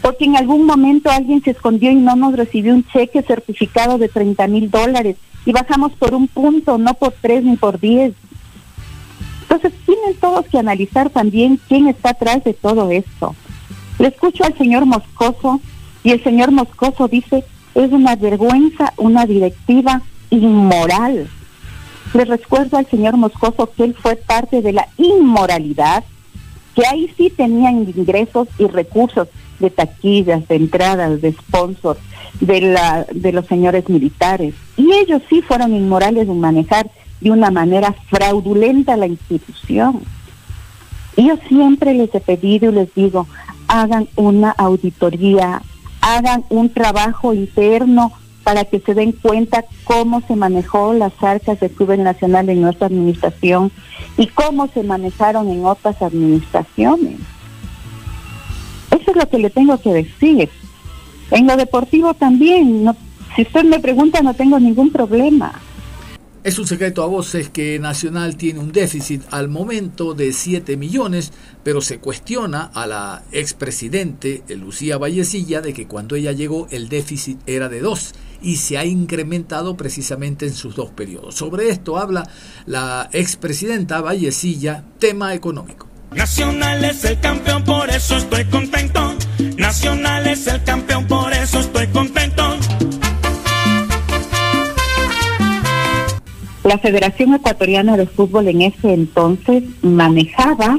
porque 0.00 0.24
en 0.24 0.36
algún 0.36 0.64
momento 0.64 1.10
alguien 1.10 1.42
se 1.42 1.50
escondió 1.50 1.90
y 1.90 1.96
no 1.96 2.16
nos 2.16 2.36
recibió 2.36 2.74
un 2.74 2.84
cheque 2.86 3.22
certificado 3.22 3.98
de 3.98 4.08
30 4.08 4.46
mil 4.46 4.70
dólares 4.70 5.16
y 5.44 5.52
bajamos 5.52 5.92
por 5.92 6.14
un 6.14 6.28
punto, 6.28 6.78
no 6.78 6.94
por 6.94 7.12
tres 7.12 7.44
ni 7.44 7.56
por 7.56 7.80
diez. 7.80 8.14
Entonces 9.42 9.72
tienen 9.86 10.14
todos 10.20 10.46
que 10.46 10.58
analizar 10.58 11.10
también 11.10 11.58
quién 11.68 11.88
está 11.88 12.10
atrás 12.10 12.44
de 12.44 12.54
todo 12.54 12.90
esto. 12.90 13.34
Le 13.98 14.08
escucho 14.08 14.44
al 14.44 14.56
señor 14.56 14.84
Moscoso 14.84 15.60
y 16.04 16.10
el 16.10 16.22
señor 16.22 16.52
Moscoso 16.52 17.08
dice, 17.08 17.44
es 17.82 17.92
una 17.92 18.16
vergüenza, 18.16 18.92
una 18.96 19.26
directiva 19.26 20.02
inmoral. 20.30 21.28
Le 22.14 22.24
recuerdo 22.24 22.76
al 22.76 22.86
señor 22.86 23.16
Moscoso 23.16 23.70
que 23.76 23.84
él 23.84 23.96
fue 24.00 24.16
parte 24.16 24.62
de 24.62 24.72
la 24.72 24.88
inmoralidad, 24.96 26.04
que 26.74 26.86
ahí 26.86 27.12
sí 27.16 27.30
tenían 27.30 27.88
ingresos 27.94 28.48
y 28.58 28.66
recursos 28.66 29.28
de 29.58 29.70
taquillas, 29.70 30.46
de 30.48 30.56
entradas, 30.56 31.20
de 31.20 31.32
sponsors, 31.32 32.00
de, 32.40 32.60
la, 32.60 33.06
de 33.12 33.32
los 33.32 33.46
señores 33.46 33.88
militares. 33.88 34.54
Y 34.76 34.92
ellos 34.92 35.22
sí 35.28 35.42
fueron 35.42 35.74
inmorales 35.74 36.28
en 36.28 36.40
manejar 36.40 36.90
de 37.20 37.30
una 37.30 37.50
manera 37.50 37.94
fraudulenta 38.08 38.96
la 38.96 39.06
institución. 39.06 40.00
Y 41.16 41.28
yo 41.28 41.36
siempre 41.48 41.94
les 41.94 42.14
he 42.14 42.20
pedido 42.20 42.70
y 42.70 42.74
les 42.74 42.94
digo, 42.94 43.26
hagan 43.66 44.08
una 44.14 44.50
auditoría, 44.52 45.62
hagan 46.00 46.44
un 46.48 46.70
trabajo 46.70 47.34
interno 47.34 48.12
para 48.44 48.64
que 48.64 48.80
se 48.80 48.94
den 48.94 49.12
cuenta 49.12 49.64
cómo 49.84 50.22
se 50.22 50.34
manejó 50.34 50.94
las 50.94 51.12
arcas 51.22 51.60
de 51.60 51.68
Club 51.68 51.98
Nacional 51.98 52.48
en 52.48 52.62
nuestra 52.62 52.86
administración 52.86 53.70
y 54.16 54.26
cómo 54.28 54.68
se 54.68 54.82
manejaron 54.82 55.48
en 55.50 55.66
otras 55.66 56.00
administraciones. 56.00 57.18
Eso 58.90 59.10
es 59.10 59.16
lo 59.16 59.28
que 59.28 59.38
le 59.38 59.50
tengo 59.50 59.78
que 59.78 59.92
decir. 59.92 60.48
En 61.30 61.46
lo 61.46 61.56
deportivo 61.56 62.14
también, 62.14 62.84
no, 62.84 62.96
si 63.36 63.42
usted 63.42 63.64
me 63.64 63.80
pregunta 63.80 64.22
no 64.22 64.32
tengo 64.32 64.58
ningún 64.58 64.90
problema. 64.90 65.60
Es 66.44 66.56
un 66.58 66.68
secreto 66.68 67.02
a 67.02 67.06
voces 67.06 67.50
que 67.50 67.80
Nacional 67.80 68.36
tiene 68.36 68.60
un 68.60 68.70
déficit 68.70 69.22
al 69.32 69.48
momento 69.48 70.14
de 70.14 70.32
7 70.32 70.76
millones, 70.76 71.32
pero 71.64 71.80
se 71.80 71.98
cuestiona 71.98 72.70
a 72.74 72.86
la 72.86 73.24
expresidente 73.32 74.44
Lucía 74.48 74.98
Vallecilla 74.98 75.60
de 75.60 75.74
que 75.74 75.88
cuando 75.88 76.14
ella 76.14 76.30
llegó 76.30 76.68
el 76.70 76.88
déficit 76.88 77.40
era 77.46 77.68
de 77.68 77.80
2 77.80 78.12
y 78.40 78.56
se 78.56 78.78
ha 78.78 78.84
incrementado 78.84 79.76
precisamente 79.76 80.46
en 80.46 80.54
sus 80.54 80.76
dos 80.76 80.90
periodos. 80.90 81.34
Sobre 81.34 81.70
esto 81.70 81.98
habla 81.98 82.30
la 82.66 83.10
expresidenta 83.12 84.00
Vallecilla, 84.00 84.84
tema 85.00 85.34
económico. 85.34 85.88
Nacional 86.12 86.84
es 86.84 87.04
el 87.04 87.18
campeón, 87.20 87.64
por 87.64 87.90
eso 87.90 88.16
estoy 88.16 88.44
contento. 88.46 89.14
Nacional 89.56 90.26
es 90.28 90.46
el 90.46 90.62
campeón, 90.62 91.06
por 91.06 91.32
eso 91.32 91.58
estoy 91.60 91.88
contento. 91.88 92.37
La 96.68 96.76
Federación 96.76 97.32
Ecuatoriana 97.32 97.96
de 97.96 98.04
Fútbol 98.04 98.46
en 98.46 98.60
ese 98.60 98.92
entonces 98.92 99.62
manejaba 99.80 100.78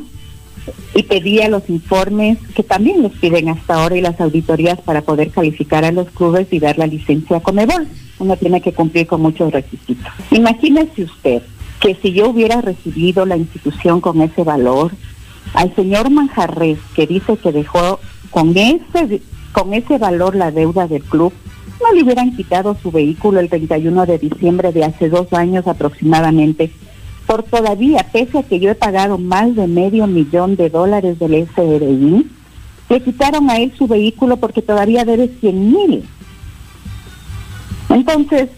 y 0.94 1.02
pedía 1.02 1.50
los 1.50 1.68
informes 1.68 2.38
que 2.54 2.62
también 2.62 3.02
los 3.02 3.12
piden 3.14 3.50
hasta 3.50 3.74
ahora 3.74 3.98
y 3.98 4.02
las 4.02 4.22
auditorías 4.22 4.80
para 4.82 5.02
poder 5.02 5.32
calificar 5.32 5.84
a 5.86 5.92
los 5.92 6.08
clubes 6.12 6.46
y 6.52 6.60
dar 6.60 6.78
la 6.78 6.86
licencia 6.86 7.38
a 7.38 7.40
Comebol. 7.40 7.88
Uno 8.20 8.38
tiene 8.38 8.62
que 8.62 8.72
cumplir 8.72 9.08
con 9.08 9.24
muchos 9.24 9.52
requisitos. 9.52 10.14
Imagínese 10.30 11.06
usted 11.06 11.42
que 11.80 11.96
si 11.96 12.14
yo 12.14 12.30
hubiera 12.30 12.62
recibido 12.62 13.26
la 13.26 13.38
institución 13.38 14.00
con 14.00 14.22
ese 14.22 14.44
valor, 14.44 14.92
al 15.56 15.74
señor 15.76 16.12
Manjarres, 16.12 16.78
que 16.94 17.08
dice 17.08 17.36
que 17.38 17.52
dejó 17.52 18.00
con 18.30 18.56
ese, 18.56 19.24
con 19.54 19.74
ese 19.74 19.98
valor 19.98 20.36
la 20.36 20.52
deuda 20.52 20.88
del 20.88 21.02
club, 21.02 21.34
no 21.82 21.94
le 21.94 22.04
hubieran 22.04 22.36
quitado 22.36 22.76
su 22.82 22.92
vehículo 22.92 23.40
el 23.40 23.50
31 23.50 24.06
de 24.06 24.18
diciembre 24.18 24.72
de 24.72 24.86
hace 24.86 25.10
dos 25.10 25.32
años 25.34 25.68
aproximadamente, 25.68 26.72
por 27.26 27.44
todavía, 27.44 28.06
pese 28.12 28.40
a 28.40 28.44
que 28.44 28.60
yo 28.60 28.72
he 28.72 28.76
pagado 28.76 29.18
más 29.18 29.56
de 29.56 29.68
medio 29.68 30.08
millón 30.08 30.56
de 30.56 30.70
dólares 30.70 31.20
del 31.20 31.48
SRI, 31.48 32.28
le 32.90 33.04
quitaron 33.04 33.50
a 33.50 33.58
él 33.58 33.72
su 33.78 33.88
vehículo 33.88 34.38
porque 34.38 34.64
todavía 34.64 35.06
debe 35.06 35.30
100 35.40 35.72
mil. 35.72 36.04
Entonces, 37.90 38.50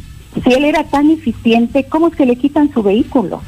si 0.41 0.53
él 0.53 0.63
era 0.63 0.85
tan 0.85 1.11
eficiente, 1.11 1.85
¿cómo 1.85 2.07
es 2.07 2.15
que 2.15 2.25
le 2.25 2.37
quitan 2.37 2.73
su 2.73 2.81
vehículo? 2.81 3.41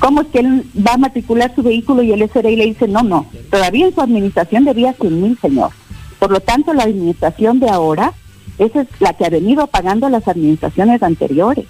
¿Cómo 0.00 0.22
es 0.22 0.26
que 0.28 0.40
él 0.40 0.68
va 0.84 0.94
a 0.94 0.98
matricular 0.98 1.54
su 1.54 1.62
vehículo 1.62 2.02
y 2.02 2.12
el 2.12 2.28
SRI 2.28 2.56
le 2.56 2.66
dice, 2.66 2.88
no, 2.88 3.02
no, 3.02 3.26
todavía 3.50 3.86
en 3.86 3.94
su 3.94 4.00
administración 4.00 4.64
debía 4.64 4.94
100 4.94 5.22
mil, 5.22 5.38
señor? 5.40 5.70
Por 6.18 6.32
lo 6.32 6.40
tanto, 6.40 6.74
la 6.74 6.84
administración 6.84 7.60
de 7.60 7.68
ahora, 7.68 8.12
esa 8.58 8.82
es 8.82 8.88
la 9.00 9.12
que 9.14 9.24
ha 9.24 9.30
venido 9.30 9.66
pagando 9.66 10.08
las 10.08 10.26
administraciones 10.28 11.02
anteriores. 11.02 11.66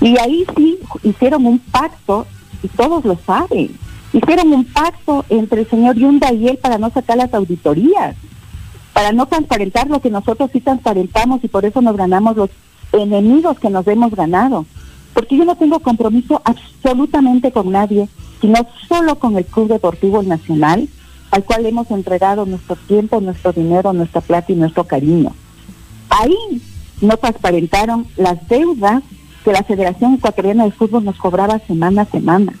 Y 0.00 0.18
ahí 0.18 0.44
sí 0.56 0.78
hicieron 1.02 1.46
un 1.46 1.58
pacto, 1.58 2.26
y 2.62 2.68
todos 2.68 3.04
lo 3.04 3.18
saben, 3.26 3.76
hicieron 4.12 4.52
un 4.52 4.64
pacto 4.64 5.24
entre 5.28 5.62
el 5.62 5.70
señor 5.70 5.96
Yunda 5.96 6.32
y 6.32 6.48
él 6.48 6.58
para 6.58 6.78
no 6.78 6.90
sacar 6.90 7.16
las 7.16 7.32
auditorías, 7.34 8.16
para 8.92 9.12
no 9.12 9.26
transparentar 9.26 9.88
lo 9.88 10.00
que 10.00 10.10
nosotros 10.10 10.50
sí 10.52 10.60
transparentamos 10.60 11.42
y 11.42 11.48
por 11.48 11.64
eso 11.64 11.80
nos 11.80 11.96
ganamos 11.96 12.36
los 12.36 12.50
enemigos 12.92 13.58
que 13.58 13.70
nos 13.70 13.86
hemos 13.88 14.14
ganado 14.14 14.66
porque 15.14 15.36
yo 15.36 15.44
no 15.44 15.56
tengo 15.56 15.78
compromiso 15.78 16.42
absolutamente 16.44 17.52
con 17.52 17.70
nadie, 17.70 18.08
sino 18.40 18.66
solo 18.88 19.14
con 19.14 19.38
el 19.38 19.46
Club 19.46 19.68
Deportivo 19.68 20.22
Nacional, 20.22 20.88
al 21.30 21.44
cual 21.44 21.64
hemos 21.64 21.90
entregado 21.90 22.44
nuestro 22.44 22.76
tiempo, 22.76 23.20
nuestro 23.20 23.52
dinero, 23.52 23.92
nuestra 23.92 24.20
plata 24.20 24.52
y 24.52 24.56
nuestro 24.56 24.84
cariño. 24.84 25.32
Ahí 26.20 26.62
no 27.00 27.16
transparentaron 27.16 28.06
las 28.16 28.46
deudas 28.48 29.02
que 29.44 29.52
la 29.52 29.64
Federación 29.64 30.14
Ecuatoriana 30.14 30.64
de 30.64 30.70
Fútbol 30.70 31.04
nos 31.04 31.16
cobraba 31.16 31.58
semana 31.58 32.02
a 32.02 32.06
semana. 32.06 32.54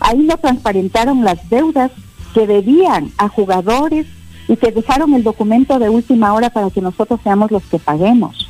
Ahí 0.00 0.18
no 0.18 0.36
transparentaron 0.36 1.24
las 1.24 1.48
deudas 1.48 1.90
que 2.34 2.46
debían 2.46 3.10
a 3.16 3.28
jugadores 3.28 4.06
y 4.48 4.56
que 4.56 4.70
dejaron 4.70 5.14
el 5.14 5.22
documento 5.22 5.78
de 5.78 5.88
última 5.88 6.34
hora 6.34 6.50
para 6.50 6.70
que 6.70 6.82
nosotros 6.82 7.20
seamos 7.22 7.50
los 7.50 7.62
que 7.64 7.78
paguemos. 7.78 8.48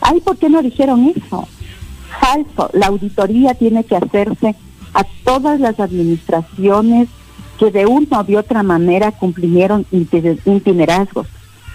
Ay, 0.00 0.20
¿por 0.20 0.38
qué 0.38 0.48
no 0.48 0.62
dijeron 0.62 1.12
eso? 1.14 1.46
Falso. 2.20 2.70
La 2.72 2.86
auditoría 2.86 3.54
tiene 3.54 3.84
que 3.84 3.96
hacerse 3.96 4.56
a 4.94 5.04
todas 5.24 5.60
las 5.60 5.78
administraciones 5.78 7.08
que 7.58 7.70
de 7.70 7.84
una 7.84 8.20
o 8.20 8.24
de 8.24 8.38
otra 8.38 8.62
manera 8.62 9.12
cumplieron 9.12 9.86
itinerazgos. 9.90 11.26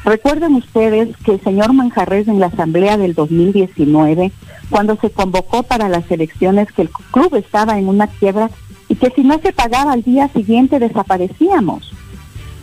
Recuerden 0.06 0.56
ustedes 0.56 1.16
que 1.18 1.34
el 1.34 1.42
señor 1.42 1.74
Manjarres 1.74 2.28
en 2.28 2.40
la 2.40 2.48
asamblea 2.48 2.98
del 2.98 3.14
2019, 3.14 4.32
cuando 4.70 4.96
se 4.96 5.10
convocó 5.10 5.64
para 5.64 5.90
las 5.90 6.10
elecciones, 6.10 6.72
que 6.72 6.84
el 6.84 6.90
club 6.90 7.36
estaba 7.36 7.78
en 7.78 7.88
una 7.88 8.08
quiebra 8.08 8.50
y 8.88 8.96
que 8.96 9.12
si 9.12 9.24
no 9.24 9.40
se 9.40 9.54
pagaba 9.54 9.92
al 9.92 10.04
día 10.04 10.30
siguiente 10.30 10.80
desaparecíamos. 10.80 11.92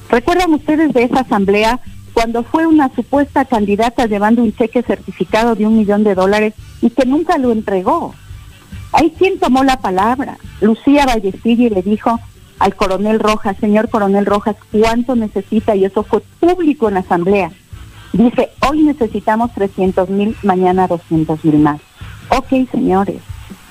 ¿Recuerdan 0.09 0.55
ustedes 0.55 0.93
de 0.93 1.05
esa 1.05 1.21
asamblea 1.21 1.81
cuando 2.15 2.43
fue 2.43 2.67
una 2.67 2.95
supuesta 2.95 3.45
candidata 3.45 4.07
llevando 4.07 4.43
un 4.43 4.55
cheque 4.55 4.83
certificado 4.83 5.55
de 5.55 5.67
un 5.67 5.77
millón 5.77 6.05
de 6.05 6.15
dólares 6.15 6.55
y 6.81 6.91
que 6.91 7.05
nunca 7.05 7.39
lo 7.39 7.53
entregó? 7.53 8.15
Ahí 8.93 9.13
quien 9.19 9.39
tomó 9.39 9.63
la 9.63 9.79
palabra, 9.79 10.39
Lucía 10.61 11.05
Vallecillo, 11.07 11.67
y 11.67 11.71
le 11.71 11.83
dijo 11.83 12.19
al 12.59 12.75
coronel 12.75 13.21
Rojas, 13.21 13.57
señor 13.59 13.89
coronel 13.91 14.27
Rojas, 14.27 14.57
¿cuánto 14.73 15.15
necesita? 15.15 15.77
Y 15.77 15.85
eso 15.85 16.03
fue 16.03 16.21
público 16.41 16.89
en 16.89 16.95
la 16.95 17.01
asamblea. 17.01 17.51
Dice, 18.13 18.51
hoy 18.69 18.83
necesitamos 18.83 19.53
300 19.53 20.09
mil, 20.09 20.37
mañana 20.43 20.87
200 20.87 21.45
mil 21.45 21.59
más. 21.59 21.81
Ok, 22.31 22.69
señores. 22.71 23.21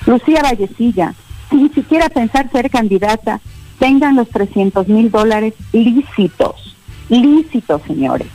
Lucía 0.06 0.42
Vallecilla, 0.44 1.16
sin 1.50 1.74
siquiera 1.74 2.10
pensar 2.10 2.52
ser 2.52 2.70
candidata, 2.70 3.42
tengan 3.80 4.16
los 4.16 4.30
300 4.30 4.88
mil 4.88 5.10
dólares 5.10 5.54
lícitos, 5.72 6.76
lícitos, 7.10 7.82
señores. 7.88 8.28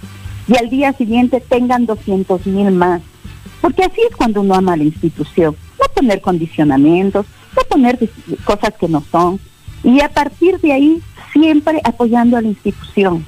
Y 0.48 0.56
al 0.56 0.68
día 0.68 0.92
siguiente 0.94 1.40
tengan 1.40 1.86
200 1.86 2.44
mil 2.46 2.72
más. 2.72 3.02
Porque 3.60 3.84
así 3.84 4.00
es 4.08 4.16
cuando 4.16 4.40
uno 4.40 4.54
ama 4.54 4.76
la 4.76 4.84
institución. 4.84 5.54
No 5.78 5.86
poner 5.94 6.20
condicionamientos, 6.20 7.26
no 7.56 7.62
poner 7.68 7.98
cosas 8.44 8.74
que 8.78 8.88
no 8.88 9.04
son. 9.12 9.38
Y 9.82 10.00
a 10.00 10.08
partir 10.08 10.60
de 10.60 10.72
ahí, 10.72 11.02
siempre 11.32 11.80
apoyando 11.84 12.36
a 12.36 12.42
la 12.42 12.48
institución. 12.48 13.24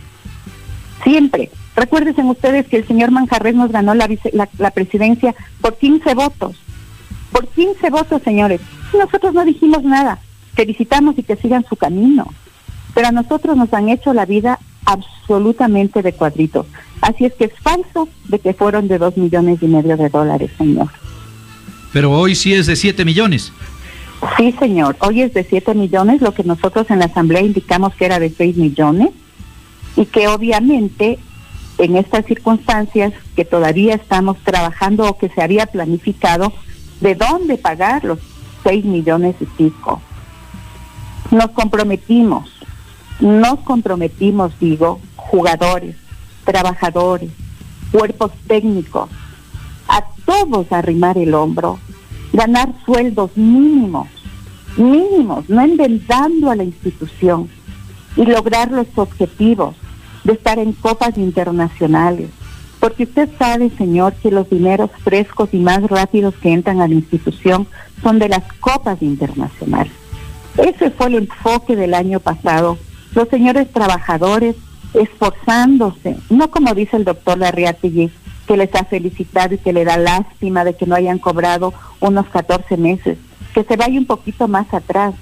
Siempre. 1.02 1.50
Recuérdense 1.74 2.22
ustedes 2.22 2.66
que 2.66 2.76
el 2.76 2.86
señor 2.86 3.10
Manjarres 3.10 3.54
nos 3.54 3.72
ganó 3.72 3.94
la, 3.94 4.70
presidencia 4.70 5.34
por 5.60 5.78
15 5.78 6.14
votos. 6.14 6.56
Por 7.32 7.48
15 7.48 7.90
votos, 7.90 8.22
señores. 8.22 8.60
Nosotros 8.92 9.32
no 9.32 9.44
dijimos 9.44 9.82
nada. 9.82 10.18
Felicitamos 10.54 11.18
y 11.18 11.22
que 11.22 11.36
sigan 11.36 11.64
su 11.66 11.76
camino. 11.76 12.26
Pero 12.94 13.08
a 13.08 13.12
nosotros 13.12 13.56
nos 13.56 13.72
han 13.72 13.88
hecho 13.88 14.12
la 14.12 14.26
vida 14.26 14.58
absolutamente 14.84 16.02
de 16.02 16.12
cuadritos. 16.12 16.66
Así 17.00 17.24
es 17.24 17.32
que 17.34 17.46
es 17.46 17.52
falso 17.62 18.08
de 18.28 18.38
que 18.38 18.52
fueron 18.52 18.86
de 18.86 18.98
dos 18.98 19.16
millones 19.16 19.62
y 19.62 19.66
medio 19.66 19.96
de 19.96 20.10
dólares, 20.10 20.50
señor. 20.58 20.88
Pero 21.92 22.10
hoy 22.10 22.34
sí 22.34 22.54
es 22.54 22.66
de 22.66 22.76
7 22.76 23.04
millones. 23.04 23.52
Sí, 24.36 24.52
señor. 24.52 24.96
Hoy 25.00 25.22
es 25.22 25.34
de 25.34 25.44
7 25.44 25.74
millones, 25.74 26.20
lo 26.20 26.32
que 26.32 26.44
nosotros 26.44 26.90
en 26.90 27.00
la 27.00 27.06
Asamblea 27.06 27.42
indicamos 27.42 27.94
que 27.94 28.04
era 28.04 28.18
de 28.18 28.30
6 28.30 28.56
millones 28.56 29.10
y 29.96 30.06
que 30.06 30.28
obviamente 30.28 31.18
en 31.78 31.96
estas 31.96 32.26
circunstancias 32.26 33.12
que 33.34 33.44
todavía 33.44 33.94
estamos 33.94 34.38
trabajando 34.44 35.08
o 35.08 35.18
que 35.18 35.28
se 35.28 35.42
había 35.42 35.66
planificado, 35.66 36.52
¿de 37.00 37.16
dónde 37.16 37.58
pagar 37.58 38.04
los 38.04 38.20
6 38.62 38.84
millones 38.84 39.34
y 39.40 39.46
pico? 39.46 40.00
Nos 41.32 41.50
comprometimos, 41.50 42.48
nos 43.20 43.60
comprometimos, 43.60 44.52
digo, 44.60 45.00
jugadores, 45.16 45.96
trabajadores, 46.44 47.30
cuerpos 47.90 48.30
técnicos, 48.46 49.10
a 49.88 50.04
todos 50.24 50.70
arrimar 50.70 51.18
el 51.18 51.34
hombro, 51.34 51.80
ganar 52.32 52.72
sueldos 52.84 53.30
mínimos, 53.36 54.08
mínimos, 54.76 55.48
no 55.48 55.62
endeudando 55.62 56.50
a 56.50 56.56
la 56.56 56.64
institución 56.64 57.48
y 58.16 58.24
lograr 58.24 58.70
los 58.70 58.86
objetivos 58.96 59.76
de 60.24 60.34
estar 60.34 60.58
en 60.58 60.72
copas 60.72 61.16
internacionales. 61.18 62.30
Porque 62.80 63.04
usted 63.04 63.28
sabe, 63.38 63.70
señor, 63.70 64.14
que 64.14 64.30
los 64.30 64.50
dineros 64.50 64.90
frescos 65.04 65.50
y 65.52 65.58
más 65.58 65.82
rápidos 65.84 66.34
que 66.34 66.52
entran 66.52 66.80
a 66.80 66.88
la 66.88 66.94
institución 66.94 67.66
son 68.02 68.18
de 68.18 68.28
las 68.28 68.42
copas 68.54 69.00
internacionales. 69.02 69.92
Ese 70.58 70.90
fue 70.90 71.06
el 71.06 71.14
enfoque 71.14 71.76
del 71.76 71.94
año 71.94 72.18
pasado. 72.20 72.78
Los 73.14 73.28
señores 73.28 73.70
trabajadores 73.72 74.56
esforzándose, 74.94 76.16
no 76.28 76.50
como 76.50 76.74
dice 76.74 76.96
el 76.96 77.04
doctor 77.04 77.38
Larriategui, 77.38 78.10
que 78.46 78.56
les 78.56 78.74
ha 78.74 78.84
felicitado 78.84 79.54
y 79.54 79.58
que 79.58 79.72
le 79.72 79.84
da 79.84 79.96
lástima 79.96 80.64
de 80.64 80.74
que 80.74 80.86
no 80.86 80.94
hayan 80.94 81.18
cobrado 81.18 81.72
unos 82.00 82.26
14 82.26 82.76
meses, 82.76 83.18
que 83.54 83.64
se 83.64 83.76
vaya 83.76 83.98
un 83.98 84.06
poquito 84.06 84.48
más 84.48 84.72
atrás. 84.72 85.14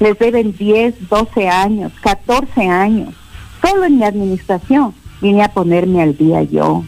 Les 0.00 0.16
deben 0.18 0.56
10, 0.56 1.08
12 1.08 1.48
años, 1.48 1.92
14 2.02 2.68
años. 2.68 3.14
Solo 3.60 3.84
en 3.84 3.98
mi 3.98 4.04
administración 4.04 4.94
vine 5.20 5.42
a 5.42 5.52
ponerme 5.52 6.02
al 6.02 6.16
día 6.16 6.42
yo. 6.44 6.84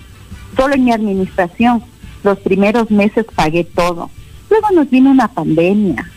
Solo 0.57 0.75
en 0.75 0.85
mi 0.85 0.93
administración 0.93 1.83
los 2.23 2.39
primeros 2.39 2.91
meses 2.91 3.27
pagué 3.35 3.65
todo. 3.65 4.11
Luego 4.49 4.69
nos 4.73 4.91
vino 4.91 5.11
una 5.11 5.29
pandemia. 5.29 6.09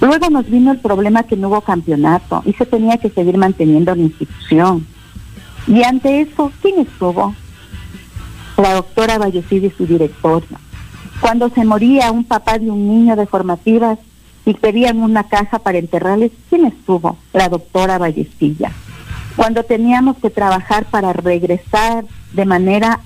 Luego 0.00 0.28
nos 0.30 0.50
vino 0.50 0.72
el 0.72 0.78
problema 0.78 1.22
que 1.22 1.36
no 1.36 1.48
hubo 1.48 1.60
campeonato 1.60 2.42
y 2.44 2.52
se 2.54 2.66
tenía 2.66 2.98
que 2.98 3.10
seguir 3.10 3.38
manteniendo 3.38 3.94
la 3.94 4.02
institución. 4.02 4.86
Y 5.66 5.82
ante 5.82 6.20
eso, 6.20 6.52
¿quién 6.60 6.80
estuvo? 6.80 7.34
La 8.56 8.74
doctora 8.74 9.18
Vallecid 9.18 9.64
y 9.64 9.70
su 9.70 9.86
directorio. 9.86 10.58
Cuando 11.20 11.48
se 11.48 11.64
moría 11.64 12.10
un 12.10 12.24
papá 12.24 12.58
de 12.58 12.70
un 12.70 12.86
niño 12.86 13.16
de 13.16 13.26
formativas 13.26 13.98
y 14.44 14.54
pedían 14.54 14.98
una 14.98 15.24
caja 15.24 15.58
para 15.58 15.78
enterrarles, 15.78 16.32
¿quién 16.50 16.66
estuvo? 16.66 17.16
La 17.32 17.48
doctora 17.48 17.98
Vallecilla. 17.98 18.72
Cuando 19.36 19.64
teníamos 19.64 20.16
que 20.18 20.30
trabajar 20.30 20.84
para 20.86 21.12
regresar 21.12 22.04
de 22.32 22.44
manera 22.44 23.00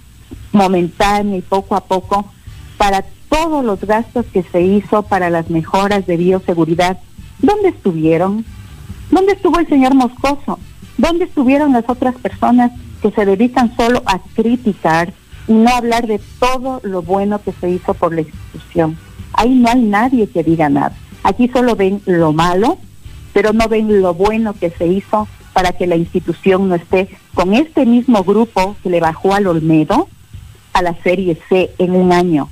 momentánea 0.53 1.38
y 1.38 1.42
poco 1.42 1.76
a 1.76 1.84
poco 1.84 2.26
para 2.76 3.05
todos 3.28 3.64
los 3.64 3.80
gastos 3.80 4.26
que 4.26 4.42
se 4.42 4.62
hizo 4.62 5.03
para 5.03 5.30
las 5.30 5.49
mejoras 5.49 6.07
de 6.07 6.16
bioseguridad, 6.16 6.99
¿dónde 7.40 7.68
estuvieron? 7.68 8.44
¿Dónde 9.11 9.32
estuvo 9.32 9.59
el 9.59 9.68
señor 9.68 9.94
Moscoso? 9.94 10.59
¿Dónde 10.96 11.24
estuvieron 11.24 11.72
las 11.72 11.84
otras 11.88 12.16
personas 12.16 12.72
que 13.01 13.11
se 13.11 13.24
dedican 13.24 13.74
solo 13.76 14.03
a 14.07 14.18
criticar 14.34 15.12
y 15.49 15.53
no 15.53 15.70
hablar 15.70 16.07
de 16.07 16.20
todo 16.38 16.80
lo 16.84 17.03
bueno 17.03 17.42
que 17.42 17.53
se 17.53 17.70
hizo 17.70 17.94
por 17.94 18.14
la 18.14 18.20
institución? 18.20 18.96
Ahí 19.32 19.51
no 19.51 19.70
hay 19.70 19.80
nadie 19.80 20.28
que 20.28 20.44
diga 20.44 20.68
nada. 20.68 20.92
Aquí 21.22 21.49
solo 21.49 21.74
ven 21.74 22.01
lo 22.07 22.32
malo, 22.32 22.78
pero 23.32 23.53
no 23.53 23.68
ven 23.68 24.01
lo 24.01 24.14
bueno 24.14 24.55
que 24.55 24.70
se 24.70 24.86
hizo 24.86 25.26
para 25.53 25.72
que 25.72 25.86
la 25.86 25.96
institución 25.96 26.68
no 26.68 26.76
esté 26.76 27.09
con 27.34 27.55
este 27.55 27.84
mismo 27.84 28.22
grupo 28.22 28.76
que 28.82 28.90
le 28.90 29.01
bajó 29.01 29.34
al 29.34 29.46
Olmedo 29.46 30.09
a 30.72 30.82
la 30.82 30.94
Serie 31.03 31.36
C 31.49 31.70
en 31.78 31.96
un 31.96 32.12
año. 32.12 32.49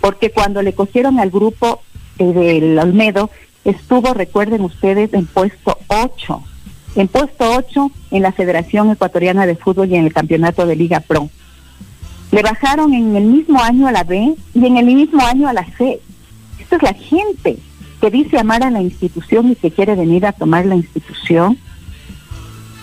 Porque 0.00 0.30
cuando 0.30 0.62
le 0.62 0.72
cogieron 0.72 1.18
al 1.18 1.30
grupo 1.30 1.82
eh, 2.18 2.32
del 2.32 2.78
Olmedo, 2.78 3.30
estuvo, 3.64 4.14
recuerden 4.14 4.62
ustedes, 4.62 5.12
en 5.12 5.26
puesto 5.26 5.78
8. 5.88 6.42
En 6.96 7.08
puesto 7.08 7.52
8 7.54 7.90
en 8.10 8.22
la 8.22 8.32
Federación 8.32 8.90
Ecuatoriana 8.90 9.46
de 9.46 9.56
Fútbol 9.56 9.90
y 9.90 9.96
en 9.96 10.06
el 10.06 10.12
Campeonato 10.12 10.66
de 10.66 10.76
Liga 10.76 11.00
Pro. 11.00 11.28
Le 12.30 12.42
bajaron 12.42 12.92
en 12.92 13.16
el 13.16 13.24
mismo 13.24 13.62
año 13.62 13.86
a 13.86 13.92
la 13.92 14.04
B 14.04 14.34
y 14.54 14.66
en 14.66 14.76
el 14.76 14.86
mismo 14.86 15.24
año 15.24 15.48
a 15.48 15.52
la 15.52 15.64
C. 15.76 16.00
Esta 16.58 16.76
es 16.76 16.82
la 16.82 16.94
gente 16.94 17.58
que 18.00 18.10
dice 18.10 18.38
amar 18.38 18.62
a 18.62 18.70
la 18.70 18.82
institución 18.82 19.50
y 19.50 19.56
que 19.56 19.70
quiere 19.70 19.94
venir 19.94 20.26
a 20.26 20.32
tomar 20.32 20.66
la 20.66 20.76
institución. 20.76 21.58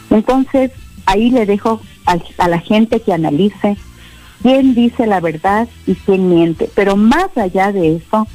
Entonces, 0.10 0.72
ahí 1.06 1.30
le 1.30 1.46
dejo 1.46 1.82
a, 2.06 2.48
la 2.48 2.60
gente 2.60 3.02
que 3.02 3.14
analice 3.14 3.78
quién 4.42 4.76
dice 4.76 5.08
la 5.08 5.20
verdad 5.20 5.68
y 5.86 5.96
quién 5.96 6.30
miente. 6.30 6.70
Pero 6.74 6.96
más 6.96 7.38
allá 7.38 7.72
de 7.72 7.96
eso, 7.96 8.28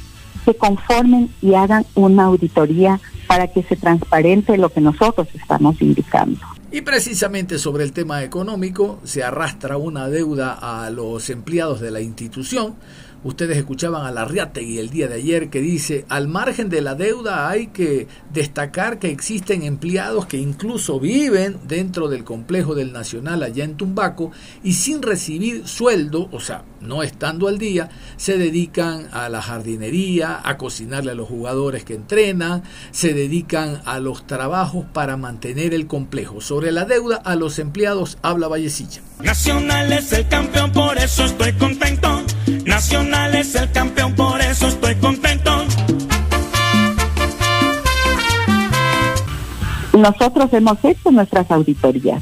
se 0.45 0.55
conformen 0.55 1.29
y 1.41 1.53
hagan 1.53 1.85
una 1.95 2.25
auditoría 2.25 2.99
para 3.27 3.47
que 3.47 3.63
se 3.63 3.75
transparente 3.75 4.57
lo 4.57 4.69
que 4.69 4.81
nosotros 4.81 5.27
estamos 5.33 5.81
indicando. 5.81 6.39
Y 6.73 6.81
precisamente 6.81 7.59
sobre 7.59 7.83
el 7.83 7.91
tema 7.91 8.23
económico 8.23 9.01
se 9.03 9.23
arrastra 9.23 9.75
una 9.75 10.07
deuda 10.07 10.53
a 10.53 10.89
los 10.89 11.29
empleados 11.29 11.81
de 11.81 11.91
la 11.91 11.99
institución 11.99 12.75
Ustedes 13.23 13.57
escuchaban 13.57 14.05
a 14.07 14.11
Larriategui 14.11 14.79
el 14.79 14.89
día 14.89 15.07
de 15.07 15.15
ayer 15.15 15.51
que 15.51 15.61
dice, 15.61 16.05
al 16.09 16.27
margen 16.27 16.69
de 16.69 16.81
la 16.81 16.95
deuda 16.95 17.49
hay 17.49 17.67
que 17.67 18.07
destacar 18.33 18.97
que 18.97 19.11
existen 19.11 19.61
empleados 19.61 20.25
que 20.25 20.37
incluso 20.37 20.99
viven 20.99 21.59
dentro 21.67 22.07
del 22.07 22.23
complejo 22.23 22.73
del 22.73 22.91
Nacional 22.91 23.43
allá 23.43 23.63
en 23.63 23.77
Tumbaco 23.77 24.31
y 24.63 24.73
sin 24.73 25.03
recibir 25.03 25.67
sueldo, 25.67 26.29
o 26.31 26.39
sea, 26.39 26.63
no 26.81 27.03
estando 27.03 27.47
al 27.47 27.59
día, 27.59 27.89
se 28.17 28.39
dedican 28.39 29.07
a 29.11 29.29
la 29.29 29.43
jardinería, 29.43 30.41
a 30.43 30.57
cocinarle 30.57 31.11
a 31.11 31.15
los 31.15 31.27
jugadores 31.27 31.83
que 31.83 31.93
entrenan, 31.93 32.63
se 32.89 33.13
dedican 33.13 33.83
a 33.85 33.99
los 33.99 34.25
trabajos 34.25 34.85
para 34.93 35.15
mantener 35.15 35.75
el 35.75 35.85
complejo. 35.85 36.41
Sobre 36.41 36.71
la 36.71 36.85
deuda 36.85 37.17
a 37.17 37.35
los 37.35 37.59
empleados 37.59 38.17
habla 38.23 38.47
Vallecilla. 38.47 39.01
Nacional 39.21 39.93
es 39.93 40.11
el 40.11 40.27
campeón, 40.27 40.71
por 40.71 40.97
eso 40.97 41.25
estoy 41.25 41.53
contento. 41.53 42.25
Nacional 42.65 43.35
es 43.35 43.55
el 43.55 43.71
campeón, 43.71 44.13
por 44.15 44.39
eso 44.41 44.67
estoy 44.67 44.95
contento. 44.95 45.51
Nosotros 49.97 50.53
hemos 50.53 50.77
hecho 50.83 51.11
nuestras 51.11 51.49
auditorías. 51.51 52.21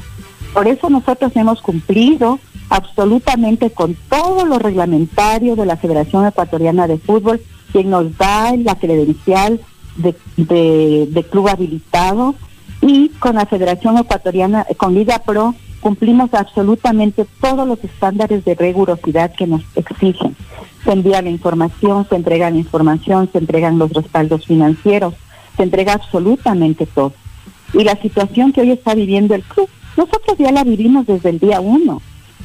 Por 0.52 0.66
eso 0.66 0.90
nosotros 0.90 1.32
hemos 1.36 1.60
cumplido 1.60 2.40
absolutamente 2.68 3.70
con 3.70 3.96
todo 4.08 4.44
lo 4.44 4.58
reglamentario 4.58 5.56
de 5.56 5.66
la 5.66 5.76
Federación 5.76 6.26
Ecuatoriana 6.26 6.86
de 6.88 6.98
Fútbol, 6.98 7.40
quien 7.72 7.90
nos 7.90 8.16
da 8.16 8.54
la 8.56 8.74
credencial 8.76 9.60
de, 9.96 10.16
de- 10.36 11.08
de 11.10 11.24
club 11.24 11.48
habilitado 11.48 12.34
y 12.80 13.10
con 13.10 13.36
la 13.36 13.46
Federación 13.46 13.98
Ecuatoriana, 13.98 14.66
con 14.76 14.94
Liga 14.94 15.20
Pro, 15.20 15.54
cumplimos 15.80 16.32
absolutamente 16.34 17.26
todos 17.40 17.66
los 17.66 17.82
estándares 17.82 18.44
de 18.44 18.54
rigurosidad 18.54 19.32
que 19.32 19.46
nos 19.46 19.62
exigen. 19.74 20.36
Se 20.84 20.92
envía 20.92 21.22
la 21.22 21.30
información, 21.30 22.06
se 22.08 22.16
entrega 22.16 22.50
la 22.50 22.56
información, 22.56 23.28
se 23.32 23.38
entregan 23.38 23.78
los 23.78 23.92
respaldos 23.92 24.46
financieros, 24.46 25.14
se 25.56 25.62
entrega 25.62 25.94
absolutamente 25.94 26.86
todo. 26.86 27.12
Y 27.72 27.84
la 27.84 27.96
situación 27.96 28.52
que 28.52 28.62
hoy 28.62 28.72
está 28.72 28.94
viviendo 28.94 29.34
el 29.34 29.42
club, 29.42 29.68
nosotros 29.96 30.36
ya 30.38 30.52
la 30.52 30.64
vivimos 30.64 31.06
desde 31.06 31.30
el 31.30 31.38
día 31.38 31.60
uno. 31.60 32.00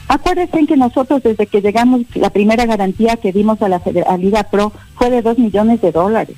Acuérdense 0.07 0.65
que 0.67 0.77
nosotros 0.77 1.23
desde 1.23 1.47
que 1.47 1.61
llegamos, 1.61 2.01
la 2.13 2.29
primera 2.29 2.65
garantía 2.65 3.17
que 3.17 3.31
dimos 3.31 3.61
a 3.61 3.69
la 3.69 3.81
a 4.07 4.17
Liga 4.17 4.43
Pro 4.43 4.71
fue 4.95 5.09
de 5.09 5.21
dos 5.21 5.37
millones 5.37 5.81
de 5.81 5.91
dólares. 5.91 6.35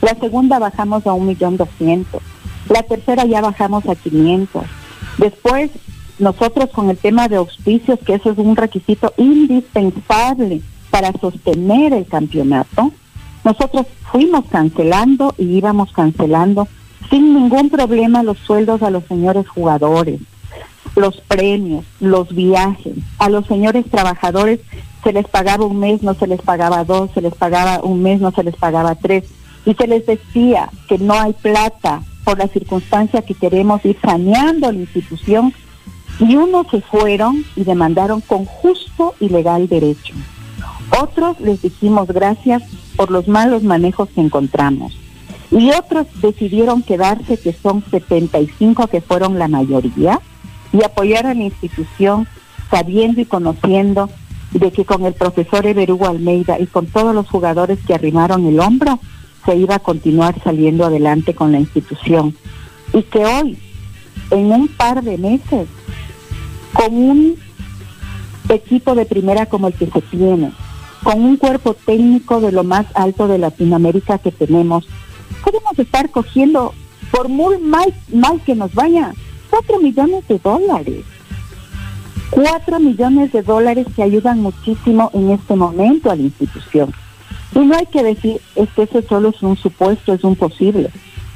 La 0.00 0.14
segunda 0.14 0.58
bajamos 0.58 1.06
a 1.06 1.12
un 1.12 1.26
millón 1.26 1.56
doscientos. 1.56 2.22
La 2.68 2.82
tercera 2.82 3.24
ya 3.24 3.40
bajamos 3.40 3.86
a 3.86 3.94
500. 3.94 4.64
Después, 5.18 5.70
nosotros 6.18 6.70
con 6.70 6.90
el 6.90 6.98
tema 6.98 7.28
de 7.28 7.36
auspicios, 7.36 7.98
que 8.00 8.14
eso 8.14 8.30
es 8.30 8.38
un 8.38 8.56
requisito 8.56 9.12
indispensable 9.16 10.60
para 10.90 11.12
sostener 11.12 11.92
el 11.92 12.06
campeonato, 12.06 12.92
nosotros 13.44 13.86
fuimos 14.10 14.44
cancelando 14.46 15.34
y 15.38 15.44
íbamos 15.56 15.92
cancelando 15.92 16.68
sin 17.10 17.34
ningún 17.34 17.70
problema 17.70 18.22
los 18.22 18.38
sueldos 18.38 18.82
a 18.82 18.90
los 18.90 19.04
señores 19.04 19.48
jugadores, 19.48 20.20
los 20.96 21.20
premios, 21.22 21.84
los 22.00 22.34
viajes. 22.34 22.94
A 23.18 23.28
los 23.28 23.46
señores 23.46 23.84
trabajadores 23.90 24.60
se 25.02 25.12
les 25.12 25.26
pagaba 25.26 25.64
un 25.64 25.78
mes, 25.78 26.02
no 26.02 26.14
se 26.14 26.26
les 26.26 26.40
pagaba 26.40 26.84
dos, 26.84 27.10
se 27.12 27.20
les 27.20 27.34
pagaba 27.34 27.80
un 27.82 28.02
mes, 28.02 28.20
no 28.20 28.30
se 28.30 28.44
les 28.44 28.54
pagaba 28.56 28.94
tres. 28.94 29.24
Y 29.64 29.74
se 29.74 29.86
les 29.86 30.06
decía 30.06 30.70
que 30.88 30.98
no 30.98 31.14
hay 31.14 31.32
plata 31.32 32.02
por 32.24 32.38
la 32.38 32.48
circunstancia 32.48 33.22
que 33.22 33.34
queremos 33.34 33.84
ir 33.84 33.98
saneando 34.02 34.70
la 34.70 34.78
institución. 34.78 35.52
Y 36.22 36.36
unos 36.36 36.68
se 36.70 36.80
fueron 36.80 37.44
y 37.56 37.64
demandaron 37.64 38.20
con 38.20 38.44
justo 38.44 39.14
y 39.18 39.28
legal 39.28 39.68
derecho. 39.68 40.14
Otros 41.00 41.40
les 41.40 41.62
dijimos 41.62 42.06
gracias 42.06 42.62
por 42.94 43.10
los 43.10 43.26
malos 43.26 43.64
manejos 43.64 44.08
que 44.10 44.20
encontramos. 44.20 44.96
Y 45.50 45.70
otros 45.72 46.06
decidieron 46.22 46.82
quedarse, 46.82 47.38
que 47.38 47.52
son 47.52 47.84
75, 47.90 48.86
que 48.86 49.00
fueron 49.00 49.36
la 49.38 49.48
mayoría, 49.48 50.20
y 50.72 50.84
apoyar 50.84 51.26
a 51.26 51.34
la 51.34 51.42
institución 51.42 52.28
sabiendo 52.70 53.20
y 53.20 53.24
conociendo 53.24 54.08
de 54.52 54.70
que 54.70 54.84
con 54.84 55.04
el 55.04 55.14
profesor 55.14 55.66
Everugo 55.66 56.06
Almeida 56.06 56.58
y 56.60 56.66
con 56.66 56.86
todos 56.86 57.14
los 57.14 57.28
jugadores 57.28 57.80
que 57.84 57.94
arrimaron 57.94 58.46
el 58.46 58.60
hombro, 58.60 59.00
se 59.44 59.56
iba 59.56 59.74
a 59.74 59.80
continuar 59.80 60.40
saliendo 60.44 60.84
adelante 60.84 61.34
con 61.34 61.50
la 61.50 61.58
institución. 61.58 62.36
Y 62.92 63.02
que 63.02 63.24
hoy, 63.24 63.58
en 64.30 64.52
un 64.52 64.68
par 64.68 65.02
de 65.02 65.18
meses, 65.18 65.66
con 66.72 66.94
un 66.94 67.36
equipo 68.48 68.94
de 68.94 69.06
primera 69.06 69.46
como 69.46 69.68
el 69.68 69.74
que 69.74 69.86
se 69.86 70.00
tiene, 70.02 70.52
con 71.02 71.22
un 71.22 71.36
cuerpo 71.36 71.74
técnico 71.74 72.40
de 72.40 72.52
lo 72.52 72.64
más 72.64 72.86
alto 72.94 73.28
de 73.28 73.38
Latinoamérica 73.38 74.18
que 74.18 74.32
tenemos, 74.32 74.86
podemos 75.44 75.78
estar 75.78 76.10
cogiendo, 76.10 76.74
por 77.10 77.28
muy 77.28 77.58
mal, 77.58 77.92
mal 78.12 78.40
que 78.42 78.54
nos 78.54 78.74
vaya, 78.74 79.12
cuatro 79.50 79.78
millones 79.80 80.26
de 80.28 80.38
dólares. 80.38 81.04
Cuatro 82.30 82.80
millones 82.80 83.30
de 83.32 83.42
dólares 83.42 83.86
que 83.94 84.02
ayudan 84.02 84.40
muchísimo 84.40 85.10
en 85.12 85.30
este 85.32 85.54
momento 85.54 86.10
a 86.10 86.16
la 86.16 86.22
institución. 86.22 86.92
Y 87.54 87.58
no 87.58 87.76
hay 87.76 87.84
que 87.86 88.02
decir, 88.02 88.40
es 88.56 88.70
que 88.70 88.84
eso 88.84 89.02
solo 89.06 89.28
es 89.28 89.42
un 89.42 89.56
supuesto, 89.56 90.14
es 90.14 90.24
un 90.24 90.36
posible. 90.36 90.90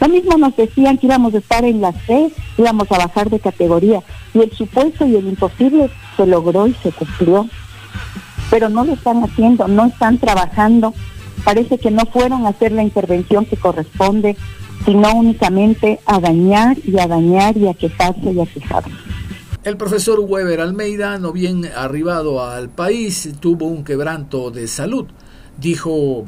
Mismo 0.08 0.38
nos 0.38 0.56
decían 0.56 0.98
que 0.98 1.06
íbamos 1.06 1.34
a 1.34 1.38
estar 1.38 1.64
en 1.64 1.80
la 1.80 1.92
C, 1.92 2.30
íbamos 2.56 2.90
a 2.90 2.98
bajar 2.98 3.30
de 3.30 3.40
categoría. 3.40 4.02
Y 4.34 4.40
el 4.40 4.52
supuesto 4.52 5.06
y 5.06 5.16
el 5.16 5.28
imposible 5.28 5.90
se 6.16 6.26
logró 6.26 6.66
y 6.66 6.74
se 6.74 6.92
cumplió. 6.92 7.48
Pero 8.50 8.68
no 8.68 8.84
lo 8.84 8.94
están 8.94 9.22
haciendo, 9.22 9.66
no 9.68 9.86
están 9.86 10.18
trabajando. 10.18 10.94
Parece 11.44 11.78
que 11.78 11.90
no 11.90 12.06
fueron 12.06 12.46
a 12.46 12.50
hacer 12.50 12.72
la 12.72 12.82
intervención 12.82 13.44
que 13.44 13.56
corresponde, 13.56 14.36
sino 14.84 15.14
únicamente 15.14 16.00
a 16.06 16.20
dañar 16.20 16.76
y 16.84 16.98
a 16.98 17.06
dañar 17.06 17.56
y 17.56 17.68
a 17.68 17.74
quejarse 17.74 18.32
y 18.32 18.40
a 18.40 18.46
quejarse. 18.46 18.90
El 19.64 19.76
profesor 19.76 20.20
Weber 20.20 20.60
Almeida, 20.60 21.18
no 21.18 21.32
bien 21.32 21.68
arribado 21.76 22.44
al 22.44 22.68
país, 22.68 23.28
tuvo 23.40 23.66
un 23.66 23.82
quebranto 23.82 24.52
de 24.52 24.68
salud. 24.68 25.06
Dijo 25.58 26.24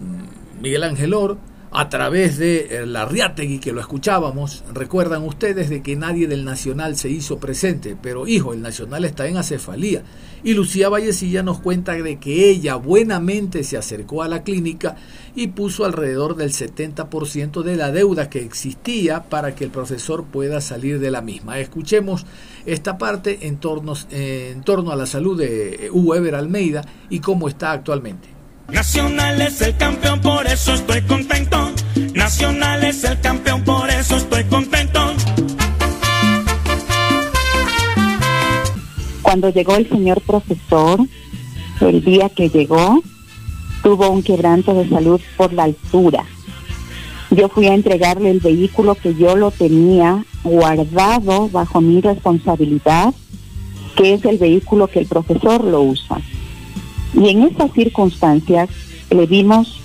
Miguel 0.61 0.83
Ángel 0.83 1.15
Or, 1.15 1.39
a 1.71 1.89
través 1.89 2.39
de 2.39 2.85
la 2.87 3.05
Riategui 3.05 3.59
que 3.59 3.73
lo 3.73 3.81
escuchábamos, 3.81 4.65
recuerdan 4.73 5.25
ustedes 5.25 5.69
de 5.69 5.83
que 5.83 5.97
nadie 5.97 6.27
del 6.27 6.45
Nacional 6.45 6.97
se 6.97 7.11
hizo 7.11 7.39
presente, 7.39 7.97
pero 8.01 8.27
hijo, 8.27 8.55
el 8.55 8.63
Nacional 8.63 9.05
está 9.05 9.27
en 9.27 9.37
acefalía. 9.37 10.03
Y 10.43 10.55
Lucía 10.55 10.89
Vallecilla 10.89 11.43
nos 11.43 11.61
cuenta 11.61 11.93
de 11.93 12.19
que 12.19 12.49
ella 12.49 12.77
buenamente 12.77 13.65
se 13.65 13.77
acercó 13.77 14.23
a 14.23 14.29
la 14.29 14.45
clínica 14.45 14.97
y 15.35 15.49
puso 15.49 15.85
alrededor 15.85 16.37
del 16.37 16.53
70% 16.53 17.63
de 17.63 17.77
la 17.77 17.91
deuda 17.91 18.31
que 18.31 18.43
existía 18.43 19.25
para 19.25 19.55
que 19.55 19.65
el 19.65 19.71
profesor 19.71 20.25
pueda 20.25 20.61
salir 20.61 21.01
de 21.01 21.11
la 21.11 21.23
misma. 21.23 21.59
Escuchemos 21.59 22.25
esta 22.67 22.99
parte 22.99 23.47
en 23.47 23.59
torno, 23.59 23.95
en 24.11 24.63
torno 24.63 24.93
a 24.93 24.97
la 24.97 25.07
salud 25.07 25.39
de 25.39 25.91
Hugo 25.93 26.15
Eber 26.15 26.35
Almeida 26.37 26.83
y 27.11 27.19
cómo 27.21 27.49
está 27.49 27.73
actualmente. 27.73 28.38
Nacional 28.69 29.41
es 29.41 29.63
el 29.63 29.75
campeón, 29.79 30.21
por 30.21 30.47
eso 30.47 30.75
estoy 30.75 31.01
contento. 31.01 31.71
Nacional 32.15 32.85
es 32.85 33.03
el 33.03 33.19
campeón, 33.21 33.65
por 33.65 33.89
eso 33.89 34.17
estoy 34.17 34.45
contento. 34.45 35.01
Cuando 39.23 39.49
llegó 39.49 39.77
el 39.77 39.89
señor 39.89 40.21
profesor, 40.21 41.01
el 41.81 42.05
día 42.05 42.29
que 42.29 42.51
llegó, 42.51 43.03
tuvo 43.83 44.11
un 44.11 44.23
quebranto 44.23 44.75
de 44.75 44.87
salud 44.87 45.21
por 45.39 45.55
la 45.55 45.65
altura. 45.65 46.27
Yo 47.31 47.49
fui 47.49 47.69
a 47.69 47.75
entregarle 47.75 48.31
el 48.31 48.41
vehículo 48.41 48.97
que 48.97 49.15
yo 49.15 49.35
lo 49.35 49.51
tenía 49.51 50.25
guardado 50.45 51.49
bajo 51.49 51.81
mi 51.81 52.03
responsabilidad, 52.03 53.15
que 53.97 54.13
es 54.13 54.25
el 54.27 54.37
vehículo 54.37 54.89
que 54.89 54.99
el 55.01 55.07
profesor 55.07 55.65
lo 55.65 55.81
usa. 55.81 56.19
Y 57.15 57.29
en 57.29 57.45
esas 57.45 57.73
circunstancias 57.73 58.69
le 59.11 59.27
vimos 59.27 59.81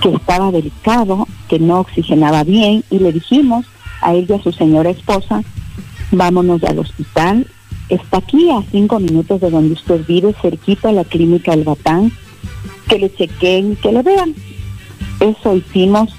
que 0.00 0.10
estaba 0.10 0.50
delicado, 0.52 1.26
que 1.48 1.58
no 1.58 1.80
oxigenaba 1.80 2.44
bien 2.44 2.84
y 2.90 2.98
le 2.98 3.12
dijimos 3.12 3.66
a 4.00 4.14
él 4.14 4.26
y 4.28 4.32
a 4.32 4.42
su 4.42 4.52
señora 4.52 4.90
esposa, 4.90 5.42
vámonos 6.12 6.62
al 6.64 6.78
hospital. 6.78 7.46
Está 7.88 8.18
aquí 8.18 8.50
a 8.50 8.62
cinco 8.70 8.98
minutos 8.98 9.40
de 9.40 9.50
donde 9.50 9.74
usted 9.74 10.04
vive, 10.06 10.34
cerquita 10.40 10.90
a 10.90 10.92
la 10.92 11.04
clínica 11.04 11.54
El 11.54 11.64
Batán, 11.64 12.12
que 12.88 12.98
le 12.98 13.14
chequeen 13.14 13.72
y 13.72 13.76
que 13.76 13.92
le 13.92 14.02
vean. 14.02 14.34
Eso 15.20 15.56
hicimos 15.56 16.12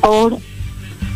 por 0.00 0.38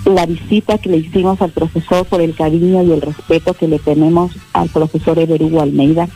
la 0.07 0.27
visita 0.27 0.79
que 0.79 0.89
le 0.89 0.99
hicimos 0.99 1.41
al 1.43 1.51
profesor, 1.51 2.07
por 2.07 2.21
el 2.21 2.35
cariño 2.35 2.83
y 2.83 2.93
el 2.93 3.03
respeto 3.03 3.55
que 3.55 3.69
le 3.69 3.79
tenemos 3.79 4.33
al 4.53 4.69
profesor 4.71 5.19
Everugo 5.19 5.61
Almeida, 5.61 6.09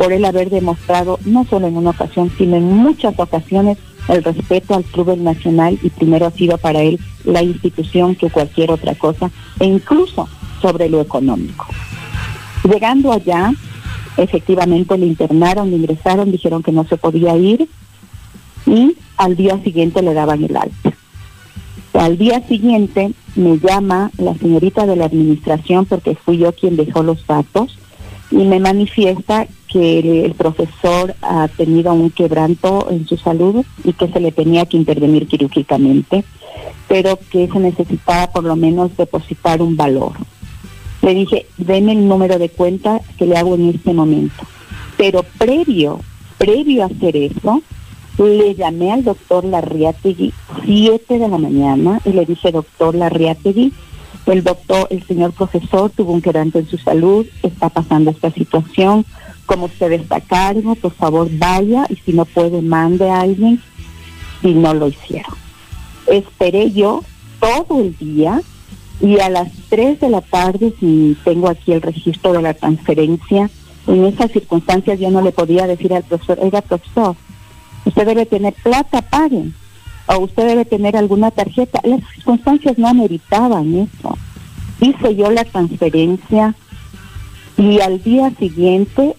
por 0.00 0.14
él 0.14 0.24
haber 0.24 0.48
demostrado, 0.48 1.18
no 1.26 1.44
solo 1.44 1.66
en 1.66 1.76
una 1.76 1.90
ocasión, 1.90 2.32
sino 2.38 2.56
en 2.56 2.64
muchas 2.64 3.12
ocasiones, 3.18 3.76
el 4.08 4.24
respeto 4.24 4.74
al 4.74 4.84
Club 4.84 5.10
El 5.10 5.22
Nacional 5.22 5.78
y 5.82 5.90
primero 5.90 6.24
ha 6.24 6.30
sido 6.30 6.56
para 6.56 6.80
él 6.80 6.98
la 7.24 7.42
institución 7.42 8.14
que 8.14 8.30
cualquier 8.30 8.70
otra 8.70 8.94
cosa, 8.94 9.30
e 9.58 9.66
incluso 9.66 10.26
sobre 10.62 10.88
lo 10.88 11.02
económico. 11.02 11.66
Llegando 12.64 13.12
allá, 13.12 13.52
efectivamente 14.16 14.96
le 14.96 15.04
internaron, 15.04 15.68
le 15.68 15.76
ingresaron, 15.76 16.32
dijeron 16.32 16.62
que 16.62 16.72
no 16.72 16.86
se 16.86 16.96
podía 16.96 17.36
ir 17.36 17.68
y 18.64 18.96
al 19.18 19.36
día 19.36 19.62
siguiente 19.62 20.00
le 20.00 20.14
daban 20.14 20.42
el 20.42 20.56
alta. 20.56 20.94
Al 21.92 22.16
día 22.16 22.42
siguiente 22.48 23.12
me 23.36 23.58
llama 23.58 24.10
la 24.16 24.34
señorita 24.34 24.86
de 24.86 24.96
la 24.96 25.04
administración 25.04 25.84
porque 25.84 26.14
fui 26.14 26.38
yo 26.38 26.52
quien 26.54 26.76
dejó 26.76 27.02
los 27.02 27.26
datos 27.26 27.76
y 28.30 28.46
me 28.46 28.60
manifiesta 28.60 29.46
que 29.70 30.24
el, 30.24 30.34
profesor 30.34 31.14
ha 31.22 31.48
tenido 31.48 31.92
un 31.92 32.10
quebranto 32.10 32.88
en 32.90 33.06
su 33.06 33.16
salud 33.16 33.64
y 33.84 33.92
que 33.92 34.08
se 34.08 34.20
le 34.20 34.32
tenía 34.32 34.66
que 34.66 34.76
intervenir 34.76 35.26
quirúrgicamente, 35.26 36.24
pero 36.88 37.18
que 37.30 37.48
se 37.48 37.58
necesitaba 37.58 38.32
por 38.32 38.44
lo 38.44 38.56
menos 38.56 38.96
depositar 38.96 39.62
un 39.62 39.76
valor. 39.76 40.12
Le 41.02 41.14
dije, 41.14 41.46
deme 41.56 41.92
el 41.92 42.08
número 42.08 42.38
de 42.38 42.48
cuenta 42.48 43.00
que 43.16 43.26
le 43.26 43.36
hago 43.36 43.54
en 43.54 43.70
este 43.70 43.94
momento. 43.94 44.44
Pero 44.96 45.22
previo, 45.38 46.00
previo 46.36 46.82
a 46.82 46.86
hacer 46.86 47.16
eso, 47.16 47.62
le 48.18 48.54
llamé 48.54 48.92
al 48.92 49.04
doctor 49.04 49.44
Larriategui, 49.44 50.32
7 50.66 51.18
de 51.18 51.28
la 51.28 51.38
mañana, 51.38 52.00
y 52.04 52.10
le 52.10 52.26
dije, 52.26 52.52
doctor 52.52 52.94
Larriategui, 52.94 53.72
el 54.26 54.44
doctor, 54.44 54.86
el 54.90 55.02
señor 55.06 55.32
profesor 55.32 55.90
tuvo 55.90 56.12
un 56.12 56.20
quebranto 56.20 56.58
en 56.58 56.68
su 56.68 56.76
salud, 56.78 57.26
está 57.42 57.68
pasando 57.68 58.10
esta 58.10 58.30
situación, 58.30 59.04
como 59.50 59.66
usted 59.66 59.90
está 59.90 60.20
cargo, 60.20 60.76
por 60.76 60.92
favor 60.92 61.28
vaya, 61.32 61.84
y 61.88 61.96
si 61.96 62.12
no 62.12 62.24
puede, 62.24 62.62
mande 62.62 63.10
a 63.10 63.22
alguien, 63.22 63.60
y 64.44 64.54
no 64.54 64.72
lo 64.74 64.86
hicieron. 64.86 65.34
Esperé 66.06 66.70
yo 66.70 67.02
todo 67.40 67.80
el 67.80 67.96
día, 67.96 68.40
y 69.00 69.18
a 69.18 69.28
las 69.28 69.50
3 69.68 69.98
de 69.98 70.08
la 70.08 70.20
tarde, 70.20 70.72
si 70.78 71.16
tengo 71.24 71.48
aquí 71.48 71.72
el 71.72 71.82
registro 71.82 72.32
de 72.32 72.42
la 72.42 72.54
transferencia, 72.54 73.50
en 73.88 74.04
esas 74.04 74.30
circunstancias 74.30 75.00
yo 75.00 75.10
no 75.10 75.20
le 75.20 75.32
podía 75.32 75.66
decir 75.66 75.92
al 75.94 76.04
profesor, 76.04 76.38
oiga 76.40 76.62
profesor, 76.62 77.16
usted 77.84 78.06
debe 78.06 78.26
tener 78.26 78.54
plata, 78.54 79.02
paguen, 79.02 79.52
o 80.06 80.18
usted 80.20 80.46
debe 80.46 80.64
tener 80.64 80.96
alguna 80.96 81.32
tarjeta. 81.32 81.80
Las 81.82 82.02
circunstancias 82.14 82.78
no 82.78 82.86
ameritaban 82.86 83.74
eso. 83.74 84.16
Hice 84.80 85.16
yo 85.16 85.28
la 85.32 85.44
transferencia 85.44 86.54
y 87.56 87.80
al 87.80 88.00
día 88.02 88.32
siguiente 88.38 89.16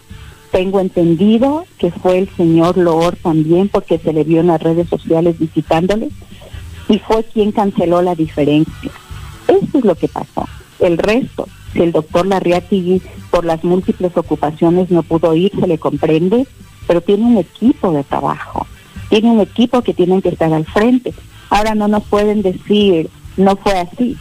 tengo 0.51 0.79
entendido 0.79 1.65
que 1.77 1.91
fue 1.91 2.19
el 2.19 2.29
señor 2.35 2.77
Loor 2.77 3.15
también 3.15 3.69
porque 3.69 3.97
se 3.97 4.13
le 4.13 4.23
vio 4.23 4.41
en 4.41 4.47
las 4.47 4.61
redes 4.61 4.89
sociales 4.89 5.39
visitándole 5.39 6.09
y 6.89 6.99
fue 6.99 7.23
quien 7.23 7.51
canceló 7.51 8.01
la 8.01 8.15
diferencia. 8.15 8.91
Eso 9.47 9.77
es 9.77 9.85
lo 9.85 9.95
que 9.95 10.07
pasó. 10.07 10.47
El 10.79 10.97
resto, 10.97 11.47
si 11.71 11.81
el 11.81 11.91
doctor 11.93 12.25
Larriatigui 12.27 13.01
por 13.29 13.45
las 13.45 13.63
múltiples 13.63 14.15
ocupaciones 14.17 14.91
no 14.91 15.03
pudo 15.03 15.33
ir, 15.35 15.51
se 15.57 15.67
le 15.67 15.77
comprende, 15.77 16.45
pero 16.85 17.01
tiene 17.01 17.25
un 17.25 17.37
equipo 17.37 17.91
de 17.91 18.03
trabajo, 18.03 18.67
tiene 19.09 19.31
un 19.31 19.39
equipo 19.39 19.81
que 19.81 19.93
tienen 19.93 20.21
que 20.21 20.29
estar 20.29 20.51
al 20.53 20.65
frente. 20.65 21.13
Ahora 21.49 21.75
no 21.75 21.87
nos 21.87 22.03
pueden 22.03 22.41
decir, 22.41 23.09
no 23.37 23.55
fue 23.55 23.77
así. 23.79 24.17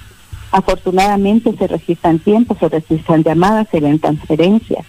Afortunadamente 0.53 1.55
se 1.57 1.67
registran 1.67 2.19
tiempos, 2.19 2.59
se 2.59 2.69
registran 2.69 3.23
llamadas, 3.25 3.69
se 3.71 3.81
ven 3.81 3.99
transferencias. 3.99 4.85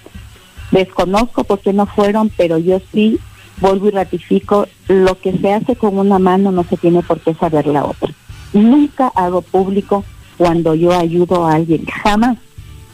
Desconozco 0.71 1.43
por 1.43 1.59
qué 1.59 1.73
no 1.73 1.85
fueron, 1.85 2.29
pero 2.35 2.57
yo 2.57 2.79
sí 2.91 3.19
vuelvo 3.61 3.87
y 3.87 3.91
ratifico, 3.91 4.67
lo 4.87 5.19
que 5.19 5.37
se 5.37 5.53
hace 5.53 5.75
con 5.75 5.97
una 5.97 6.19
mano 6.19 6.51
no 6.51 6.63
se 6.63 6.77
tiene 6.77 7.03
por 7.03 7.19
qué 7.19 7.33
saber 7.35 7.67
la 7.67 7.85
otra. 7.85 8.11
Nunca 8.53 9.07
hago 9.15 9.41
público 9.41 10.03
cuando 10.37 10.73
yo 10.75 10.91
ayudo 10.91 11.45
a 11.45 11.53
alguien, 11.53 11.85
jamás. 11.85 12.37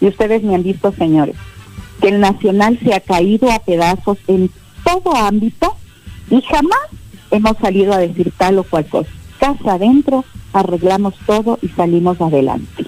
Y 0.01 0.07
ustedes 0.07 0.43
me 0.43 0.53
han 0.53 0.63
visto, 0.63 0.91
señores, 0.91 1.35
que 2.01 2.09
el 2.09 2.19
nacional 2.19 2.77
se 2.83 2.93
ha 2.93 2.99
caído 2.99 3.49
a 3.49 3.59
pedazos 3.59 4.17
en 4.27 4.51
todo 4.83 5.15
ámbito 5.15 5.75
y 6.29 6.41
jamás 6.41 6.77
hemos 7.31 7.57
salido 7.57 7.93
a 7.93 7.97
decir 7.97 8.31
tal 8.37 8.59
o 8.59 8.63
cual 8.63 8.85
cosa. 8.85 9.09
Casa 9.39 9.73
adentro, 9.73 10.25
arreglamos 10.53 11.15
todo 11.25 11.57
y 11.61 11.69
salimos 11.69 12.19
adelante. 12.21 12.85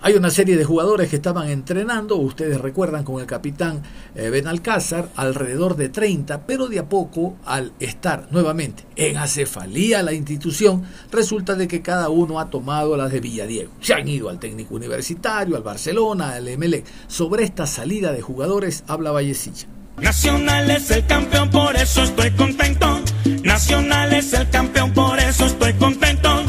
Hay 0.00 0.14
una 0.14 0.30
serie 0.30 0.56
de 0.56 0.64
jugadores 0.64 1.10
que 1.10 1.16
estaban 1.16 1.48
entrenando, 1.48 2.16
ustedes 2.16 2.60
recuerdan 2.60 3.02
con 3.02 3.20
el 3.20 3.26
capitán 3.26 3.82
eh, 4.14 4.30
Benalcázar, 4.30 5.08
alrededor 5.16 5.74
de 5.74 5.88
30, 5.88 6.46
pero 6.46 6.68
de 6.68 6.78
a 6.78 6.88
poco, 6.88 7.36
al 7.44 7.72
estar 7.80 8.28
nuevamente 8.30 8.84
en 8.94 9.16
acefalía 9.16 10.04
la 10.04 10.12
institución, 10.12 10.84
resulta 11.10 11.56
de 11.56 11.66
que 11.66 11.82
cada 11.82 12.10
uno 12.10 12.38
ha 12.38 12.48
tomado 12.48 12.96
las 12.96 13.10
de 13.10 13.18
Villadiego. 13.18 13.72
Se 13.80 13.94
han 13.94 14.06
ido 14.06 14.28
al 14.28 14.38
técnico 14.38 14.76
universitario, 14.76 15.56
al 15.56 15.64
Barcelona, 15.64 16.30
al 16.34 16.46
Emelec. 16.46 16.84
Sobre 17.08 17.42
esta 17.42 17.66
salida 17.66 18.12
de 18.12 18.22
jugadores 18.22 18.84
habla 18.86 19.10
Vallecilla. 19.10 19.66
Nacional 20.00 20.70
es 20.70 20.92
el 20.92 21.06
campeón, 21.06 21.50
por 21.50 21.74
eso 21.74 22.04
estoy 22.04 22.30
contento. 22.30 23.00
Nacional 23.42 24.12
es 24.12 24.32
el 24.32 24.48
campeón, 24.48 24.92
por 24.92 25.18
eso 25.18 25.46
estoy 25.46 25.72
contento. 25.74 26.44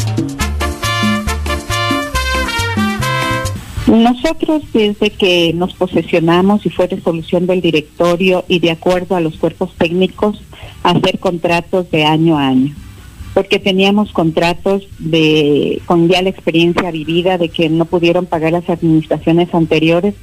Nosotros 3.90 4.64
desde 4.72 5.10
que 5.10 5.52
nos 5.54 5.74
posesionamos 5.74 6.66
y 6.66 6.70
fue 6.70 6.88
resolución 6.88 7.48
del 7.48 7.60
directorio 7.60 8.46
y 8.48 8.60
de 8.60 8.72
acuerdo 8.72 9.16
a 9.16 9.22
los 9.22 9.38
cuerpos 9.38 9.74
técnicos 9.78 10.42
hacer 10.84 11.18
contratos 11.20 11.90
de 11.90 12.06
año 12.06 12.38
a 12.38 12.48
año, 12.48 12.76
porque 13.34 13.58
teníamos 13.58 14.12
contratos 14.12 14.88
de 15.00 15.82
con 15.88 16.08
ya 16.08 16.22
la 16.22 16.30
experiencia 16.30 16.92
vivida 16.92 17.40
de 17.40 17.50
que 17.50 17.68
no 17.68 17.86
pudieron 17.86 18.28
pagar 18.28 18.52
las 18.52 18.70
administraciones 18.70 19.54
anteriores 19.54 20.14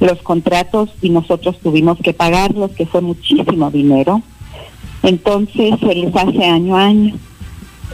los 0.00 0.22
contratos 0.22 0.90
y 1.02 1.10
nosotros 1.10 1.58
tuvimos 1.62 1.98
que 1.98 2.14
pagarlos, 2.14 2.70
que 2.72 2.86
fue 2.86 3.00
muchísimo 3.00 3.70
dinero. 3.70 4.22
Entonces 5.02 5.74
se 5.80 5.94
les 5.94 6.14
hace 6.14 6.44
año 6.44 6.76
a 6.76 6.86
año. 6.86 7.14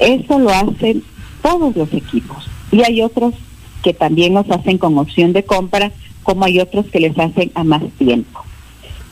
Eso 0.01 0.39
lo 0.39 0.51
hacen 0.51 1.03
todos 1.43 1.75
los 1.77 1.93
equipos 1.93 2.49
y 2.71 2.83
hay 2.83 3.03
otros 3.03 3.35
que 3.87 3.95
también 3.95 4.35
nos 4.35 4.51
hacen 4.51 4.79
con 4.79 4.99
opción 4.99 5.33
de 5.33 5.45
compra, 5.45 5.93
como 6.25 6.45
hay 6.45 6.59
otros 6.59 6.87
que 6.87 6.99
les 6.99 7.17
hacen 7.17 7.53
a 7.55 7.63
más 7.63 7.85
tiempo. 7.97 8.41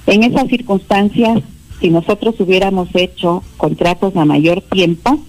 En 0.04 0.24
esas 0.24 0.48
circunstancias, 0.48 1.42
si 1.80 1.90
nosotros 1.90 2.34
hubiéramos 2.40 2.88
hecho 2.92 3.44
contratos 3.56 4.16
a 4.16 4.24
mayor 4.24 4.62
tiempo, 4.62 5.20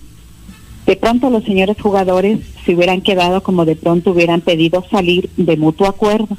de 0.87 0.95
pronto 0.95 1.29
los 1.29 1.43
señores 1.43 1.77
jugadores 1.79 2.39
se 2.65 2.73
hubieran 2.73 3.01
quedado 3.01 3.43
como 3.43 3.65
de 3.65 3.75
pronto 3.75 4.13
hubieran 4.13 4.41
pedido 4.41 4.83
salir 4.89 5.29
de 5.37 5.57
mutuo 5.57 5.85
acuerdo, 5.85 6.35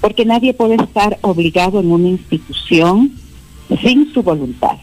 porque 0.00 0.24
nadie 0.24 0.54
puede 0.54 0.76
estar 0.76 1.18
obligado 1.20 1.80
en 1.80 1.92
una 1.92 2.08
institución 2.08 3.12
sin 3.82 4.10
su 4.14 4.22
voluntad. 4.22 4.78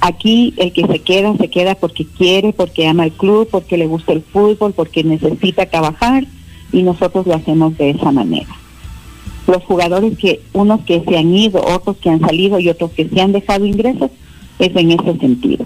Aquí 0.00 0.54
el 0.56 0.72
que 0.72 0.86
se 0.86 1.00
queda, 1.00 1.36
se 1.36 1.50
queda 1.50 1.74
porque 1.74 2.06
quiere, 2.06 2.54
porque 2.54 2.86
ama 2.86 3.04
el 3.04 3.12
club, 3.12 3.48
porque 3.50 3.76
le 3.76 3.86
gusta 3.86 4.14
el 4.14 4.22
fútbol, 4.22 4.72
porque 4.72 5.04
necesita 5.04 5.66
trabajar 5.66 6.26
y 6.72 6.82
nosotros 6.82 7.26
lo 7.26 7.34
hacemos 7.34 7.76
de 7.76 7.90
esa 7.90 8.12
manera. 8.12 8.54
Los 9.46 9.64
jugadores 9.64 10.16
que, 10.18 10.42
unos 10.52 10.80
que 10.82 11.02
se 11.02 11.16
han 11.16 11.34
ido, 11.34 11.60
otros 11.60 11.96
que 11.96 12.10
han 12.10 12.20
salido 12.20 12.60
y 12.60 12.68
otros 12.68 12.92
que 12.92 13.08
se 13.08 13.20
han 13.20 13.32
dejado 13.32 13.64
ingresos, 13.64 14.10
es 14.58 14.76
en 14.76 14.92
ese 14.92 15.18
sentido. 15.18 15.64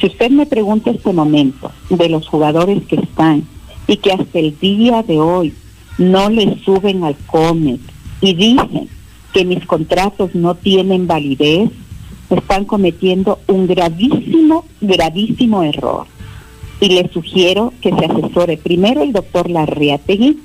Si 0.00 0.06
usted 0.06 0.30
me 0.30 0.46
pregunta 0.46 0.90
este 0.90 1.12
momento 1.12 1.72
de 1.90 2.08
los 2.08 2.28
jugadores 2.28 2.84
que 2.84 2.96
están 2.96 3.44
y 3.86 3.96
que 3.96 4.12
hasta 4.12 4.38
el 4.38 4.58
día 4.58 5.02
de 5.02 5.18
hoy 5.18 5.52
no 5.98 6.30
le 6.30 6.58
suben 6.64 7.02
al 7.02 7.16
COMET 7.26 7.80
y 8.20 8.34
dicen 8.34 8.88
que 9.32 9.44
mis 9.44 9.66
contratos 9.66 10.34
no 10.34 10.54
tienen 10.54 11.06
validez, 11.08 11.70
están 12.30 12.64
cometiendo 12.64 13.40
un 13.48 13.66
gravísimo, 13.66 14.64
gravísimo 14.80 15.62
error 15.62 16.06
y 16.80 16.88
le 16.88 17.08
sugiero 17.12 17.72
que 17.80 17.90
se 17.90 18.04
asesore 18.04 18.56
primero 18.56 19.02
el 19.02 19.12
doctor 19.12 19.50
Larriategui 19.50 20.38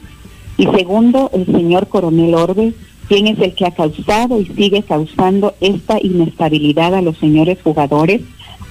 y 0.57 0.65
segundo 0.67 1.29
el 1.33 1.45
señor 1.45 1.87
Coronel 1.87 2.35
Orbe, 2.35 2.73
quien 3.07 3.27
es 3.27 3.39
el 3.39 3.53
que 3.53 3.65
ha 3.65 3.71
causado 3.71 4.39
y 4.39 4.45
sigue 4.47 4.83
causando 4.83 5.53
esta 5.61 5.99
inestabilidad 6.01 6.95
a 6.95 7.01
los 7.01 7.17
señores 7.17 7.59
jugadores 7.63 8.21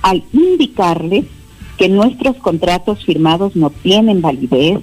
al 0.03 0.25
indicarles 0.33 1.27
que 1.77 1.89
nuestros 1.89 2.37
contratos 2.37 3.05
firmados 3.05 3.57
no 3.57 3.71
tienen 3.71 4.23
validez 4.23 4.81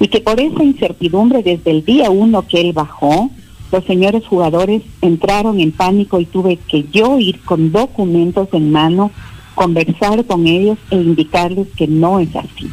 y 0.00 0.08
que 0.08 0.20
por 0.20 0.40
esa 0.40 0.64
incertidumbre 0.64 1.42
desde 1.42 1.70
el 1.70 1.84
día 1.84 2.10
uno 2.10 2.46
que 2.46 2.60
él 2.60 2.72
bajó, 2.72 3.30
los 3.70 3.84
señores 3.84 4.26
jugadores 4.26 4.82
entraron 5.00 5.60
en 5.60 5.72
pánico 5.72 6.20
y 6.20 6.26
tuve 6.26 6.56
que 6.56 6.84
yo 6.92 7.18
ir 7.18 7.40
con 7.40 7.72
documentos 7.72 8.48
en 8.52 8.70
mano 8.70 9.10
conversar 9.54 10.24
con 10.24 10.46
ellos 10.46 10.78
e 10.90 10.96
indicarles 10.96 11.68
que 11.76 11.86
no 11.86 12.20
es 12.20 12.34
así. 12.34 12.70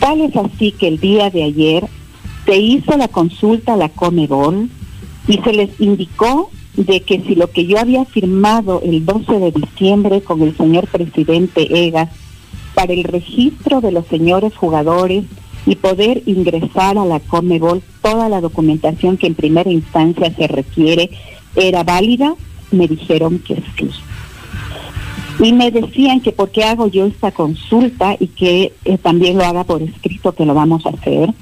Tal 0.00 0.20
es 0.20 0.36
así 0.36 0.72
que 0.72 0.88
el 0.88 1.00
día 1.00 1.30
de 1.30 1.44
ayer 1.44 1.86
se 2.44 2.58
hizo 2.58 2.96
la 2.96 3.08
consulta 3.08 3.74
a 3.74 3.76
la 3.76 3.88
Comebol 3.88 4.68
y 5.26 5.38
se 5.38 5.52
les 5.52 5.80
indicó 5.80 6.50
de 6.76 7.00
que 7.00 7.22
si 7.22 7.34
lo 7.34 7.50
que 7.50 7.66
yo 7.66 7.78
había 7.78 8.04
firmado 8.04 8.80
el 8.84 9.06
12 9.06 9.38
de 9.38 9.52
diciembre 9.52 10.22
con 10.22 10.42
el 10.42 10.56
señor 10.56 10.88
presidente 10.88 11.86
Egas 11.86 12.10
para 12.74 12.92
el 12.92 13.04
registro 13.04 13.80
de 13.80 13.92
los 13.92 14.06
señores 14.08 14.56
jugadores 14.56 15.24
y 15.66 15.76
poder 15.76 16.22
ingresar 16.26 16.98
a 16.98 17.04
la 17.04 17.20
Comebol 17.20 17.82
toda 18.02 18.28
la 18.28 18.40
documentación 18.40 19.16
que 19.16 19.28
en 19.28 19.34
primera 19.34 19.70
instancia 19.70 20.34
se 20.34 20.48
requiere 20.48 21.10
era 21.56 21.84
válida, 21.84 22.34
me 22.72 22.88
dijeron 22.88 23.38
que 23.38 23.62
sí. 23.78 23.88
Y 25.40 25.52
me 25.52 25.70
decían 25.70 26.20
que 26.20 26.32
por 26.32 26.50
qué 26.50 26.64
hago 26.64 26.86
yo 26.86 27.06
esta 27.06 27.32
consulta 27.32 28.16
y 28.18 28.28
que 28.28 28.72
eh, 28.84 28.98
también 28.98 29.36
lo 29.36 29.44
haga 29.44 29.64
por 29.64 29.82
escrito, 29.82 30.32
que 30.32 30.46
lo 30.46 30.54
vamos 30.54 30.86
a 30.86 30.90
hacer. 30.90 31.32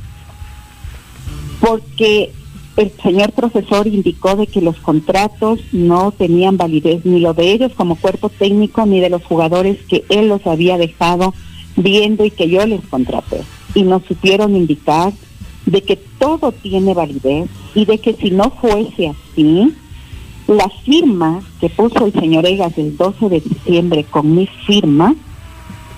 Porque 1.60 2.32
el 2.76 2.90
señor 3.02 3.32
profesor 3.32 3.86
indicó 3.86 4.34
de 4.34 4.46
que 4.46 4.62
los 4.62 4.78
contratos 4.78 5.60
no 5.72 6.10
tenían 6.12 6.56
validez, 6.56 7.04
ni 7.04 7.20
lo 7.20 7.34
de 7.34 7.52
ellos 7.52 7.72
como 7.76 7.96
cuerpo 7.96 8.30
técnico, 8.30 8.86
ni 8.86 9.00
de 9.00 9.10
los 9.10 9.24
jugadores 9.24 9.78
que 9.88 10.04
él 10.08 10.28
los 10.28 10.46
había 10.46 10.78
dejado 10.78 11.34
viendo 11.76 12.24
y 12.24 12.30
que 12.30 12.48
yo 12.48 12.66
les 12.66 12.80
contraté. 12.86 13.42
Y 13.74 13.82
nos 13.82 14.04
supieron 14.04 14.56
indicar 14.56 15.12
de 15.66 15.82
que 15.82 15.96
todo 15.96 16.52
tiene 16.52 16.94
validez 16.94 17.48
y 17.74 17.84
de 17.84 17.98
que 17.98 18.14
si 18.14 18.30
no 18.30 18.50
fuese 18.50 19.08
así, 19.08 19.72
la 20.52 20.68
firma 20.84 21.42
que 21.60 21.68
puso 21.68 22.04
el 22.04 22.12
señor 22.12 22.46
Egas 22.46 22.76
el 22.78 22.96
12 22.96 23.28
de 23.28 23.40
diciembre 23.40 24.04
con 24.04 24.34
mi 24.34 24.46
firma 24.66 25.14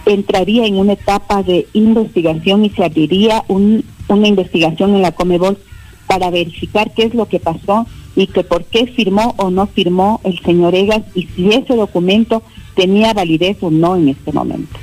entraría 0.06 0.66
en 0.66 0.76
una 0.76 0.92
etapa 0.92 1.42
de 1.42 1.66
investigación 1.72 2.64
y 2.64 2.70
se 2.70 2.84
abriría 2.84 3.44
un, 3.48 3.84
una 4.08 4.28
investigación 4.28 4.94
en 4.94 5.02
la 5.02 5.12
Comebol 5.12 5.58
para 6.06 6.30
verificar 6.30 6.92
qué 6.92 7.04
es 7.04 7.14
lo 7.14 7.26
que 7.26 7.40
pasó 7.40 7.86
y 8.14 8.26
que 8.26 8.44
por 8.44 8.64
qué 8.64 8.86
firmó 8.86 9.34
o 9.38 9.50
no 9.50 9.66
firmó 9.66 10.20
el 10.24 10.38
señor 10.40 10.74
Egas 10.74 11.02
y 11.14 11.26
si 11.28 11.48
ese 11.48 11.74
documento 11.74 12.42
tenía 12.76 13.14
validez 13.14 13.56
o 13.62 13.70
no 13.70 13.96
en 13.96 14.10
este 14.10 14.32
momento. 14.32 14.78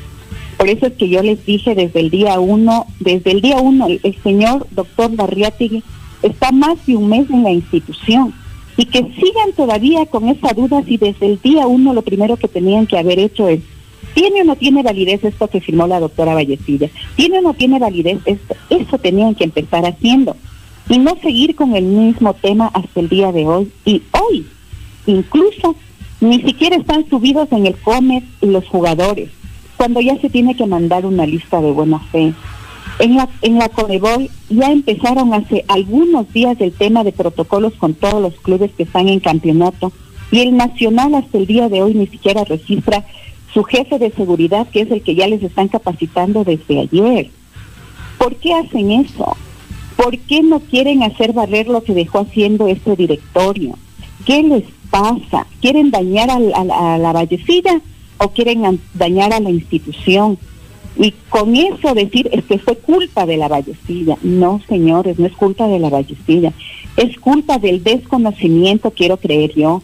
Por 0.58 0.70
eso 0.70 0.88
es 0.88 0.94
que 0.94 1.10
yo 1.10 1.22
les 1.24 1.46
dije 1.46 1.76
desde 1.76 2.00
el 2.00 2.10
día 2.10 2.40
uno, 2.40 2.86
desde 3.00 3.32
el 3.32 3.42
día 3.42 3.58
uno, 3.58 3.88
el, 3.88 4.00
el 4.04 4.16
señor 4.22 4.68
doctor 4.72 5.16
Barriategui 5.16 5.84
está 6.24 6.52
más 6.52 6.86
de 6.86 6.96
un 6.96 7.10
mes 7.10 7.30
en 7.30 7.44
la 7.44 7.52
institución 7.52 8.34
y 8.78 8.86
que 8.86 9.00
sigan 9.00 9.52
todavía 9.56 10.06
con 10.06 10.30
esa 10.30 10.54
duda 10.54 10.84
si 10.84 10.98
desde 10.98 11.26
el 11.26 11.42
día 11.42 11.68
uno 11.68 11.94
lo 11.94 12.02
primero 12.02 12.38
que 12.38 12.48
tenían 12.48 12.88
que 12.88 12.98
haber 12.98 13.20
hecho 13.20 13.48
es, 13.48 13.62
¿tiene 14.14 14.42
o 14.42 14.46
no 14.46 14.56
tiene 14.56 14.84
validez 14.84 15.24
esto 15.24 15.48
que 15.48 15.62
firmó 15.62 15.88
la 15.88 16.00
doctora 16.00 16.34
Vallecilla? 16.34 16.90
¿Tiene 17.16 17.40
o 17.40 17.42
no 17.42 17.54
tiene 17.54 17.80
validez 17.80 18.20
esto? 18.26 18.56
Eso 18.70 18.98
tenían 18.98 19.36
que 19.36 19.44
empezar 19.44 19.86
haciendo 19.86 20.36
y 20.90 20.98
no 20.98 21.16
seguir 21.22 21.56
con 21.56 21.76
el 21.76 21.86
mismo 21.86 22.34
tema 22.34 22.68
hasta 22.74 23.00
el 23.00 23.10
día 23.10 23.32
de 23.32 23.48
hoy. 23.48 23.72
Y 23.86 24.02
hoy, 24.12 24.46
incluso, 25.06 25.76
ni 26.20 26.42
siquiera 26.42 26.76
están 26.76 27.10
subidos 27.10 27.52
en 27.52 27.66
el 27.66 27.76
COMET 27.78 28.24
los 28.42 28.68
jugadores, 28.68 29.30
cuando 29.78 30.02
ya 30.02 30.20
se 30.20 30.30
tiene 30.30 30.56
que 30.56 30.66
mandar 30.66 31.06
una 31.06 31.26
lista 31.26 31.62
de 31.62 31.72
buena 31.72 32.00
fe. 32.12 32.34
En 33.00 33.16
la, 33.16 33.30
en 33.42 33.58
la 33.58 33.70
Conebol 33.70 34.30
ya 34.50 34.72
empezaron 34.72 35.34
hace 35.34 35.66
algunos 35.68 36.32
días 36.34 36.58
el 36.60 36.72
tema 36.72 37.04
de 37.04 37.12
protocolos 37.12 37.74
con 37.74 37.94
todos 37.94 38.22
los 38.22 38.36
clubes 38.42 38.72
que 38.78 38.84
están 38.84 39.08
en 39.08 39.20
campeonato 39.20 39.92
y 40.32 40.40
el 40.40 40.56
Nacional 40.56 41.16
hasta 41.16 41.38
el 41.38 41.48
día 41.48 41.68
de 41.68 41.82
hoy 41.82 41.94
ni 41.94 42.08
siquiera 42.08 42.44
registra 42.44 43.06
su 43.54 43.64
jefe 43.64 44.00
de 44.00 44.12
seguridad, 44.12 44.68
que 44.70 44.82
es 44.82 44.92
el 44.92 45.02
que 45.02 45.16
ya 45.16 45.28
les 45.28 45.44
están 45.44 45.68
capacitando 45.68 46.44
desde 46.44 46.80
ayer. 46.80 47.30
¿Por 48.18 48.36
qué 48.36 48.54
hacen 48.54 48.92
eso? 48.92 49.36
¿Por 49.98 50.18
qué 50.20 50.42
no 50.42 50.60
quieren 50.60 51.04
hacer 51.04 51.34
valer 51.34 51.68
lo 51.68 51.84
que 51.84 51.94
dejó 51.94 52.20
haciendo 52.20 52.68
este 52.68 52.96
directorio? 52.96 53.78
¿Qué 54.26 54.42
les 54.42 54.64
pasa? 54.90 55.48
¿Quieren 55.60 55.92
dañar 55.92 56.30
a, 56.30 56.36
a, 56.36 56.96
a 56.96 56.98
la 56.98 57.12
vallecilla 57.12 57.82
o 58.18 58.30
quieren 58.30 58.80
dañar 58.94 59.34
a 59.34 59.40
la 59.40 59.50
institución? 59.50 60.38
Y 60.98 61.12
con 61.30 61.56
eso 61.56 61.94
decir 61.94 62.30
es 62.32 62.44
que 62.46 62.60
fue 62.60 62.76
culpa 62.78 63.26
de 63.26 63.38
la 63.38 63.48
vallecilla. 63.48 64.18
No, 64.22 64.62
señores, 64.68 65.18
no 65.20 65.26
es 65.26 65.34
culpa 65.34 65.68
de 65.68 65.80
la 65.80 65.90
vallecilla. 65.90 66.54
Es 66.98 67.18
culpa 67.20 67.58
del 67.58 67.84
desconocimiento, 67.84 68.92
quiero 68.92 69.18
creer 69.18 69.54
yo, 69.56 69.82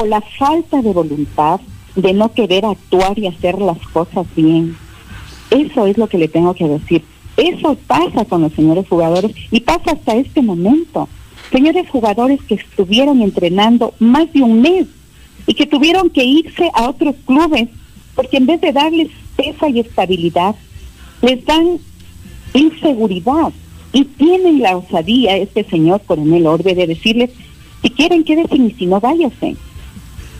o 0.00 0.06
la 0.06 0.20
falta 0.20 0.82
de 0.82 0.92
voluntad 0.92 1.60
de 1.96 2.12
no 2.12 2.32
querer 2.32 2.64
actuar 2.64 3.18
y 3.18 3.26
hacer 3.26 3.58
las 3.60 3.78
cosas 3.88 4.26
bien. 4.36 4.76
Eso 5.50 5.86
es 5.86 5.98
lo 5.98 6.08
que 6.08 6.18
le 6.18 6.28
tengo 6.28 6.54
que 6.54 6.68
decir. 6.68 7.04
Eso 7.36 7.76
pasa 7.86 8.24
con 8.26 8.42
los 8.42 8.52
señores 8.52 8.86
jugadores 8.88 9.32
y 9.50 9.60
pasa 9.60 9.92
hasta 9.92 10.14
este 10.14 10.42
momento. 10.42 11.08
Señores 11.50 11.88
jugadores 11.88 12.40
que 12.42 12.54
estuvieron 12.54 13.22
entrenando 13.22 13.94
más 13.98 14.32
de 14.32 14.42
un 14.42 14.60
mes 14.60 14.86
y 15.46 15.54
que 15.54 15.66
tuvieron 15.66 16.10
que 16.10 16.22
irse 16.22 16.70
a 16.74 16.88
otros 16.88 17.16
clubes 17.26 17.68
porque 18.14 18.36
en 18.36 18.46
vez 18.46 18.60
de 18.60 18.72
darles 18.72 19.08
pesa 19.40 19.68
y 19.68 19.80
estabilidad, 19.80 20.54
les 21.22 21.44
dan 21.44 21.78
inseguridad 22.52 23.52
y 23.92 24.04
tienen 24.04 24.60
la 24.60 24.76
osadía, 24.76 25.36
este 25.36 25.64
señor 25.64 26.02
coronel 26.06 26.46
Orbe, 26.46 26.74
de 26.74 26.86
decirles, 26.86 27.30
si 27.82 27.90
quieren 27.90 28.24
quédense 28.24 28.56
y 28.56 28.70
si 28.72 28.86
no 28.86 29.00
váyase. 29.00 29.56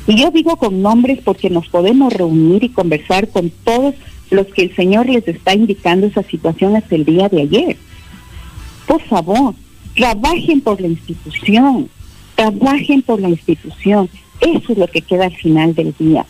Y 0.07 0.16
yo 0.16 0.30
digo 0.30 0.57
con 0.57 0.82
nombres 0.82 1.20
porque 1.24 1.51
nos 1.51 1.68
podemos 1.68 2.12
reunir 2.12 2.64
y 2.64 2.68
conversar 2.68 3.28
con 3.28 3.51
todos 3.64 3.94
los 4.30 4.46
que 4.48 4.62
el 4.62 4.76
Señor 4.76 5.09
les 5.09 5.26
está 5.26 5.55
indicando 5.55 6.07
esa 6.07 6.22
situación 6.22 6.76
hasta 6.76 6.94
el 6.94 7.05
día 7.05 7.28
de 7.28 7.42
ayer. 7.42 7.76
Por 8.86 9.01
favor, 9.03 9.55
trabajen 9.94 10.61
por 10.61 10.80
la 10.80 10.88
institución, 10.88 11.88
trabajen 12.34 13.03
por 13.03 13.20
la 13.20 13.28
institución. 13.28 14.09
Eso 14.40 14.72
es 14.72 14.78
lo 14.78 14.86
que 14.88 15.03
queda 15.03 15.26
al 15.26 15.36
final 15.36 15.74
del 15.74 15.94
día. 15.98 16.24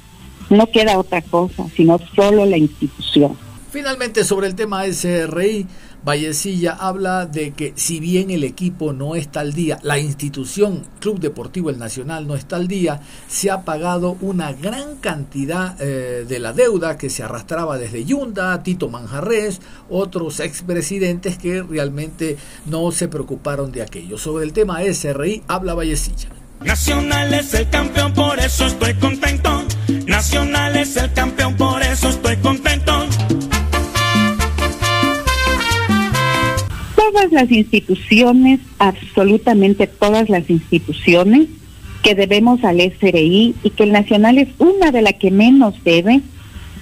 No 0.51 0.67
queda 0.67 0.99
otra 0.99 1.23
cosa, 1.23 1.67
sino 1.75 1.99
solo 2.15 2.45
la 2.45 2.57
institución. 2.57 3.37
Finalmente, 3.71 4.25
sobre 4.25 4.49
el 4.49 4.57
tema 4.57 4.85
SRI, 4.85 5.65
Vallecilla 6.05 6.73
habla 6.73 7.27
de 7.27 7.53
que 7.53 7.73
si 7.77 8.01
bien 8.01 8.31
el 8.31 8.43
equipo 8.43 8.93
no 8.93 9.15
está 9.15 9.41
al 9.41 9.53
día, 9.53 9.79
la 9.83 9.99
institución 9.99 10.83
Club 10.99 11.21
Deportivo 11.21 11.71
El 11.71 11.79
Nacional 11.79 12.27
no 12.27 12.35
está 12.35 12.57
al 12.57 12.69
día, 12.69 13.01
se 13.29 13.51
ha 13.51 13.65
pagado 13.65 14.17
una 14.23 14.53
gran 14.53 14.97
cantidad 14.97 15.77
eh, 15.81 16.25
de 16.27 16.39
la 16.39 16.53
deuda 16.53 16.99
que 16.99 17.11
se 17.11 17.23
arrastraba 17.23 17.79
desde 17.79 18.05
Yunda, 18.05 18.63
Tito 18.63 18.89
Manjarres, 18.89 19.61
otros 19.89 20.41
expresidentes 20.41 21.39
que 21.39 21.63
realmente 21.63 22.39
no 22.67 22.91
se 22.91 23.09
preocuparon 23.09 23.71
de 23.71 23.83
aquello. 23.83 24.19
Sobre 24.19 24.45
el 24.45 24.53
tema 24.53 24.81
SRI 24.83 25.45
habla 25.47 25.75
Vallecilla. 25.75 26.29
Nacional 26.65 27.33
es 27.35 27.55
el 27.55 27.69
campeón, 27.71 28.13
por 28.15 28.39
eso 28.39 28.67
estoy 28.67 28.95
contento. 28.95 29.65
Nacional 30.21 30.77
es 30.77 30.99
el 30.99 31.11
campeón, 31.15 31.57
por 31.57 31.83
eso 31.83 32.11
estoy 32.11 32.37
contento. 32.37 32.93
Todas 36.95 37.33
las 37.33 37.51
instituciones, 37.51 38.61
absolutamente 38.79 39.87
todas 39.87 40.29
las 40.29 40.51
instituciones 40.51 41.49
que 42.03 42.15
debemos 42.15 42.63
al 42.65 42.81
SRI 42.83 43.55
y 43.63 43.71
que 43.71 43.85
el 43.85 43.93
Nacional 43.93 44.37
es 44.37 44.49
una 44.59 44.91
de 44.91 45.01
las 45.01 45.15
que 45.15 45.31
menos 45.31 45.83
debe, 45.85 46.21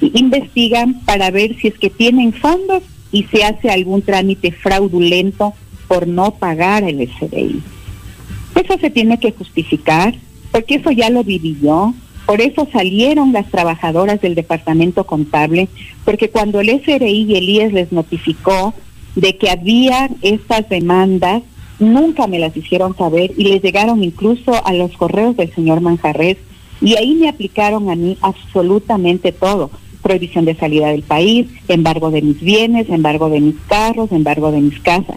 investigan 0.01 0.95
para 1.05 1.31
ver 1.31 1.57
si 1.61 1.69
es 1.69 1.79
que 1.79 1.91
tienen 1.91 2.33
fondos 2.33 2.83
y 3.13 3.23
se 3.31 3.45
hace 3.45 3.71
algún 3.71 4.03
trámite 4.03 4.51
fraudulento 4.51 5.55
por 5.87 6.09
no 6.09 6.33
pagar 6.33 6.83
el 6.83 7.09
SRI. 7.09 7.63
Eso 8.57 8.79
se 8.81 8.91
tiene 8.91 9.21
que 9.21 9.31
justificar, 9.31 10.17
porque 10.51 10.75
eso 10.75 10.91
ya 10.91 11.09
lo 11.09 11.23
viví 11.23 11.57
yo. 11.63 11.95
Por 12.29 12.43
eso 12.43 12.69
salieron 12.71 13.33
las 13.33 13.51
trabajadoras 13.51 14.21
del 14.21 14.35
departamento 14.35 15.05
contable, 15.05 15.71
porque 16.05 16.29
cuando 16.29 16.61
el 16.61 16.69
SRI 16.69 17.23
y 17.23 17.37
el 17.37 17.49
IES 17.49 17.73
les 17.73 17.91
notificó 17.91 18.75
de 19.17 19.39
que 19.39 19.49
había 19.49 20.11
estas 20.21 20.69
demandas, 20.69 21.43
nunca 21.79 22.27
me 22.27 22.39
las 22.39 22.55
hicieron 22.55 22.95
saber 22.95 23.33
y 23.39 23.45
les 23.45 23.63
llegaron 23.63 24.05
incluso 24.05 24.63
a 24.67 24.75
los 24.75 24.95
correos 24.99 25.39
del 25.39 25.55
señor 25.55 25.81
Manjarres 25.81 26.37
y 26.83 26.97
ahí 26.97 27.15
me 27.15 27.31
aplicaron 27.31 27.89
a 27.89 27.97
mí 27.97 28.19
absolutamente 28.21 29.33
todo. 29.33 29.71
Prohibición 30.03 30.45
de 30.45 30.55
salida 30.55 30.89
del 30.89 31.05
país, 31.05 31.47
embargo 31.67 32.11
de 32.11 32.21
mis 32.21 32.43
bienes, 32.43 32.91
embargo 32.91 33.31
de 33.31 33.41
mis 33.41 33.57
carros, 33.69 34.13
embargo 34.13 34.53
de 34.53 34.61
mis 34.61 34.79
casas. 34.81 35.17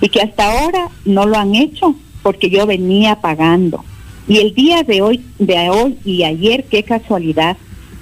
Y 0.00 0.08
que 0.08 0.22
hasta 0.22 0.58
ahora 0.58 0.88
no 1.04 1.26
lo 1.26 1.36
han 1.36 1.54
hecho 1.54 1.94
porque 2.22 2.48
yo 2.48 2.64
venía 2.66 3.20
pagando. 3.20 3.84
Y 4.28 4.38
el 4.38 4.54
día 4.54 4.82
de 4.82 5.02
hoy, 5.02 5.20
de 5.38 5.70
hoy 5.70 5.98
y 6.04 6.24
ayer, 6.24 6.64
qué 6.64 6.82
casualidad, 6.82 7.56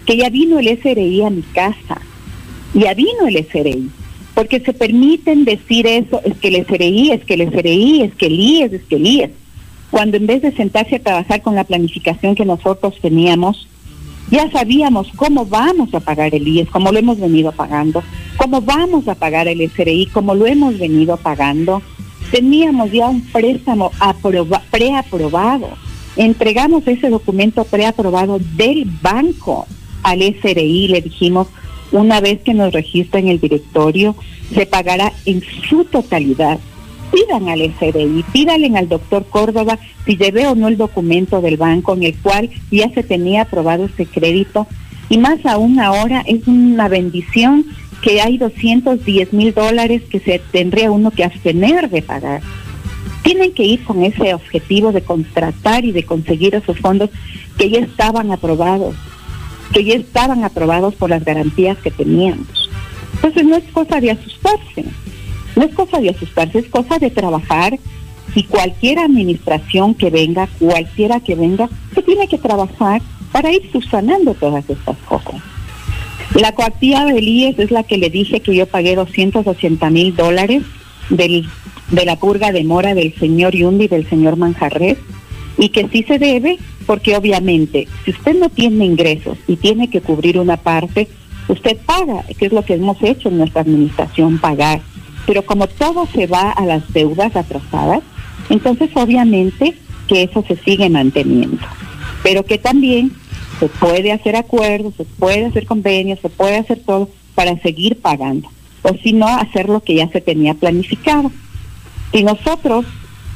que 0.06 0.16
ya 0.16 0.30
vino 0.30 0.58
el 0.58 0.68
SRI 0.68 1.22
a 1.22 1.30
mi 1.30 1.42
casa. 1.42 2.00
Ya 2.72 2.94
vino 2.94 3.26
el 3.26 3.36
SRI. 3.46 3.90
Porque 4.34 4.60
se 4.60 4.72
permiten 4.72 5.44
decir 5.44 5.86
eso, 5.86 6.20
es 6.24 6.36
que 6.38 6.48
el 6.48 6.66
SRI, 6.66 7.12
es 7.12 7.24
que 7.24 7.34
el 7.34 7.48
SRI, 7.52 8.02
es 8.02 8.14
que 8.14 8.26
el 8.26 8.40
IES, 8.40 8.72
es 8.72 8.82
que 8.84 8.96
el 8.96 9.06
IES. 9.06 9.30
Cuando 9.90 10.16
en 10.16 10.26
vez 10.26 10.42
de 10.42 10.52
sentarse 10.52 10.96
a 10.96 11.02
trabajar 11.02 11.42
con 11.42 11.54
la 11.54 11.64
planificación 11.64 12.34
que 12.34 12.44
nosotros 12.44 12.94
teníamos, 13.00 13.68
ya 14.30 14.50
sabíamos 14.50 15.08
cómo 15.14 15.44
vamos 15.44 15.94
a 15.94 16.00
pagar 16.00 16.34
el 16.34 16.48
IES, 16.48 16.70
como 16.70 16.90
lo 16.90 16.98
hemos 16.98 17.20
venido 17.20 17.52
pagando, 17.52 18.02
cómo 18.36 18.60
vamos 18.60 19.06
a 19.06 19.14
pagar 19.14 19.46
el 19.46 19.60
SRI, 19.70 20.06
como 20.06 20.34
lo 20.34 20.46
hemos 20.46 20.78
venido 20.78 21.16
pagando. 21.18 21.82
Teníamos 22.32 22.90
ya 22.90 23.08
un 23.08 23.20
préstamo 23.20 23.92
aproba 24.00 24.62
preaprobado. 24.70 25.83
Entregamos 26.16 26.86
ese 26.86 27.10
documento 27.10 27.64
preaprobado 27.64 28.38
del 28.56 28.84
banco 29.02 29.66
al 30.02 30.20
SRI, 30.20 30.88
le 30.88 31.00
dijimos, 31.00 31.48
una 31.90 32.20
vez 32.20 32.40
que 32.42 32.54
nos 32.54 32.72
registren 32.72 33.28
el 33.28 33.40
directorio, 33.40 34.14
se 34.54 34.66
pagará 34.66 35.12
en 35.26 35.42
su 35.68 35.84
totalidad. 35.84 36.58
Pidan 37.12 37.48
al 37.48 37.60
SRI, 37.60 38.24
pídanle 38.32 38.76
al 38.76 38.88
doctor 38.88 39.24
Córdoba 39.28 39.78
si 40.04 40.16
llevé 40.16 40.46
o 40.46 40.54
no 40.54 40.68
el 40.68 40.76
documento 40.76 41.40
del 41.40 41.56
banco 41.56 41.94
en 41.94 42.04
el 42.04 42.16
cual 42.16 42.50
ya 42.70 42.90
se 42.90 43.02
tenía 43.02 43.42
aprobado 43.42 43.84
ese 43.84 44.06
crédito 44.06 44.66
Y 45.08 45.18
más 45.18 45.44
aún 45.46 45.78
ahora 45.78 46.24
es 46.26 46.46
una 46.48 46.88
bendición 46.88 47.66
que 48.02 48.20
hay 48.20 48.38
210 48.38 49.32
mil 49.32 49.54
dólares 49.54 50.02
que 50.10 50.20
se 50.20 50.40
tendría 50.50 50.90
uno 50.90 51.10
que 51.10 51.24
abstener 51.24 51.88
de 51.88 52.02
pagar. 52.02 52.42
Tienen 53.24 53.52
que 53.52 53.64
ir 53.64 53.82
con 53.82 54.04
ese 54.04 54.34
objetivo 54.34 54.92
de 54.92 55.02
contratar 55.02 55.84
y 55.84 55.90
de 55.90 56.04
conseguir 56.04 56.54
esos 56.54 56.78
fondos 56.78 57.10
que 57.58 57.70
ya 57.70 57.80
estaban 57.80 58.30
aprobados, 58.30 58.94
que 59.72 59.82
ya 59.82 59.94
estaban 59.94 60.44
aprobados 60.44 60.94
por 60.94 61.10
las 61.10 61.24
garantías 61.24 61.76
que 61.78 61.90
teníamos. 61.90 62.70
Entonces 63.14 63.44
no 63.44 63.56
es 63.56 63.64
cosa 63.72 64.00
de 64.00 64.12
asustarse, 64.12 64.84
no 65.56 65.64
es 65.64 65.74
cosa 65.74 65.98
de 66.00 66.10
asustarse, 66.10 66.58
es 66.58 66.68
cosa 66.68 66.98
de 66.98 67.10
trabajar 67.10 67.76
y 68.34 68.44
cualquier 68.44 68.98
administración 68.98 69.94
que 69.94 70.10
venga, 70.10 70.46
cualquiera 70.58 71.20
que 71.20 71.34
venga, 71.34 71.68
se 71.94 72.02
tiene 72.02 72.28
que 72.28 72.38
trabajar 72.38 73.00
para 73.32 73.50
ir 73.52 73.68
subsanando 73.72 74.34
todas 74.34 74.68
estas 74.68 74.96
cosas. 75.08 75.40
La 76.34 76.52
coactiva 76.52 77.04
del 77.04 77.26
IES 77.26 77.58
es 77.58 77.70
la 77.70 77.84
que 77.84 77.96
le 77.96 78.10
dije 78.10 78.40
que 78.40 78.54
yo 78.54 78.66
pagué 78.66 78.96
280 78.96 79.90
mil 79.90 80.14
dólares 80.14 80.62
del, 81.08 81.48
de 81.90 82.04
la 82.04 82.16
purga 82.16 82.52
de 82.52 82.64
mora 82.64 82.94
del 82.94 83.14
señor 83.14 83.54
Yundi 83.54 83.84
y 83.84 83.88
del 83.88 84.08
señor 84.08 84.36
Manjarres 84.36 84.98
y 85.58 85.68
que 85.68 85.88
sí 85.88 86.02
se 86.02 86.18
debe 86.18 86.58
porque 86.86 87.16
obviamente 87.16 87.88
si 88.04 88.10
usted 88.10 88.38
no 88.38 88.48
tiene 88.48 88.84
ingresos 88.84 89.38
y 89.46 89.56
tiene 89.56 89.88
que 89.88 90.00
cubrir 90.00 90.38
una 90.38 90.56
parte, 90.56 91.08
usted 91.48 91.76
paga, 91.84 92.24
que 92.38 92.46
es 92.46 92.52
lo 92.52 92.64
que 92.64 92.74
hemos 92.74 93.02
hecho 93.02 93.28
en 93.28 93.38
nuestra 93.38 93.62
administración, 93.62 94.38
pagar. 94.38 94.80
Pero 95.26 95.44
como 95.44 95.66
todo 95.66 96.06
se 96.12 96.26
va 96.26 96.50
a 96.50 96.66
las 96.66 96.92
deudas 96.92 97.34
atrasadas, 97.34 98.02
entonces 98.50 98.90
obviamente 98.94 99.74
que 100.08 100.24
eso 100.24 100.44
se 100.46 100.56
sigue 100.56 100.90
manteniendo. 100.90 101.62
Pero 102.22 102.44
que 102.44 102.58
también 102.58 103.12
se 103.58 103.68
puede 103.68 104.12
hacer 104.12 104.36
acuerdos, 104.36 104.94
se 104.96 105.04
puede 105.04 105.46
hacer 105.46 105.66
convenios, 105.66 106.18
se 106.20 106.28
puede 106.28 106.56
hacer 106.56 106.80
todo 106.84 107.08
para 107.34 107.56
seguir 107.62 108.00
pagando. 108.00 108.48
O 108.82 108.94
si 109.02 109.12
no, 109.12 109.26
hacer 109.26 109.68
lo 109.68 109.80
que 109.80 109.94
ya 109.94 110.08
se 110.08 110.20
tenía 110.20 110.54
planificado. 110.54 111.30
Si 112.14 112.22
nosotros 112.22 112.86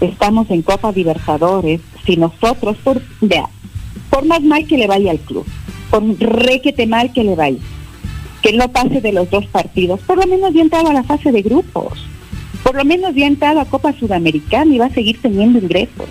estamos 0.00 0.48
en 0.50 0.62
Copa 0.62 0.92
Libertadores, 0.92 1.80
si 2.06 2.16
nosotros, 2.16 2.76
por, 2.84 3.02
vea, 3.20 3.48
por 4.08 4.24
más 4.24 4.40
mal 4.40 4.68
que 4.68 4.78
le 4.78 4.86
vaya 4.86 5.10
al 5.10 5.18
club, 5.18 5.44
por 5.90 6.04
requete 6.20 6.86
mal 6.86 7.12
que 7.12 7.24
le 7.24 7.34
vaya, 7.34 7.58
que 8.40 8.52
no 8.52 8.68
pase 8.68 9.00
de 9.00 9.12
los 9.12 9.28
dos 9.30 9.46
partidos, 9.46 9.98
por 10.02 10.16
lo 10.16 10.28
menos 10.28 10.54
ya 10.54 10.60
entrado 10.60 10.90
a 10.90 10.92
la 10.92 11.02
fase 11.02 11.32
de 11.32 11.42
grupos, 11.42 12.06
por 12.62 12.76
lo 12.76 12.84
menos 12.84 13.16
ya 13.16 13.26
entrado 13.26 13.58
a 13.58 13.64
Copa 13.64 13.92
Sudamericana 13.94 14.72
y 14.72 14.78
va 14.78 14.86
a 14.86 14.94
seguir 14.94 15.20
teniendo 15.20 15.58
ingresos. 15.58 16.06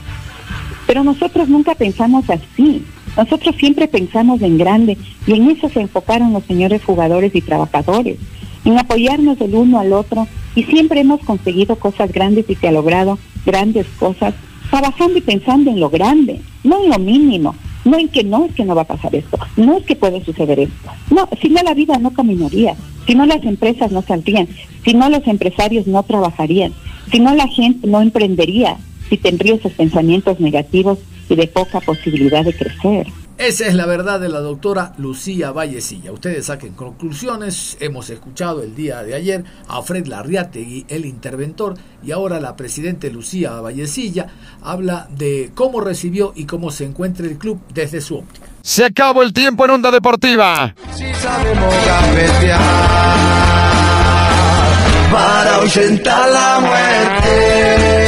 Pero 0.87 1.05
nosotros 1.05 1.47
nunca 1.47 1.73
pensamos 1.73 2.29
así. 2.29 2.83
Nosotros 3.15 3.55
siempre 3.55 3.87
pensamos 3.87 4.41
en 4.41 4.57
grande 4.57 4.97
y 5.25 5.35
en 5.35 5.51
eso 5.51 5.69
se 5.69 5.79
enfocaron 5.79 6.33
los 6.33 6.43
señores 6.43 6.83
jugadores 6.83 7.33
y 7.33 7.39
trabajadores, 7.39 8.17
en 8.65 8.77
apoyarnos 8.77 9.39
el 9.41 9.55
uno 9.55 9.79
al 9.79 9.93
otro 9.93 10.27
y 10.55 10.63
siempre 10.63 11.01
hemos 11.01 11.21
conseguido 11.21 11.75
cosas 11.77 12.11
grandes 12.11 12.45
y 12.49 12.55
se 12.55 12.67
ha 12.67 12.71
logrado 12.71 13.17
grandes 13.45 13.85
cosas 13.99 14.33
trabajando 14.69 15.17
y 15.17 15.21
pensando 15.21 15.71
en 15.71 15.79
lo 15.79 15.89
grande, 15.89 16.41
no 16.63 16.83
en 16.83 16.89
lo 16.89 16.99
mínimo, 16.99 17.55
no 17.85 17.97
en 17.97 18.09
que 18.09 18.23
no 18.23 18.45
es 18.45 18.53
que 18.53 18.65
no 18.65 18.75
va 18.75 18.81
a 18.81 18.87
pasar 18.87 19.15
esto, 19.15 19.39
no 19.55 19.77
es 19.77 19.85
que 19.85 19.95
puede 19.95 20.23
suceder 20.23 20.59
esto. 20.59 20.89
No, 21.09 21.29
si 21.41 21.49
no 21.49 21.61
la 21.63 21.73
vida 21.73 21.97
no 21.97 22.11
caminaría, 22.11 22.75
si 23.05 23.15
no 23.15 23.25
las 23.25 23.43
empresas 23.43 23.91
no 23.91 24.01
saldrían, 24.01 24.47
si 24.83 24.93
no 24.93 25.09
los 25.09 25.25
empresarios 25.27 25.87
no 25.87 26.03
trabajarían, 26.03 26.73
si 27.11 27.19
no 27.19 27.33
la 27.33 27.47
gente 27.47 27.87
no 27.87 28.01
emprendería, 28.01 28.77
si 29.09 29.17
tendría 29.17 29.55
esos 29.55 29.71
pensamientos 29.71 30.39
negativos 30.39 30.99
y 31.29 31.35
de 31.35 31.47
poca 31.47 31.79
posibilidad 31.79 32.43
de 32.43 32.53
crecer. 32.53 33.07
Esa 33.37 33.67
es 33.67 33.75
la 33.75 33.85
verdad 33.85 34.19
de 34.19 34.29
la 34.29 34.39
doctora 34.39 34.93
Lucía 34.97 35.51
Vallecilla. 35.51 36.11
Ustedes 36.11 36.47
saquen 36.47 36.73
conclusiones. 36.73 37.77
Hemos 37.79 38.09
escuchado 38.09 38.63
el 38.63 38.75
día 38.75 39.03
de 39.03 39.13
ayer 39.13 39.43
a 39.67 39.83
Fred 39.83 40.07
Larriategui, 40.07 40.87
el 40.89 41.05
interventor, 41.05 41.75
y 42.03 42.11
ahora 42.11 42.39
la 42.39 42.55
presidente 42.55 43.11
Lucía 43.11 43.51
Vallecilla 43.61 44.27
habla 44.63 45.07
de 45.11 45.51
cómo 45.53 45.81
recibió 45.81 46.33
y 46.35 46.45
cómo 46.45 46.71
se 46.71 46.85
encuentra 46.85 47.27
el 47.27 47.37
club 47.37 47.59
desde 47.73 48.01
su 48.01 48.17
óptica. 48.17 48.47
Se 48.63 48.83
acabó 48.83 49.21
el 49.21 49.31
tiempo 49.33 49.65
en 49.65 49.71
Onda 49.71 49.91
Deportiva. 49.91 50.73
para 55.11 55.55
ahuyentar 55.55 56.29
la 56.29 56.59
muerte. 56.59 58.06